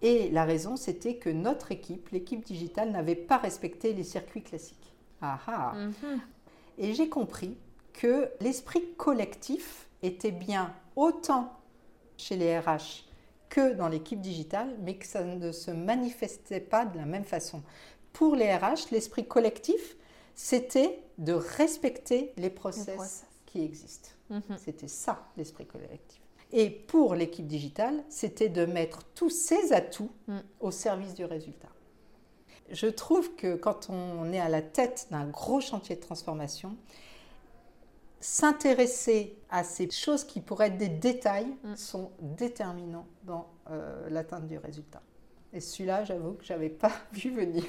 et 0.00 0.30
la 0.30 0.44
raison, 0.44 0.76
c'était 0.76 1.16
que 1.16 1.30
notre 1.30 1.72
équipe, 1.72 2.10
l'équipe 2.10 2.44
digitale, 2.44 2.90
n'avait 2.90 3.16
pas 3.16 3.38
respecté 3.38 3.92
les 3.92 4.04
circuits 4.04 4.42
classiques. 4.42 4.94
Ah, 5.20 5.38
ah. 5.46 5.72
Mhm. 5.74 6.20
Et 6.78 6.94
j'ai 6.94 7.08
compris 7.08 7.56
que 7.92 8.30
l'esprit 8.40 8.94
collectif 8.96 9.88
était 10.02 10.30
bien 10.30 10.72
autant 10.94 11.57
chez 12.18 12.36
les 12.36 12.58
RH 12.58 13.06
que 13.48 13.72
dans 13.72 13.88
l'équipe 13.88 14.20
digitale, 14.20 14.76
mais 14.82 14.96
que 14.96 15.06
ça 15.06 15.24
ne 15.24 15.52
se 15.52 15.70
manifestait 15.70 16.60
pas 16.60 16.84
de 16.84 16.98
la 16.98 17.06
même 17.06 17.24
façon. 17.24 17.62
Pour 18.12 18.36
les 18.36 18.54
RH, 18.54 18.90
l'esprit 18.92 19.26
collectif, 19.26 19.96
c'était 20.34 21.02
de 21.16 21.32
respecter 21.32 22.32
les 22.36 22.50
process, 22.50 23.24
qui 23.46 23.62
existent. 23.62 24.10
Mhm. 24.30 24.42
C'était 24.58 24.88
ça, 24.88 25.26
l'esprit 25.36 25.66
collectif. 25.66 26.20
Et 26.52 26.70
pour 26.70 27.14
l'équipe 27.14 27.46
digitale, 27.46 28.02
c'était 28.08 28.48
de 28.48 28.64
mettre 28.64 29.04
tous 29.14 29.30
ses 29.30 29.72
atouts 29.72 30.10
mm. 30.28 30.38
au 30.60 30.70
service 30.70 31.14
du 31.14 31.24
résultat. 31.24 31.68
Je 32.70 32.86
trouve 32.86 33.34
que 33.34 33.54
quand 33.54 33.88
on 33.90 34.32
est 34.32 34.40
à 34.40 34.48
la 34.48 34.62
tête 34.62 35.08
d'un 35.10 35.26
gros 35.26 35.60
chantier 35.60 35.96
de 35.96 36.00
transformation, 36.00 36.76
s'intéresser 38.20 39.38
à 39.50 39.64
ces 39.64 39.90
choses 39.90 40.24
qui 40.24 40.40
pourraient 40.40 40.68
être 40.68 40.78
des 40.78 40.88
détails 40.88 41.54
mm. 41.64 41.76
sont 41.76 42.10
déterminants 42.20 43.06
dans 43.24 43.48
euh, 43.70 44.08
l'atteinte 44.10 44.46
du 44.46 44.58
résultat. 44.58 45.02
Et 45.52 45.60
celui-là, 45.60 46.04
j'avoue 46.04 46.32
que 46.32 46.44
je 46.44 46.52
n'avais 46.52 46.68
pas 46.68 46.92
vu 47.12 47.30
venir. 47.30 47.64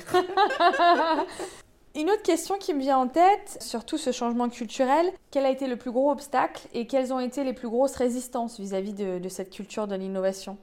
Une 1.95 2.12
autre 2.12 2.22
question 2.22 2.58
qui 2.58 2.74
me 2.74 2.80
vient 2.80 3.00
en 3.00 3.08
tête 3.08 3.58
sur 3.62 3.84
tout 3.84 3.97
ce 3.97 4.12
changement 4.12 4.47
culturel, 4.50 5.12
quel 5.32 5.45
a 5.45 5.50
été 5.50 5.68
le 5.68 5.76
plus 5.76 5.91
gros 5.91 6.12
obstacle 6.12 6.68
et 6.74 6.86
quelles 6.86 7.12
ont 7.12 7.20
été 7.20 7.43
les 7.43 7.54
plus 7.54 7.68
grosses 7.68 7.95
résistances 7.95 8.60
vis-à-vis 8.60 8.93
de, 8.93 9.28
cette 9.28 9.50
culture 9.50 9.88
de 9.88 9.95
l'innovation? 9.95 10.58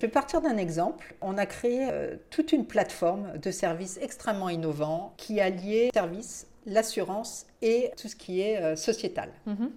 Je 0.00 0.06
vais 0.06 0.12
partir 0.12 0.40
d'un 0.40 0.56
exemple. 0.56 1.16
On 1.20 1.36
a 1.36 1.46
créé 1.46 1.88
euh, 1.90 2.16
toute 2.30 2.52
une 2.52 2.64
plateforme 2.64 3.36
de 3.38 3.50
services 3.50 3.98
extrêmement 4.00 4.48
innovants 4.48 5.14
qui 5.16 5.40
alliait 5.40 5.90
services, 5.92 6.46
l'assurance 6.68 7.46
et 7.62 7.90
tout 8.00 8.08
ce 8.08 8.16
qui 8.16 8.40
est 8.40 8.60
euh, 8.60 8.76
sociétal. 8.76 9.30
Mhm. 9.46 9.70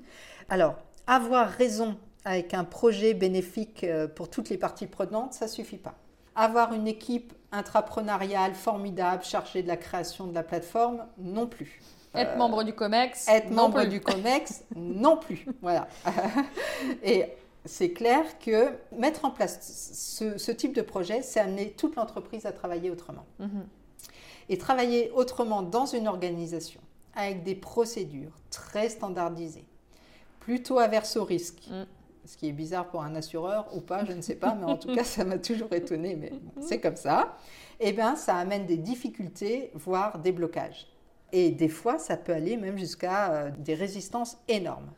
Alors, 0.49 0.75
avoir 1.07 1.49
raison 1.49 1.97
avec 2.25 2.53
un 2.53 2.63
projet 2.63 3.13
bénéfique 3.13 3.83
euh, 3.83 4.07
pour 4.07 4.29
toutes 4.29 4.49
les 4.49 4.57
parties 4.57 4.87
prenantes, 4.87 5.33
ça 5.33 5.47
suffit 5.47 5.77
pas. 5.77 5.95
Avoir 6.35 6.73
une 6.73 6.87
équipe 6.87 7.33
intrapreneuriale 7.51 8.53
formidable 8.53 9.23
chargée 9.23 9.63
de 9.63 9.67
la 9.67 9.77
création 9.77 10.27
de 10.27 10.33
la 10.33 10.43
plateforme, 10.43 11.05
non 11.17 11.47
plus. 11.47 11.81
Être 12.13 12.37
membre 12.37 12.63
du 12.63 12.73
COMEX 12.73 13.27
Être 13.29 13.51
membre 13.51 13.85
du 13.85 14.01
COMEX, 14.01 14.63
non 14.75 15.17
plus. 15.17 15.45
Voilà. 15.61 15.87
Et 17.03 17.25
c'est 17.65 17.91
clair 17.91 18.37
que 18.39 18.71
mettre 18.91 19.25
en 19.25 19.31
place 19.31 19.59
ce, 20.37 20.51
type 20.51 20.75
de 20.75 20.81
projet, 20.81 21.21
c'est 21.21 21.39
amener 21.39 21.71
toute 21.71 21.95
l'entreprise 21.95 22.45
à 22.45 22.51
travailler 22.51 22.89
autrement. 22.89 23.25
Mhm. 23.39 23.65
Et 24.49 24.57
travailler 24.57 25.11
autrement 25.11 25.61
dans 25.61 25.85
une 25.85 26.07
organisation 26.07 26.81
avec 27.13 27.43
des 27.43 27.55
procédures 27.55 28.37
très 28.49 28.89
standardisées, 28.89 29.65
plutôt 30.39 30.79
averse 30.79 31.17
au 31.17 31.23
risque. 31.23 31.67
Mm 31.69 31.83
ce 32.25 32.37
qui 32.37 32.47
est 32.47 32.53
bizarre 32.53 32.87
pour 32.87 33.01
un 33.03 33.15
assureur 33.15 33.67
ou 33.75 33.81
pas, 33.81 34.05
je 34.05 34.13
ne 34.13 34.21
sais 34.21 34.35
pas, 34.35 34.55
mais 34.55 34.65
en 34.65 34.77
tout 34.77 34.93
cas, 34.95 35.03
ça 35.03 35.23
m'a 35.23 35.37
toujours 35.37 35.71
étonné, 35.73 36.15
mais 36.15 36.31
c'est 36.59 36.79
comme 36.79 36.95
ça. 36.95 37.37
Eh 37.79 37.93
bien, 37.93 38.15
ça 38.15 38.35
amène 38.35 38.65
des 38.65 38.77
difficultés, 38.77 39.71
voire 39.73 40.19
des 40.19 40.31
blocages. 40.31 40.87
Et 41.31 41.51
des 41.51 41.69
fois, 41.69 41.97
ça 41.97 42.17
peut 42.17 42.33
aller 42.33 42.57
même 42.57 42.77
jusqu'à 42.77 43.33
euh, 43.33 43.51
des 43.57 43.73
résistances 43.73 44.37
énormes. 44.47 44.91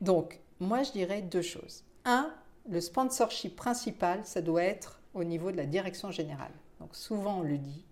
Donc, 0.00 0.40
moi, 0.60 0.82
je 0.82 0.92
dirais 0.92 1.22
deux 1.22 1.42
choses. 1.42 1.84
Un, 2.04 2.32
le 2.68 2.80
sponsorship 2.80 3.54
principal, 3.54 4.20
ça 4.24 4.40
doit 4.40 4.64
être 4.64 5.00
au 5.14 5.24
niveau 5.24 5.52
de 5.52 5.56
la 5.56 5.66
direction 5.66 6.10
générale. 6.10 6.50
Donc, 6.80 6.90
souvent, 6.94 7.38
on 7.38 7.42
le 7.42 7.58
dit. 7.58 7.84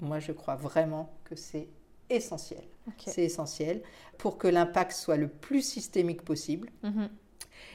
Moi, 0.00 0.18
je 0.20 0.32
crois 0.32 0.56
vraiment 0.56 1.12
que 1.24 1.36
c'est 1.36 1.68
essentiel. 2.10 2.64
C'est 2.98 3.24
essentiel 3.24 3.82
pour 4.18 4.38
que 4.38 4.46
l'impact 4.46 4.92
soit 4.92 5.16
le 5.16 5.28
plus 5.28 5.62
systémique 5.62 6.22
possible. 6.22 6.70
Mm-hmm 6.84 7.08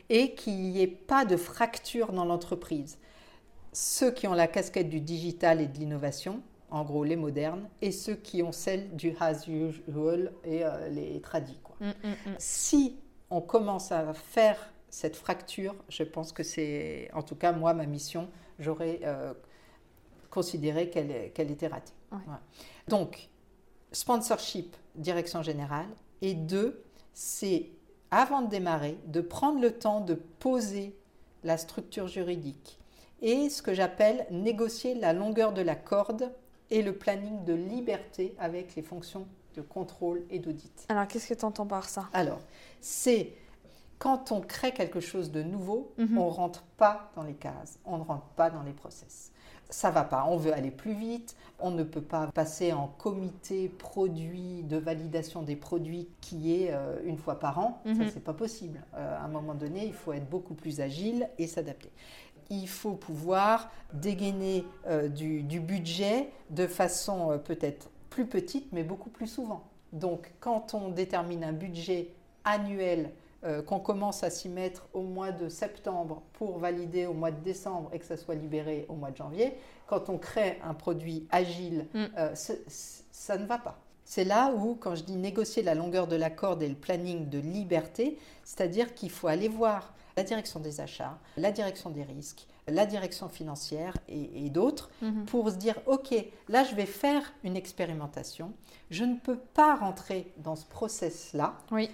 et 0.09 0.34
qu'il 0.34 0.59
n'y 0.59 0.82
ait 0.82 0.88
pas 0.88 1.26
de 1.26 1.38
fracture 1.38 2.11
dans 2.11 2.26
l'entreprise. 2.26 2.97
Ceux 3.74 4.11
qui 4.11 4.28
ont 4.28 4.34
la 4.34 4.47
casquette 4.47 4.89
du 4.89 4.99
digital 4.99 5.61
et 5.61 5.67
de 5.67 5.78
l'innovation, 5.78 6.41
en 6.69 6.84
gros 6.84 7.03
les 7.03 7.15
modernes, 7.15 7.69
et 7.82 7.91
ceux 7.91 8.15
qui 8.15 8.43
ont 8.43 8.51
celle 8.51 8.95
du 8.95 9.15
as 9.19 9.47
usual 9.47 10.34
et 10.43 10.65
euh, 10.65 10.89
les 10.89 11.22
tradis. 11.22 11.59
Mm, 11.80 11.88
mm, 11.88 11.91
mm. 11.91 12.36
Si 12.38 12.97
on 13.30 13.41
commence 13.41 13.91
à 13.91 14.13
faire 14.13 14.74
cette 14.89 15.15
fracture, 15.15 15.76
je 15.88 16.03
pense 16.03 16.34
que 16.34 16.43
c'est, 16.43 17.09
en 17.13 17.22
tout 17.22 17.36
cas 17.36 17.53
moi, 17.53 17.74
ma 17.74 17.86
mission, 17.86 18.30
j'aurais 18.59 18.99
euh, 19.03 19.34
considéré 20.30 20.89
qu'elle 20.89 21.51
était 21.51 21.67
ratée. 21.67 21.93
Donc, 22.88 23.30
sponsorship, 23.91 24.76
direction 24.95 25.41
générale, 25.41 25.89
et 26.22 26.34
deux, 26.34 26.84
c'est 27.14 27.70
avant 28.12 28.41
de 28.41 28.47
démarrer, 28.47 28.97
de 29.07 29.22
prendre 29.22 29.62
le 29.62 29.72
temps 29.72 30.01
de 30.01 30.14
poser 30.14 30.95
la 31.43 31.57
structure 31.57 32.07
juridique 32.07 32.80
et 33.22 33.49
ce 33.49 33.62
que 33.62 33.74
j'appelle 33.74 34.26
négocier 34.32 34.95
la 34.95 35.14
longueur 35.14 35.53
de 35.53 35.62
la 35.62 35.76
corde 35.76 36.32
et 36.70 36.82
le 36.82 36.93
planning 36.93 37.43
de 37.45 37.53
liberté 37.53 38.36
avec 38.39 38.76
les 38.76 38.82
fonctions 38.82 39.28
de 39.55 39.62
contrôle 39.62 40.24
et 40.30 40.39
d'audit. 40.39 40.86
Alors, 40.89 41.07
qu'est-ce 41.07 41.28
que 41.28 41.34
tu 41.34 41.45
entends 41.45 41.68
par 41.68 41.89
ça? 41.89 42.09
Alors, 42.14 42.39
c'est 42.80 43.34
quand 43.99 44.32
on 44.32 44.41
crée 44.41 44.74
quelque 44.74 44.99
chose 44.99 45.32
de 45.32 45.43
nouveau, 45.43 45.93
mhm. 45.97 46.18
on 46.18 46.26
ne 46.26 46.32
rentre 46.32 46.64
pas 46.78 47.12
dans 47.16 47.24
les 47.24 47.36
cases, 47.36 47.80
on 47.86 47.97
ne 47.97 48.03
rentre 48.03 48.28
pas 48.30 48.49
dans 48.49 48.64
les 48.64 48.74
process. 48.74 49.30
Ça 49.72 49.89
va 49.89 50.03
pas, 50.03 50.26
on 50.28 50.38
veut 50.38 50.53
aller 50.53 50.69
plus 50.69 50.93
vite, 50.93 51.36
on 51.59 51.72
ne 51.72 51.84
peut 51.84 52.01
pas 52.01 52.28
passer 52.28 52.74
en 52.74 52.88
comité 52.88 53.69
produit 53.69 54.63
de 54.63 54.78
validation 54.78 55.43
des 55.43 55.55
produits 55.55 56.09
qui 56.19 56.53
est 56.53 56.74
euh, 56.74 56.99
une 57.05 57.17
fois 57.17 57.39
par 57.39 57.57
an, 57.57 57.82
ça 57.86 57.93
mhm. 57.93 58.09
c'est 58.13 58.24
pas 58.24 58.34
possible. 58.34 58.82
Euh, 58.95 59.17
à 59.17 59.24
un 59.24 59.30
moment 59.30 59.53
donné, 59.53 59.86
il 59.86 59.93
faut 59.93 60.11
être 60.11 60.30
beaucoup 60.30 60.55
plus 60.55 60.82
agile 60.82 61.30
et 61.38 61.47
s'adapter 61.47 61.91
il 62.53 62.67
faut 62.67 62.95
pouvoir 62.95 63.72
dégainer 63.93 64.65
euh, 64.86 65.07
du, 65.07 65.61
budget 65.61 66.28
de 66.49 66.67
façon 66.67 67.39
peut-être 67.45 67.89
plus 68.09 68.26
petite, 68.26 68.67
mais 68.74 68.84
beaucoup 68.84 69.09
plus 69.09 69.28
souvent. 69.28 69.63
Donc, 69.93 70.34
quand 70.41 70.74
on 70.74 70.89
détermine 70.89 71.45
un 71.45 71.53
budget 71.53 72.09
annuel, 72.43 73.11
euh, 73.44 73.62
qu'on 73.62 73.80
commence 73.80 74.24
à 74.24 74.30
s'y 74.30 74.50
mettre 74.50 74.88
au 74.94 75.02
mois 75.02 75.32
de 75.32 75.50
septembre 75.50 76.22
pour 76.34 76.60
valider 76.60 77.06
au 77.06 77.14
mois 77.14 77.32
de 77.32 77.39
décembre 77.39 77.89
et 77.94 78.00
que 78.00 78.06
ça 78.06 78.18
soit 78.18 78.36
libéré 78.36 78.86
au 78.88 78.94
mois 78.94 79.12
de 79.12 79.18
janvier, 79.18 79.54
quand 79.88 80.10
on 80.10 80.18
crée 80.18 80.60
un 80.64 80.74
produit 80.74 81.28
agile, 81.32 81.88
mm. 81.94 82.06
euh, 82.18 82.36
ça 82.36 83.38
ne 83.38 83.46
va 83.46 83.58
pas. 83.58 83.80
C'est 84.06 84.26
là 84.26 84.52
où, 84.54 84.76
quand 84.76 84.96
je 84.96 85.04
dis 85.04 85.16
négocier 85.16 85.64
la 85.64 85.74
longueur 85.74 86.06
de 86.06 86.16
la 86.16 86.30
corde 86.30 86.62
et 86.62 86.68
le 86.68 86.76
planning 86.76 87.30
de 87.30 87.39
liberté, 87.39 88.18
c'est-à-dire 88.44 88.94
qu'il 88.94 89.10
faut 89.10 89.28
aller 89.28 89.48
voir 89.48 89.94
la 90.18 90.24
direction 90.24 90.60
des 90.60 90.82
achats, 90.82 91.18
la 91.38 91.52
direction 91.52 91.89
des 91.89 92.04
risques, 92.04 92.46
la 92.68 92.86
direction 92.86 93.30
financière 93.30 93.96
et, 94.08 94.50
d'autres 94.50 94.89
mhm. 95.02 95.26
pour 95.26 95.50
se 95.50 95.56
dire, 95.56 95.76
OK, 95.86 96.14
là, 96.50 96.64
je 96.64 96.76
vais 96.76 96.86
faire 96.86 97.34
une 97.44 97.56
expérimentation. 97.56 98.54
Je 98.89 99.04
ne 99.04 99.16
peux 99.16 99.38
pas 99.38 99.76
rentrer 99.76 100.32
dans 100.38 100.56
ce 100.56 100.66
process-là. 100.66 101.56
Oui. 101.72 101.89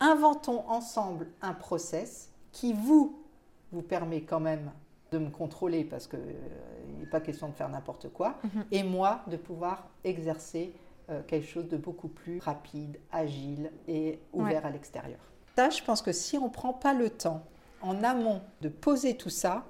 Inventons 0.00 0.64
ensemble 0.68 1.28
un 1.42 1.52
process 1.52 2.30
qui 2.52 2.72
vous, 2.72 3.22
vous 3.70 3.82
permet 3.82 4.22
quand 4.22 4.40
même 4.40 4.70
de 5.12 5.18
me 5.18 5.30
contrôler 5.30 5.84
parce 5.84 6.06
qu'il 6.06 6.18
euh, 6.18 6.98
n'est 6.98 7.06
pas 7.06 7.20
question 7.20 7.48
de 7.48 7.54
faire 7.54 7.68
n'importe 7.68 8.08
quoi, 8.08 8.38
mhm. 8.44 8.64
et 8.70 8.82
moi 8.82 9.20
de 9.26 9.36
pouvoir 9.36 9.88
exercer 10.04 10.72
euh, 11.10 11.20
quelque 11.26 11.46
chose 11.46 11.68
de 11.68 11.76
beaucoup 11.76 12.08
plus 12.08 12.38
rapide, 12.38 12.98
agile 13.12 13.70
et 13.88 14.20
ouvert 14.32 14.64
à 14.64 14.70
l'extérieur. 14.70 15.18
Ça, 15.56 15.70
je 15.70 15.82
pense 15.82 16.00
que 16.00 16.12
si 16.12 16.38
on 16.38 16.44
ne 16.44 16.52
prend 16.52 16.72
pas 16.72 16.94
le 16.94 17.10
temps 17.10 17.42
en 17.82 18.02
amont 18.04 18.40
de 18.60 18.68
poser 18.68 19.16
tout 19.16 19.30
ça, 19.30 19.64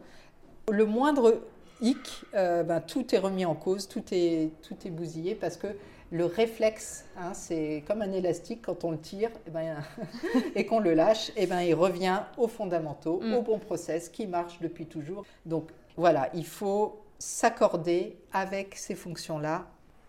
le 0.71 0.85
moindre 0.85 1.41
hic, 1.81 2.25
euh, 2.35 2.63
ben, 2.63 2.81
tout 2.81 3.15
est 3.15 3.19
remis 3.19 3.47
en 3.47 3.55
cause, 3.55 3.89
tout 3.89 4.05
est, 4.13 4.53
tout 4.63 4.77
est 4.85 4.91
bousillé 4.91 5.35
parce 5.35 5.57
que 5.57 5.69
le 6.11 6.25
réflexe, 6.25 7.05
hein, 7.17 7.33
c'est 7.35 7.85
comme 7.87 8.03
un 8.03 8.13
élastique, 8.13 8.63
quand 8.63 8.85
on 8.85 8.91
le 8.91 8.99
tire 8.99 9.31
et, 9.31 9.35
eh 9.47 9.51
ben, 9.51 9.77
et 10.57 10.67
qu'on 10.67 10.81
le 10.81 10.95
lâche, 10.95 11.31
et 11.31 11.43
eh 11.43 11.47
ben, 11.47 11.61
il 11.61 11.75
revient 11.75 12.21
aux 12.37 12.49
fondamentaux, 12.49 13.21
mm. 13.23 13.35
au 13.35 13.43
bon 13.43 13.59
process 13.59 14.09
qui 14.09 14.27
marche 14.27 14.61
depuis 14.61 14.87
toujours. 14.87 15.25
Donc 15.47 15.69
voilà, 15.97 16.31
il 16.35 16.47
faut 16.47 17.01
s'accorder 17.19 18.17
avec 18.33 18.75
ces 18.75 18.95
fonctions-là, 18.95 19.67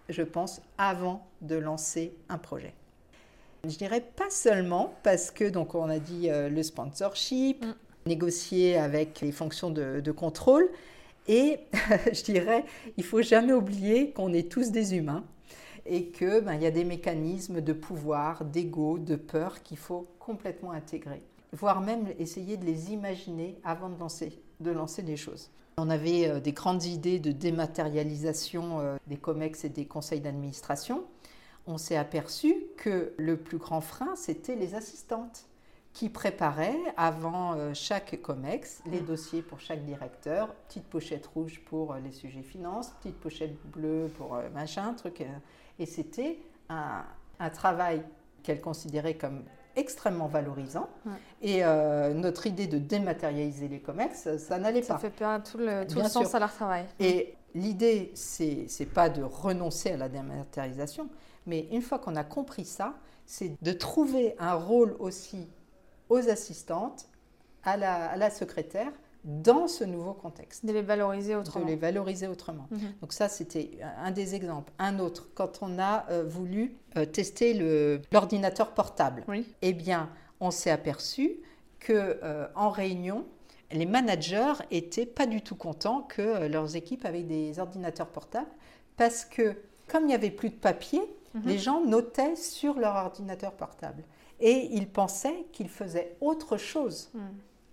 je 0.10 0.24
pense, 0.24 0.62
avant 0.78 1.28
de 1.42 1.56
lancer 1.56 2.14
un 2.30 2.38
projet. 2.38 2.74
Je 3.64 3.76
dirais 3.76 4.02
pas 4.02 4.30
seulement 4.32 4.96
parce 5.04 5.30
que, 5.30 5.48
donc 5.48 5.76
on 5.76 5.88
a 5.88 6.00
dit 6.00 6.32
euh, 6.32 6.50
le 6.50 6.64
sponsorship, 6.64 7.64
mm 7.64 7.74
négocier 8.06 8.78
avec 8.78 9.22
les 9.22 9.32
fonctions 9.32 9.70
de, 9.70 10.12
contrôle. 10.12 10.70
Et 11.28 11.60
je 12.14 12.24
dirais, 12.24 12.66
il 12.98 13.04
faut 13.04 13.22
jamais 13.22 13.54
oublier 13.54 14.12
qu'on 14.12 14.34
est 14.34 14.52
tous 14.52 14.72
des 14.72 14.96
humains 14.96 15.24
et 15.92 16.06
qu'il 16.06 16.40
ben, 16.46 16.56
y 16.56 16.66
a 16.66 16.72
des 16.72 16.86
mécanismes 16.86 17.60
de 17.60 17.74
pouvoir, 17.74 18.46
d'ego, 18.46 18.98
de 18.98 19.18
peur 19.18 19.62
qu'il 19.62 19.78
faut 19.78 20.08
complètement 20.20 20.72
intégrer, 20.72 21.22
voire 21.52 21.82
même 21.82 22.08
essayer 22.18 22.56
de 22.56 22.66
les 22.66 22.94
imaginer 22.94 23.60
avant 23.66 23.90
de 23.90 24.00
lancer, 24.00 24.42
de 24.62 24.72
lancer 24.72 25.04
des 25.04 25.18
choses. 25.18 25.52
On 25.76 25.90
avait 25.90 26.30
euh, 26.30 26.40
des 26.40 26.54
grandes 26.54 26.86
idées 26.86 27.20
de 27.20 27.34
dématérialisation 27.34 28.80
euh, 28.80 28.98
des 29.08 29.18
COMEX 29.18 29.66
et 29.66 29.70
des 29.70 29.86
conseils 29.86 30.22
d'administration. 30.22 31.04
On 31.68 31.78
s'est 31.78 31.98
aperçu 31.98 32.56
que 32.78 33.12
le 33.18 33.36
plus 33.36 33.58
grand 33.58 33.82
frein, 33.82 34.16
c'était 34.16 34.56
les 34.56 34.76
assistantes 34.76 35.46
qui 35.92 36.08
préparait 36.08 36.80
avant 36.96 37.56
euh, 37.56 37.74
chaque 37.74 38.22
COMEX 38.22 38.82
les 38.90 39.02
dossiers 39.02 39.42
pour 39.42 39.60
chaque 39.60 39.84
directeur, 39.84 40.54
petite 40.70 40.86
pochette 40.86 41.28
rouge 41.28 41.60
pour 41.66 41.96
les 41.96 42.12
sujets 42.12 42.44
finances, 42.44 42.92
petite 43.02 43.20
pochette 43.20 43.58
bleue 43.74 44.10
pour 44.18 44.40
machin, 44.54 44.94
truc. 44.94 45.22
Et 45.80 45.86
c'était 45.86 46.40
un, 46.70 47.04
travail 47.54 48.04
qu'elle 48.44 48.62
considérait 48.62 49.16
comme 49.16 49.44
extrêmement 49.76 50.28
valorisant. 50.28 50.90
Et 51.42 51.64
notre 52.14 52.48
idée 52.48 52.68
de 52.68 52.78
dématérialiser 52.78 53.68
les 53.68 53.80
COMEX, 53.80 54.38
ça, 54.38 54.58
n'allait 54.58 54.82
pas. 54.82 54.88
Ça 54.88 54.98
fait 54.98 55.10
perdre 55.10 55.50
tout 55.50 55.58
le, 55.58 55.86
tout 55.88 56.00
le 56.00 56.08
sens 56.08 56.34
à 56.36 56.40
leur 56.40 56.54
travail. 56.54 56.86
Et 57.00 57.36
l'idée, 57.56 58.12
c'est 58.16 58.68
n'est 58.80 58.86
pas 58.86 59.10
de 59.10 59.24
renoncer 59.24 59.92
à 59.92 59.98
la 59.98 60.10
dématérialisation, 60.10 61.10
mais 61.46 61.68
une 61.72 61.82
fois 61.82 62.00
qu'on 62.00 62.16
a 62.16 62.24
compris 62.24 62.66
ça, 62.66 62.96
c'est 63.26 63.54
de 63.62 63.72
trouver 63.72 64.36
un 64.40 64.54
rôle 64.54 64.96
aussi 65.00 65.48
aux 66.10 66.30
assistantes, 66.30 67.08
à 67.64 67.78
la, 67.78 68.30
secrétaire, 68.30 68.92
dans 69.24 69.68
ce 69.68 69.84
nouveau 69.84 70.14
contexte. 70.14 70.66
De 70.66 70.74
les 70.74 70.82
valoriser 70.82 71.36
autrement. 71.36 71.66
De 71.66 71.70
les 71.70 71.76
valoriser 71.76 72.28
autrement. 72.28 72.68
Mhm. 72.72 72.80
Donc 73.02 73.14
ça, 73.14 73.30
c'était 73.30 73.72
un 73.98 74.12
des 74.12 74.36
exemples. 74.36 74.72
Un 74.80 75.00
autre, 75.00 75.30
quand 75.36 75.60
on 75.62 75.80
a 75.80 76.06
euh, 76.10 76.24
voulu 76.24 76.76
euh, 76.98 77.06
tester 77.06 77.54
l'ordinateur 78.12 78.72
portable, 78.72 79.24
oui. 79.28 79.46
eh 79.62 79.74
bien, 79.74 80.10
on 80.40 80.52
s'est 80.52 80.72
aperçu 80.72 81.38
que 81.80 82.20
euh, 82.24 82.48
en 82.56 82.70
réunion, 82.70 83.26
les 83.72 83.86
managers 83.86 84.54
étaient 84.72 85.06
pas 85.06 85.26
du 85.26 85.42
tout 85.42 85.56
contents 85.56 86.02
que 86.02 86.48
leurs 86.48 86.76
équipes 86.76 87.06
avaient 87.06 87.24
des 87.24 87.60
ordinateurs 87.60 88.08
portables 88.08 88.50
parce 88.98 89.24
que 89.24 89.56
comme 89.88 90.04
il 90.04 90.08
n'y 90.08 90.14
avait 90.14 90.32
plus 90.32 90.50
de 90.50 90.56
papier, 90.56 91.02
mhm. 91.34 91.42
les 91.46 91.58
gens 91.58 91.86
notaient 91.86 92.36
sur 92.36 92.78
leur 92.80 92.96
ordinateur 92.96 93.54
portable 93.54 94.04
et 94.42 94.68
ils 94.72 94.88
pensaient 94.88 95.46
qu'ils 95.54 95.70
faisaient 95.70 96.16
autre 96.20 96.58
chose, 96.58 97.10
hmm. 97.14 97.20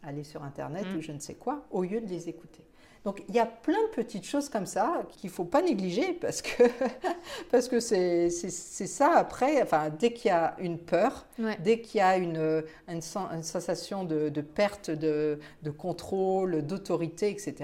Aller 0.03 0.25
sur 0.25 0.43
Internet 0.43 0.87
hmm. 0.87 0.99
ou 0.99 1.01
je 1.01 1.13
ne 1.13 1.19
sais 1.19 1.35
quoi, 1.35 1.65
au 1.71 1.83
lieu 1.83 2.01
de 2.01 2.07
les 2.07 2.29
écouter. 2.29 2.65
Donc 3.05 3.23
il 3.29 3.35
y 3.35 3.39
a 3.39 3.47
plein 3.47 3.81
de 3.91 3.95
petites 3.95 4.25
choses 4.25 4.49
comme 4.49 4.67
ça 4.67 5.03
qu'il 5.09 5.31
ne 5.31 5.35
faut 5.35 5.45
pas 5.45 5.63
négliger 5.63 6.13
parce 6.15 6.43
que 6.43 6.65
parce 7.51 7.69
que 7.69 7.81
c'est 7.81 8.29
ça 8.29 9.13
après, 9.17 9.63
enfin, 9.63 9.91
dès 9.91 10.13
qu'il 10.13 10.29
y 10.29 10.35
a 10.35 10.57
une 10.59 10.79
peur, 10.79 11.27
dès 11.61 11.81
qu'il 11.81 11.99
y 11.99 12.03
a 12.03 12.17
une, 12.17 12.65
une, 12.89 13.01
sensation 13.01 14.05
de, 14.05 14.41
perte 14.41 14.91
de, 14.91 15.39
de 15.63 15.71
contrôle, 15.71 16.63
d'autorité, 16.63 17.31
etc., 17.31 17.55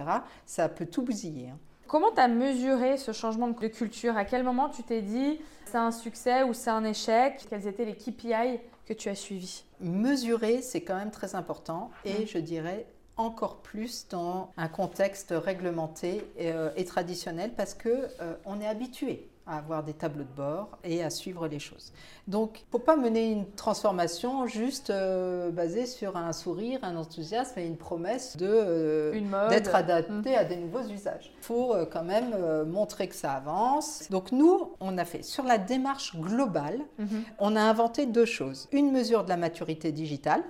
ça 0.47 0.69
peut 0.69 0.87
tout 0.87 1.03
bousiller. 1.03 1.51
Hein. 1.51 1.59
Comment 1.87 2.11
tu 2.13 2.21
as 2.21 2.29
mesuré 2.29 2.97
ce 2.97 3.13
changement 3.13 3.49
de 3.49 3.69
culture? 3.69 4.17
À 4.17 4.25
quel 4.25 4.43
moment 4.43 4.69
tu 4.69 4.83
t'es 4.83 5.03
dit 5.03 5.39
c'est 5.67 5.77
un 5.77 5.91
succès 5.91 6.43
ou 6.43 6.55
c'est 6.55 6.71
un 6.71 6.85
échec? 6.85 7.45
Quels 7.51 7.67
étaient 7.67 7.85
les 7.85 7.97
KPI 7.97 8.61
que 8.87 8.93
tu 8.93 9.09
as 9.09 9.15
suivi. 9.15 9.65
Mesurer, 9.81 10.63
c'est 10.63 10.83
quand 10.83 10.97
même 10.97 11.11
très 11.11 11.35
important 11.35 11.91
et 12.05 12.27
je 12.27 12.39
dirais 12.39 12.87
encore 13.17 13.63
plus 13.63 14.09
dans 14.09 14.53
un 14.57 14.69
contexte 14.69 15.33
réglementé 15.37 16.27
et, 16.37 16.53
euh, 16.53 16.71
traditionnel 16.85 17.53
parce 17.57 17.75
que 17.75 18.09
euh, 18.21 18.35
on 18.45 18.61
est 18.61 18.67
habitué 18.67 19.29
à 19.47 19.59
avoir 19.59 19.83
des 19.83 19.93
tableaux 19.93 20.25
de 20.25 20.37
bord 20.37 20.79
et 20.85 21.03
à 21.03 21.11
suivre 21.11 21.47
les 21.49 21.59
choses. 21.59 21.93
Donc, 22.29 22.61
il 22.61 22.65
ne 22.67 22.71
faut 22.73 22.85
pas 22.85 22.97
mener 22.97 23.31
une 23.31 23.51
transformation 23.51 24.47
juste 24.47 24.91
euh, 24.91 25.51
basée 25.51 25.87
sur 25.87 26.17
un 26.17 26.33
sourire, 26.33 26.81
un 26.83 26.97
enthousiasme 26.97 27.59
et 27.59 27.67
une 27.67 27.77
promesse 27.77 28.37
de 28.37 28.49
euh, 28.49 29.49
d'être 29.51 29.75
adapté 29.75 30.33
mmh. 30.33 30.39
à 30.39 30.45
des 30.45 30.57
nouveaux 30.57 30.85
usages. 30.89 31.33
Il 31.37 31.45
faut 31.45 31.75
euh, 31.75 31.85
quand 31.85 32.05
même 32.05 32.35
montrer 32.65 33.09
que 33.09 33.15
ça 33.15 33.33
avance. 33.33 34.09
Donc, 34.11 34.33
nous, 34.33 34.73
on 34.81 34.97
a 34.97 35.05
fait 35.05 35.23
sur 35.23 35.45
la 35.45 35.59
démarche 35.59 36.17
globale, 36.17 36.81
mmh. 36.99 37.05
on 37.39 37.57
a 37.57 37.61
inventé 37.61 38.07
deux 38.07 38.25
choses 38.25 38.69
une 38.73 38.91
mesure 38.91 39.25
de 39.25 39.29
la 39.29 39.37
maturité 39.37 39.93
digitale 39.93 40.43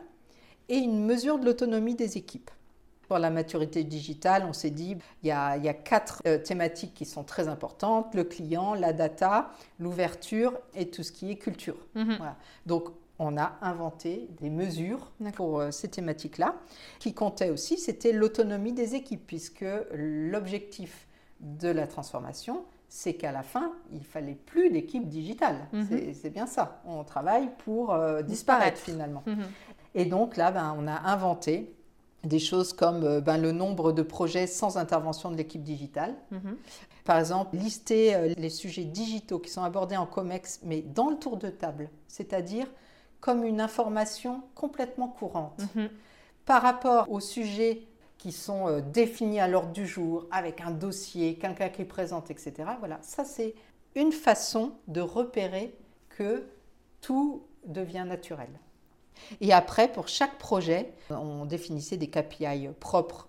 et 0.68 0.76
une 0.76 1.04
mesure 1.04 1.38
de 1.38 1.44
l'autonomie 1.44 1.94
des 1.94 2.16
équipes. 2.16 2.50
Pour 3.08 3.18
la 3.18 3.30
maturité 3.30 3.84
digitale, 3.84 4.44
on 4.48 4.52
s'est 4.52 4.70
dit 4.70 4.96
il 5.22 5.28
y 5.28 5.32
a, 5.32 5.56
il 5.56 5.64
y 5.64 5.68
a 5.68 5.74
quatre 5.74 6.22
euh, 6.26 6.38
thématiques 6.38 6.94
qui 6.94 7.04
sont 7.04 7.24
très 7.24 7.48
importantes 7.48 8.14
le 8.14 8.24
client, 8.24 8.74
la 8.74 8.92
data, 8.92 9.50
l'ouverture 9.78 10.52
et 10.74 10.88
tout 10.88 11.02
ce 11.02 11.12
qui 11.12 11.30
est 11.30 11.36
culture. 11.36 11.76
Mhm. 11.94 12.18
Donc 12.66 12.88
on 13.18 13.36
a 13.36 13.56
inventé 13.62 14.28
des 14.40 14.50
mesures 14.50 15.12
pour 15.34 15.60
euh, 15.60 15.70
ces 15.70 15.88
thématiques-là. 15.88 16.56
Qui 16.98 17.14
comptait 17.14 17.50
aussi, 17.50 17.78
c'était 17.78 18.12
l'autonomie 18.12 18.72
des 18.72 18.94
équipes, 18.94 19.26
puisque 19.26 19.64
l'objectif 19.92 21.06
de 21.40 21.68
la 21.68 21.86
transformation, 21.86 22.64
c'est 22.88 23.14
qu'à 23.14 23.32
la 23.32 23.42
fin, 23.42 23.72
il 23.92 24.04
fallait 24.04 24.34
plus 24.34 24.70
d'équipe 24.70 25.08
digitale. 25.08 25.68
Mhm. 25.72 26.14
C'est 26.14 26.30
bien 26.30 26.46
ça. 26.46 26.80
On 26.86 27.04
travaille 27.04 27.50
pour 27.64 27.92
euh, 27.92 28.22
disparaître, 28.22 28.78
finalement. 28.78 29.22
Mhm. 29.26 29.44
Et 29.94 30.04
donc 30.04 30.36
là, 30.36 30.50
ben, 30.50 30.74
on 30.78 30.86
a 30.86 31.10
inventé 31.10 31.74
des 32.24 32.38
choses 32.38 32.72
comme 32.72 33.04
euh, 33.04 33.20
ben, 33.20 33.38
le 33.38 33.52
nombre 33.52 33.92
de 33.92 34.02
projets 34.02 34.46
sans 34.46 34.76
intervention 34.76 35.30
de 35.30 35.36
l'équipe 35.36 35.62
digitale. 35.62 36.14
Mhm. 36.30 36.56
Par 37.04 37.18
exemple, 37.18 37.56
lister 37.56 38.14
euh, 38.14 38.34
les 38.36 38.50
sujets 38.50 38.84
digitaux 38.84 39.38
qui 39.38 39.50
sont 39.50 39.62
abordés 39.62 39.96
en 39.96 40.06
COMEX, 40.06 40.60
mais 40.62 40.80
dans 40.80 41.10
le 41.10 41.16
tour 41.16 41.36
de 41.36 41.48
table, 41.48 41.90
c'est-à-dire 42.08 42.66
comme 43.20 43.44
une 43.44 43.60
information 43.60 44.42
complètement 44.54 45.08
courante. 45.08 45.62
Mhm. 45.74 45.88
Par 46.44 46.62
rapport 46.62 47.10
aux 47.10 47.20
sujets 47.20 47.86
qui 48.18 48.32
sont 48.32 48.68
euh, 48.68 48.80
définis 48.80 49.40
à 49.40 49.48
l'ordre 49.48 49.72
du 49.72 49.86
jour, 49.86 50.26
avec 50.30 50.60
un 50.60 50.70
dossier, 50.70 51.36
quelqu'un 51.36 51.68
qui 51.68 51.84
présente, 51.84 52.30
etc. 52.30 52.54
Voilà, 52.78 52.98
ça 53.02 53.24
c'est 53.24 53.54
une 53.94 54.12
façon 54.12 54.72
de 54.88 55.00
repérer 55.00 55.74
que 56.08 56.46
tout 57.00 57.42
devient 57.66 58.04
naturel. 58.06 58.48
Et 59.40 59.52
après, 59.52 59.90
pour 59.90 60.08
chaque 60.08 60.38
projet, 60.38 60.92
on 61.10 61.44
définissait 61.44 61.96
des 61.96 62.08
KPI 62.08 62.68
propres 62.80 63.28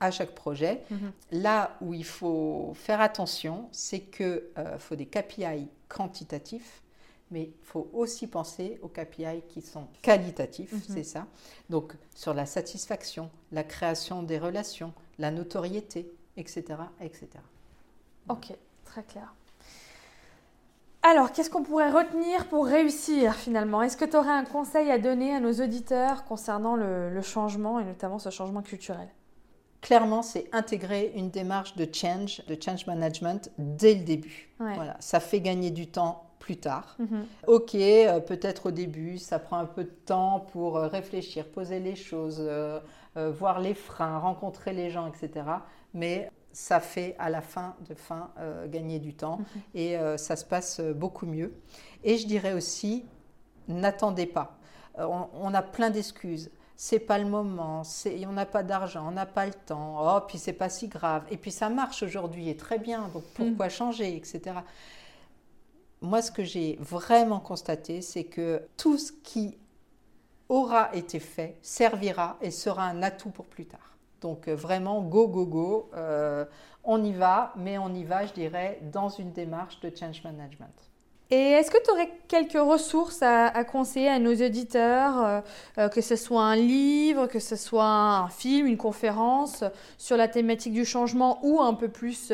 à 0.00 0.10
chaque 0.10 0.34
projet. 0.34 0.82
Mhm. 0.90 1.12
Là 1.32 1.76
où 1.80 1.92
il 1.94 2.04
faut 2.04 2.72
faire 2.74 3.00
attention, 3.00 3.68
c'est 3.72 4.00
qu'il 4.00 4.42
faut 4.78 4.96
des 4.96 5.06
KPI 5.06 5.68
quantitatifs, 5.88 6.82
mais 7.30 7.44
il 7.44 7.52
faut 7.64 7.88
aussi 7.92 8.26
penser 8.26 8.78
aux 8.82 8.88
KPI 8.88 9.42
qui 9.48 9.60
sont 9.62 9.86
qualitatifs, 10.02 10.72
Mhm. 10.72 10.80
c'est 10.88 11.04
ça. 11.04 11.26
Donc 11.68 11.94
sur 12.14 12.34
la 12.34 12.46
satisfaction, 12.46 13.30
la 13.52 13.62
création 13.62 14.22
des 14.22 14.38
relations, 14.38 14.92
la 15.18 15.30
notoriété, 15.30 16.10
etc. 16.36 16.64
etc. 17.00 17.28
Ok, 18.28 18.52
très 18.84 19.02
clair. 19.02 19.34
Alors, 21.02 21.32
qu'est-ce 21.32 21.48
qu'on 21.48 21.62
pourrait 21.62 21.90
retenir 21.90 22.46
pour 22.48 22.66
réussir 22.66 23.34
finalement? 23.34 23.82
Est-ce 23.82 23.96
que 23.96 24.04
tu 24.04 24.16
aurais 24.16 24.32
un 24.32 24.44
conseil 24.44 24.90
à 24.90 24.98
donner 24.98 25.34
à 25.34 25.40
nos 25.40 25.52
auditeurs 25.52 26.24
concernant 26.24 26.76
le, 26.76 27.08
le 27.10 27.22
changement 27.22 27.80
et 27.80 27.84
notamment 27.84 28.18
ce 28.18 28.30
changement 28.30 28.62
culturel? 28.62 29.08
Clairement, 29.80 30.20
c'est 30.20 30.46
intégrer 30.52 31.12
une 31.16 31.30
démarche 31.30 31.74
de 31.74 31.88
change, 31.90 32.44
de 32.46 32.56
change 32.60 32.86
management 32.86 33.50
dès 33.56 33.94
le 33.94 34.04
début. 34.04 34.50
Ouais. 34.60 34.74
Voilà, 34.74 34.96
ça 35.00 35.20
fait 35.20 35.40
gagner 35.40 35.70
du 35.70 35.86
temps 35.86 36.26
plus 36.38 36.58
tard. 36.58 36.96
Mhm. 36.98 37.24
Ok, 37.46 37.74
euh, 37.74 38.20
peut-être 38.20 38.66
au 38.66 38.70
début, 38.70 39.16
ça 39.16 39.38
prend 39.38 39.56
un 39.56 39.64
peu 39.66 39.84
de 39.84 39.94
temps 40.04 40.40
pour 40.52 40.76
euh, 40.76 40.86
réfléchir, 40.86 41.46
poser 41.46 41.80
les 41.80 41.96
choses, 41.96 42.38
euh, 42.40 42.78
euh, 43.16 43.30
voir 43.30 43.60
les 43.60 43.74
freins, 43.74 44.18
rencontrer 44.18 44.74
les 44.74 44.90
gens, 44.90 45.06
etc. 45.06 45.46
Mais 45.94 46.30
ça 46.52 46.80
fait 46.80 47.14
à 47.18 47.30
la 47.30 47.40
fin 47.40 47.76
de 47.88 47.94
fin 47.94 48.30
euh, 48.38 48.66
gagner 48.66 48.98
du 48.98 49.14
temps 49.14 49.38
Mhm. 49.38 49.62
et 49.74 49.96
euh, 49.98 50.16
ça 50.16 50.36
se 50.36 50.44
passe 50.44 50.80
euh, 50.80 50.92
beaucoup 50.92 51.26
mieux. 51.26 51.54
Et 52.02 52.16
je 52.18 52.26
dirais 52.26 52.52
aussi, 52.54 53.04
n'attendez 53.68 54.26
pas. 54.26 54.58
Euh, 54.98 55.04
on, 55.06 55.28
on 55.34 55.54
a 55.54 55.62
plein 55.62 55.90
d'excuses. 55.90 56.50
C'est 56.76 56.98
pas 56.98 57.18
le 57.18 57.26
moment, 57.26 57.82
on 58.26 58.32
n'a 58.32 58.46
pas 58.46 58.62
d'argent, 58.62 59.06
on 59.06 59.10
n'a 59.10 59.26
pas 59.26 59.44
le 59.44 59.52
temps, 59.52 59.98
oh, 60.16 60.20
puis 60.26 60.38
c'est 60.38 60.54
pas 60.54 60.70
si 60.70 60.88
grave. 60.88 61.24
Et 61.30 61.36
puis 61.36 61.50
ça 61.50 61.68
marche 61.68 62.02
aujourd'hui 62.02 62.48
et 62.48 62.56
très 62.56 62.78
bien, 62.78 63.08
donc 63.12 63.22
pourquoi 63.34 63.68
changer, 63.68 64.16
etc. 64.16 64.56
Moi, 66.00 66.22
ce 66.22 66.30
que 66.32 66.42
j'ai 66.42 66.76
vraiment 66.80 67.38
constaté, 67.38 68.00
c'est 68.00 68.24
que 68.24 68.62
tout 68.78 68.96
ce 68.96 69.12
qui 69.12 69.58
aura 70.48 70.88
été 70.94 71.20
fait 71.20 71.58
servira 71.60 72.38
et 72.40 72.50
sera 72.50 72.84
un 72.84 73.02
atout 73.02 73.28
pour 73.30 73.44
plus 73.44 73.66
tard. 73.66 73.89
Donc 74.20 74.48
euh, 74.48 74.54
vraiment, 74.54 75.00
go, 75.02 75.28
go, 75.28 75.46
go, 75.46 75.90
euh, 75.94 76.44
on 76.84 77.02
y 77.02 77.12
va, 77.12 77.52
mais 77.56 77.78
on 77.78 77.92
y 77.94 78.04
va, 78.04 78.26
je 78.26 78.32
dirais, 78.32 78.80
dans 78.92 79.08
une 79.08 79.32
démarche 79.32 79.80
de 79.80 79.90
change 79.94 80.22
management. 80.24 80.72
Et 81.32 81.52
est-ce 81.52 81.70
que 81.70 81.80
tu 81.82 81.90
aurais 81.92 82.10
quelques 82.26 82.58
ressources 82.58 83.22
à, 83.22 83.62
conseiller 83.62 84.08
à 84.08 84.18
nos 84.18 84.34
auditeurs, 84.34 85.42
euh, 85.78 85.88
que 85.88 86.00
ce 86.00 86.16
soit 86.16 86.42
un 86.42 86.56
livre, 86.56 87.28
que 87.28 87.38
ce 87.38 87.54
soit 87.54 87.84
un 87.84 88.28
film, 88.28 88.66
une 88.66 88.76
conférence 88.76 89.62
sur 89.96 90.16
la 90.16 90.26
thématique 90.26 90.72
du 90.72 90.84
changement 90.84 91.38
ou 91.44 91.60
un 91.60 91.74
peu 91.74 91.88
plus, 91.88 92.32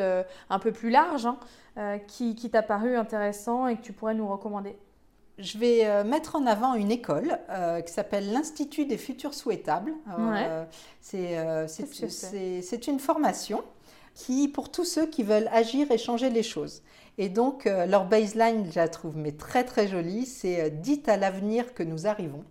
un 0.49 0.59
peu 0.59 0.73
plus 0.73 0.89
large, 0.89 1.27
hein, 1.27 1.99
qui 2.09 2.49
t'a 2.51 2.63
paru 2.63 2.97
intéressant 2.97 3.67
et 3.67 3.77
que 3.77 3.83
tu 3.83 3.93
pourrais 3.93 4.15
nous 4.15 4.29
recommander? 4.29 4.79
Je 5.39 5.59
vais 5.59 5.85
euh, 5.85 6.03
mettre 6.03 6.37
en 6.37 6.47
avant 6.47 6.75
une 6.75 6.91
école 6.91 7.39
euh, 7.51 7.83
qui 7.83 7.93
s'appelle 7.93 8.33
l'Institut 8.33 8.87
des 8.87 8.97
futurs 8.97 9.35
souhaitables. 9.35 9.93
Ouais. 10.07 10.47
euh, 10.49 10.65
c'est, 11.01 11.39
euh, 11.39 11.67
une 12.87 12.99
formation 12.99 13.63
qui, 14.15 14.49
pour 14.49 14.71
tous 14.71 14.85
ceux 14.85 15.07
qui 15.07 15.23
veulent 15.23 15.49
agir 15.53 15.91
et 15.91 15.99
changer 15.99 16.31
les 16.31 16.43
choses. 16.43 16.83
Et 17.19 17.29
donc, 17.29 17.65
leur 17.65 18.07
baseline, 18.07 18.67
je 18.71 18.79
la 18.79 18.89
trouve 18.89 19.17
mais 19.17 19.33
très 19.33 19.65
très 19.65 19.89
jolie, 19.89 20.27
c'est 20.27 20.71
Dites 20.71 21.09
à 21.09 21.17
l'avenir 21.17 21.75
que 21.75 21.83
nous 21.83 22.07
arrivons. 22.07 22.45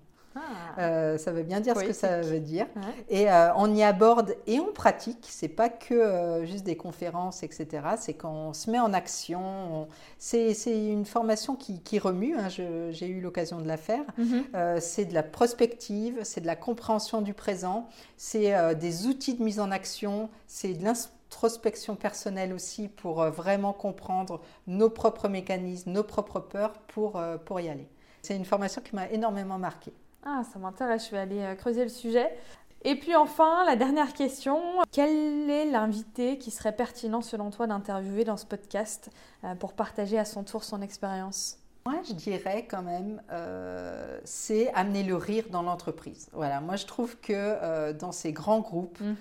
Euh, 0.78 1.18
ça 1.18 1.32
veut 1.32 1.44
bien 1.44 1.60
dire 1.62 1.76
ce 1.76 1.84
que 1.88 1.94
ça 1.94 2.22
veut 2.22 2.40
dire. 2.40 2.66
Ouais. 2.76 3.06
Et 3.10 3.32
euh, 3.32 3.54
on 3.56 3.74
y 3.74 3.84
aborde 3.84 4.36
et 4.48 4.60
on 4.60 4.72
pratique. 4.74 5.26
C'est 5.30 5.48
pas 5.48 5.70
que 5.70 5.94
euh, 5.94 6.46
juste 6.46 6.64
des 6.66 6.76
conférences, 6.76 7.44
etc. 7.44 7.68
C'est 7.98 8.14
qu'on 8.16 8.54
se 8.54 8.70
met 8.70 8.80
en 8.80 8.94
action. 8.94 9.40
on- 9.84 9.88
C'est 10.18 10.54
une 10.66 11.06
formation 11.06 11.56
qui, 11.56 11.82
qui 11.82 12.00
remue. 12.00 12.36
hein, 12.38 12.50
J'ai 12.50 13.08
eu 13.08 13.22
l'occasion 13.22 13.60
de 13.62 13.68
la 13.68 13.78
faire. 13.78 14.04
Mhm. 14.18 14.44
Euh, 14.56 14.78
c'est 14.82 15.06
de 15.06 15.14
la 15.14 15.24
prospective, 15.24 16.20
c'est 16.24 16.42
de 16.42 16.48
la 16.48 16.56
compréhension 16.56 17.22
du 17.22 17.34
présent, 17.34 17.88
c'est 18.18 18.76
des 18.76 19.08
outils 19.08 19.36
de 19.36 19.44
mise 19.44 19.60
en 19.60 19.72
action, 19.72 20.30
c'est 20.48 20.74
de 20.74 20.84
l'introspection 20.84 21.96
personnelle 21.96 22.54
aussi 22.54 22.88
pour 22.88 23.24
vraiment 23.26 23.74
comprendre 23.74 24.42
nos 24.68 24.90
propres 24.90 25.28
mécanismes, 25.28 25.92
nos 25.92 26.04
propres 26.04 26.40
peurs 26.40 26.74
pour, 26.88 27.22
pour 27.46 27.60
y 27.60 27.70
aller. 27.70 27.88
C'est 28.22 28.36
une 28.36 28.46
formation 28.46 28.82
qui 28.82 28.96
m'a 28.96 29.08
énormément 29.10 29.58
marquée. 29.60 29.94
Ah, 30.26 30.42
ça 30.52 30.60
m'intéresse, 30.60 31.06
je 31.06 31.12
vais 31.12 31.20
aller 31.20 31.42
euh, 31.42 31.56
creuser 31.56 31.84
le 31.84 31.90
sujet. 31.90 32.36
Et 32.84 32.96
puis 32.96 33.16
enfin, 33.16 33.66
la 33.66 33.76
dernière 33.76 34.14
question, 34.14 34.60
quel 34.92 35.50
est 35.50 35.66
l'invité 35.66 36.38
qui 36.38 36.52
serait 36.52 36.76
pertinent 36.76 37.22
selon 37.22 37.50
toi 37.50 37.66
d'interviewer 37.66 38.26
dans 38.26 38.38
ce 38.38 38.46
podcast 38.46 39.10
euh, 39.44 39.56
pour 39.56 39.74
partager 39.74 40.20
à 40.20 40.26
son 40.26 40.44
tour 40.44 40.64
son 40.64 40.82
expérience? 40.84 41.58
Moi, 41.88 42.02
je 42.08 42.14
dirais 42.14 42.66
quand 42.70 42.82
même, 42.82 43.22
euh, 43.32 44.20
c'est 44.24 44.72
amener 44.74 45.04
le 45.04 45.16
rire 45.16 45.46
dans 45.52 45.62
l'entreprise. 45.62 46.30
Voilà, 46.34 46.60
moi 46.60 46.76
je 46.78 46.86
trouve 46.88 47.16
que 47.18 47.34
euh, 47.34 47.94
dans 47.94 48.12
ces 48.12 48.34
grands 48.34 48.60
groupes, 48.60 49.00
Mm. 49.00 49.14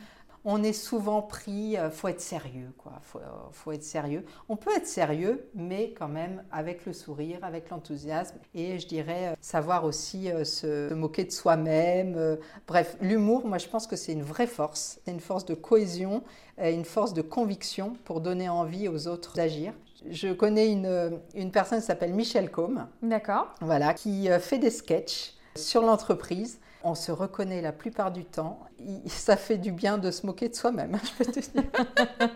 On 0.44 0.62
est 0.62 0.72
souvent 0.74 1.22
pris, 1.22 1.72
il 1.72 1.90
faut 1.90 2.08
être 2.08 2.20
sérieux, 2.20 2.72
quoi. 2.78 2.92
Faut, 3.02 3.18
euh, 3.18 3.22
faut 3.52 3.72
être 3.72 3.82
sérieux. 3.82 4.24
On 4.48 4.56
peut 4.56 4.70
être 4.76 4.86
sérieux, 4.86 5.48
mais 5.54 5.92
quand 5.98 6.08
même 6.08 6.42
avec 6.52 6.84
le 6.86 6.92
sourire, 6.92 7.38
avec 7.42 7.70
l'enthousiasme, 7.70 8.36
et 8.54 8.78
je 8.78 8.86
dirais 8.86 9.28
euh, 9.28 9.34
savoir 9.40 9.84
aussi 9.84 10.30
euh, 10.30 10.44
se, 10.44 10.88
se 10.90 10.94
moquer 10.94 11.24
de 11.24 11.32
soi-même. 11.32 12.14
euh, 12.16 12.36
bref, 12.66 12.96
l'humour, 13.00 13.46
moi 13.46 13.58
je 13.58 13.68
pense 13.68 13.86
que 13.86 13.96
c'est 13.96 14.12
une 14.12 14.22
vraie 14.22 14.46
force. 14.46 15.00
C'est 15.04 15.10
une 15.12 15.20
force 15.20 15.44
de 15.46 15.54
cohésion, 15.54 16.22
euh, 16.60 16.70
une 16.72 16.84
force 16.84 17.14
de 17.14 17.22
conviction 17.22 17.96
pour 18.04 18.20
donner 18.20 18.48
envie 18.48 18.88
aux 18.88 19.08
autres 19.08 19.34
d'agir. 19.34 19.72
Je 20.10 20.32
connais 20.34 20.70
une, 20.70 21.18
une 21.34 21.50
personne 21.50 21.80
qui 21.80 21.86
s'appelle 21.86 22.12
Michel 22.12 22.50
Combe, 22.50 22.80
D'accord. 23.02 23.54
voilà, 23.62 23.94
qui 23.94 24.30
euh, 24.30 24.38
fait 24.38 24.58
des 24.58 24.70
sketchs 24.70 25.32
sur 25.56 25.80
l'entreprise. 25.82 26.58
On 26.86 26.94
se 26.94 27.10
reconnaît 27.10 27.62
la 27.62 27.72
plupart 27.72 28.10
du 28.12 28.24
temps. 28.24 28.58
Ça 29.06 29.36
fait 29.36 29.56
du 29.58 29.72
bien 29.72 29.96
de 29.98 30.10
se 30.10 30.26
moquer 30.26 30.48
de 30.50 30.54
soi-même, 30.54 30.98
je 31.18 31.24
peux 31.24 31.32
te 31.32 31.40
dire. 31.40 31.64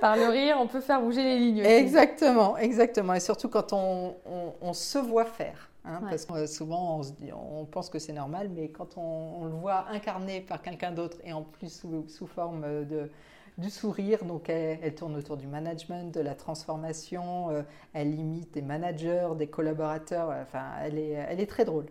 Par 0.00 0.16
le 0.16 0.26
rire, 0.28 0.56
on 0.60 0.66
peut 0.66 0.80
faire 0.80 1.00
bouger 1.00 1.22
les 1.24 1.38
lignes. 1.38 1.60
aussi. 1.62 1.70
exactement, 1.70 2.56
exactement. 2.58 3.14
Et 3.14 3.20
surtout 3.20 3.48
quand 3.48 3.72
on, 3.72 4.16
on- 4.26 4.52
on 4.60 4.72
se 4.72 4.98
voit 4.98 5.24
faire. 5.24 5.70
hein, 5.84 6.00
Ouais. 6.02 6.10
Parce 6.10 6.26
que 6.26 6.32
euh, 6.34 6.46
souvent, 6.46 6.98
on, 6.98 7.02
se 7.02 7.12
dit- 7.12 7.32
on 7.32 7.64
pense 7.64 7.88
que 7.88 7.98
c'est 7.98 8.12
normal, 8.12 8.50
mais 8.54 8.68
quand 8.68 8.96
on, 8.98 9.40
on 9.40 9.44
le 9.46 9.52
voit 9.52 9.86
incarné 9.90 10.40
par 10.42 10.60
quelqu'un 10.62 10.92
d'autre 10.92 11.16
et 11.24 11.32
en 11.32 11.42
plus 11.42 11.72
sous, 11.72 12.04
sous 12.08 12.26
forme 12.26 12.84
de, 12.84 13.10
du 13.56 13.70
sourire, 13.70 14.24
donc 14.24 14.48
elle, 14.50 14.78
elle 14.82 14.94
tourne 14.94 15.16
autour 15.16 15.36
du 15.38 15.46
management, 15.46 16.12
de 16.12 16.20
la 16.20 16.34
transformation, 16.34 17.50
euh, 17.50 17.62
elle 17.94 18.14
imite 18.14 18.52
des 18.52 18.62
managers, 18.62 19.28
des 19.38 19.46
collaborateurs, 19.46 20.34
enfin, 20.42 20.64
elle 20.82 20.98
est, 20.98 21.12
elle 21.12 21.40
est 21.40 21.46
très 21.50 21.64
drôle. 21.64 21.86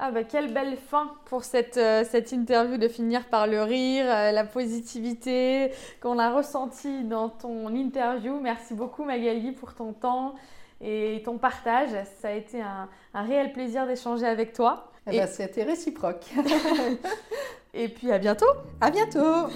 Ah 0.00 0.12
bah 0.12 0.22
quelle 0.22 0.52
belle 0.54 0.76
fin 0.76 1.10
pour 1.24 1.42
cette, 1.42 1.76
euh, 1.76 2.04
cette 2.08 2.30
interview 2.30 2.76
de 2.76 2.86
finir 2.86 3.26
par 3.26 3.48
le 3.48 3.62
rire, 3.64 4.04
euh, 4.08 4.30
la 4.30 4.44
positivité 4.44 5.72
qu'on 6.00 6.20
a 6.20 6.30
ressenti 6.32 7.02
dans 7.02 7.28
ton 7.28 7.74
interview. 7.74 8.38
Merci 8.40 8.74
beaucoup 8.74 9.02
Magali 9.04 9.50
pour 9.50 9.74
ton 9.74 9.92
temps 9.92 10.36
et 10.80 11.20
ton 11.24 11.36
partage. 11.38 11.88
Ça 12.20 12.28
a 12.28 12.32
été 12.32 12.60
un, 12.62 12.88
un 13.12 13.22
réel 13.22 13.52
plaisir 13.52 13.88
d'échanger 13.88 14.26
avec 14.26 14.52
toi. 14.52 14.92
Eh 15.10 15.16
Et- 15.16 15.18
ben, 15.18 15.26
C'était 15.26 15.64
réciproque. 15.64 16.26
Et 17.74 17.88
puis 17.88 18.12
à 18.12 18.18
bientôt 18.18 18.46
à 18.80 18.90
bientôt 18.90 19.48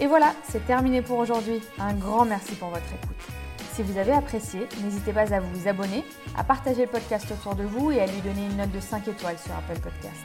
Et 0.00 0.06
voilà, 0.06 0.34
c'est 0.44 0.64
terminé 0.66 1.00
pour 1.00 1.18
aujourd'hui. 1.18 1.60
Un 1.78 1.94
grand 1.94 2.24
merci 2.24 2.54
pour 2.54 2.68
votre 2.68 2.84
écoute. 3.02 3.16
Si 3.72 3.82
vous 3.82 3.98
avez 3.98 4.12
apprécié, 4.12 4.66
n'hésitez 4.82 5.12
pas 5.12 5.32
à 5.32 5.40
vous 5.40 5.68
abonner, 5.68 6.04
à 6.36 6.44
partager 6.44 6.82
le 6.82 6.90
podcast 6.90 7.26
autour 7.30 7.54
de 7.54 7.64
vous 7.64 7.90
et 7.90 8.00
à 8.00 8.06
lui 8.06 8.20
donner 8.20 8.46
une 8.46 8.56
note 8.56 8.72
de 8.72 8.80
5 8.80 9.08
étoiles 9.08 9.38
sur 9.38 9.52
Apple 9.52 9.80
Podcast. 9.80 10.22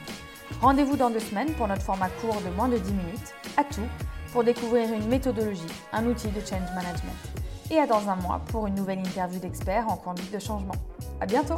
Rendez-vous 0.60 0.96
dans 0.96 1.10
deux 1.10 1.20
semaines 1.20 1.52
pour 1.54 1.68
notre 1.68 1.82
format 1.82 2.08
court 2.20 2.40
de 2.42 2.54
moins 2.54 2.68
de 2.68 2.78
10 2.78 2.90
minutes, 2.92 3.34
à 3.56 3.64
tout, 3.64 3.86
pour 4.32 4.44
découvrir 4.44 4.92
une 4.92 5.08
méthodologie, 5.08 5.60
un 5.92 6.06
outil 6.06 6.28
de 6.28 6.40
change 6.40 6.70
management. 6.74 7.16
et 7.70 7.78
à 7.78 7.86
dans 7.86 8.08
un 8.08 8.16
mois 8.16 8.40
pour 8.48 8.66
une 8.66 8.74
nouvelle 8.74 8.98
interview 8.98 9.38
d'experts 9.38 9.88
en 9.88 9.96
conduite 9.96 10.32
de 10.32 10.38
changement. 10.38 10.74
À 11.20 11.26
bientôt! 11.26 11.56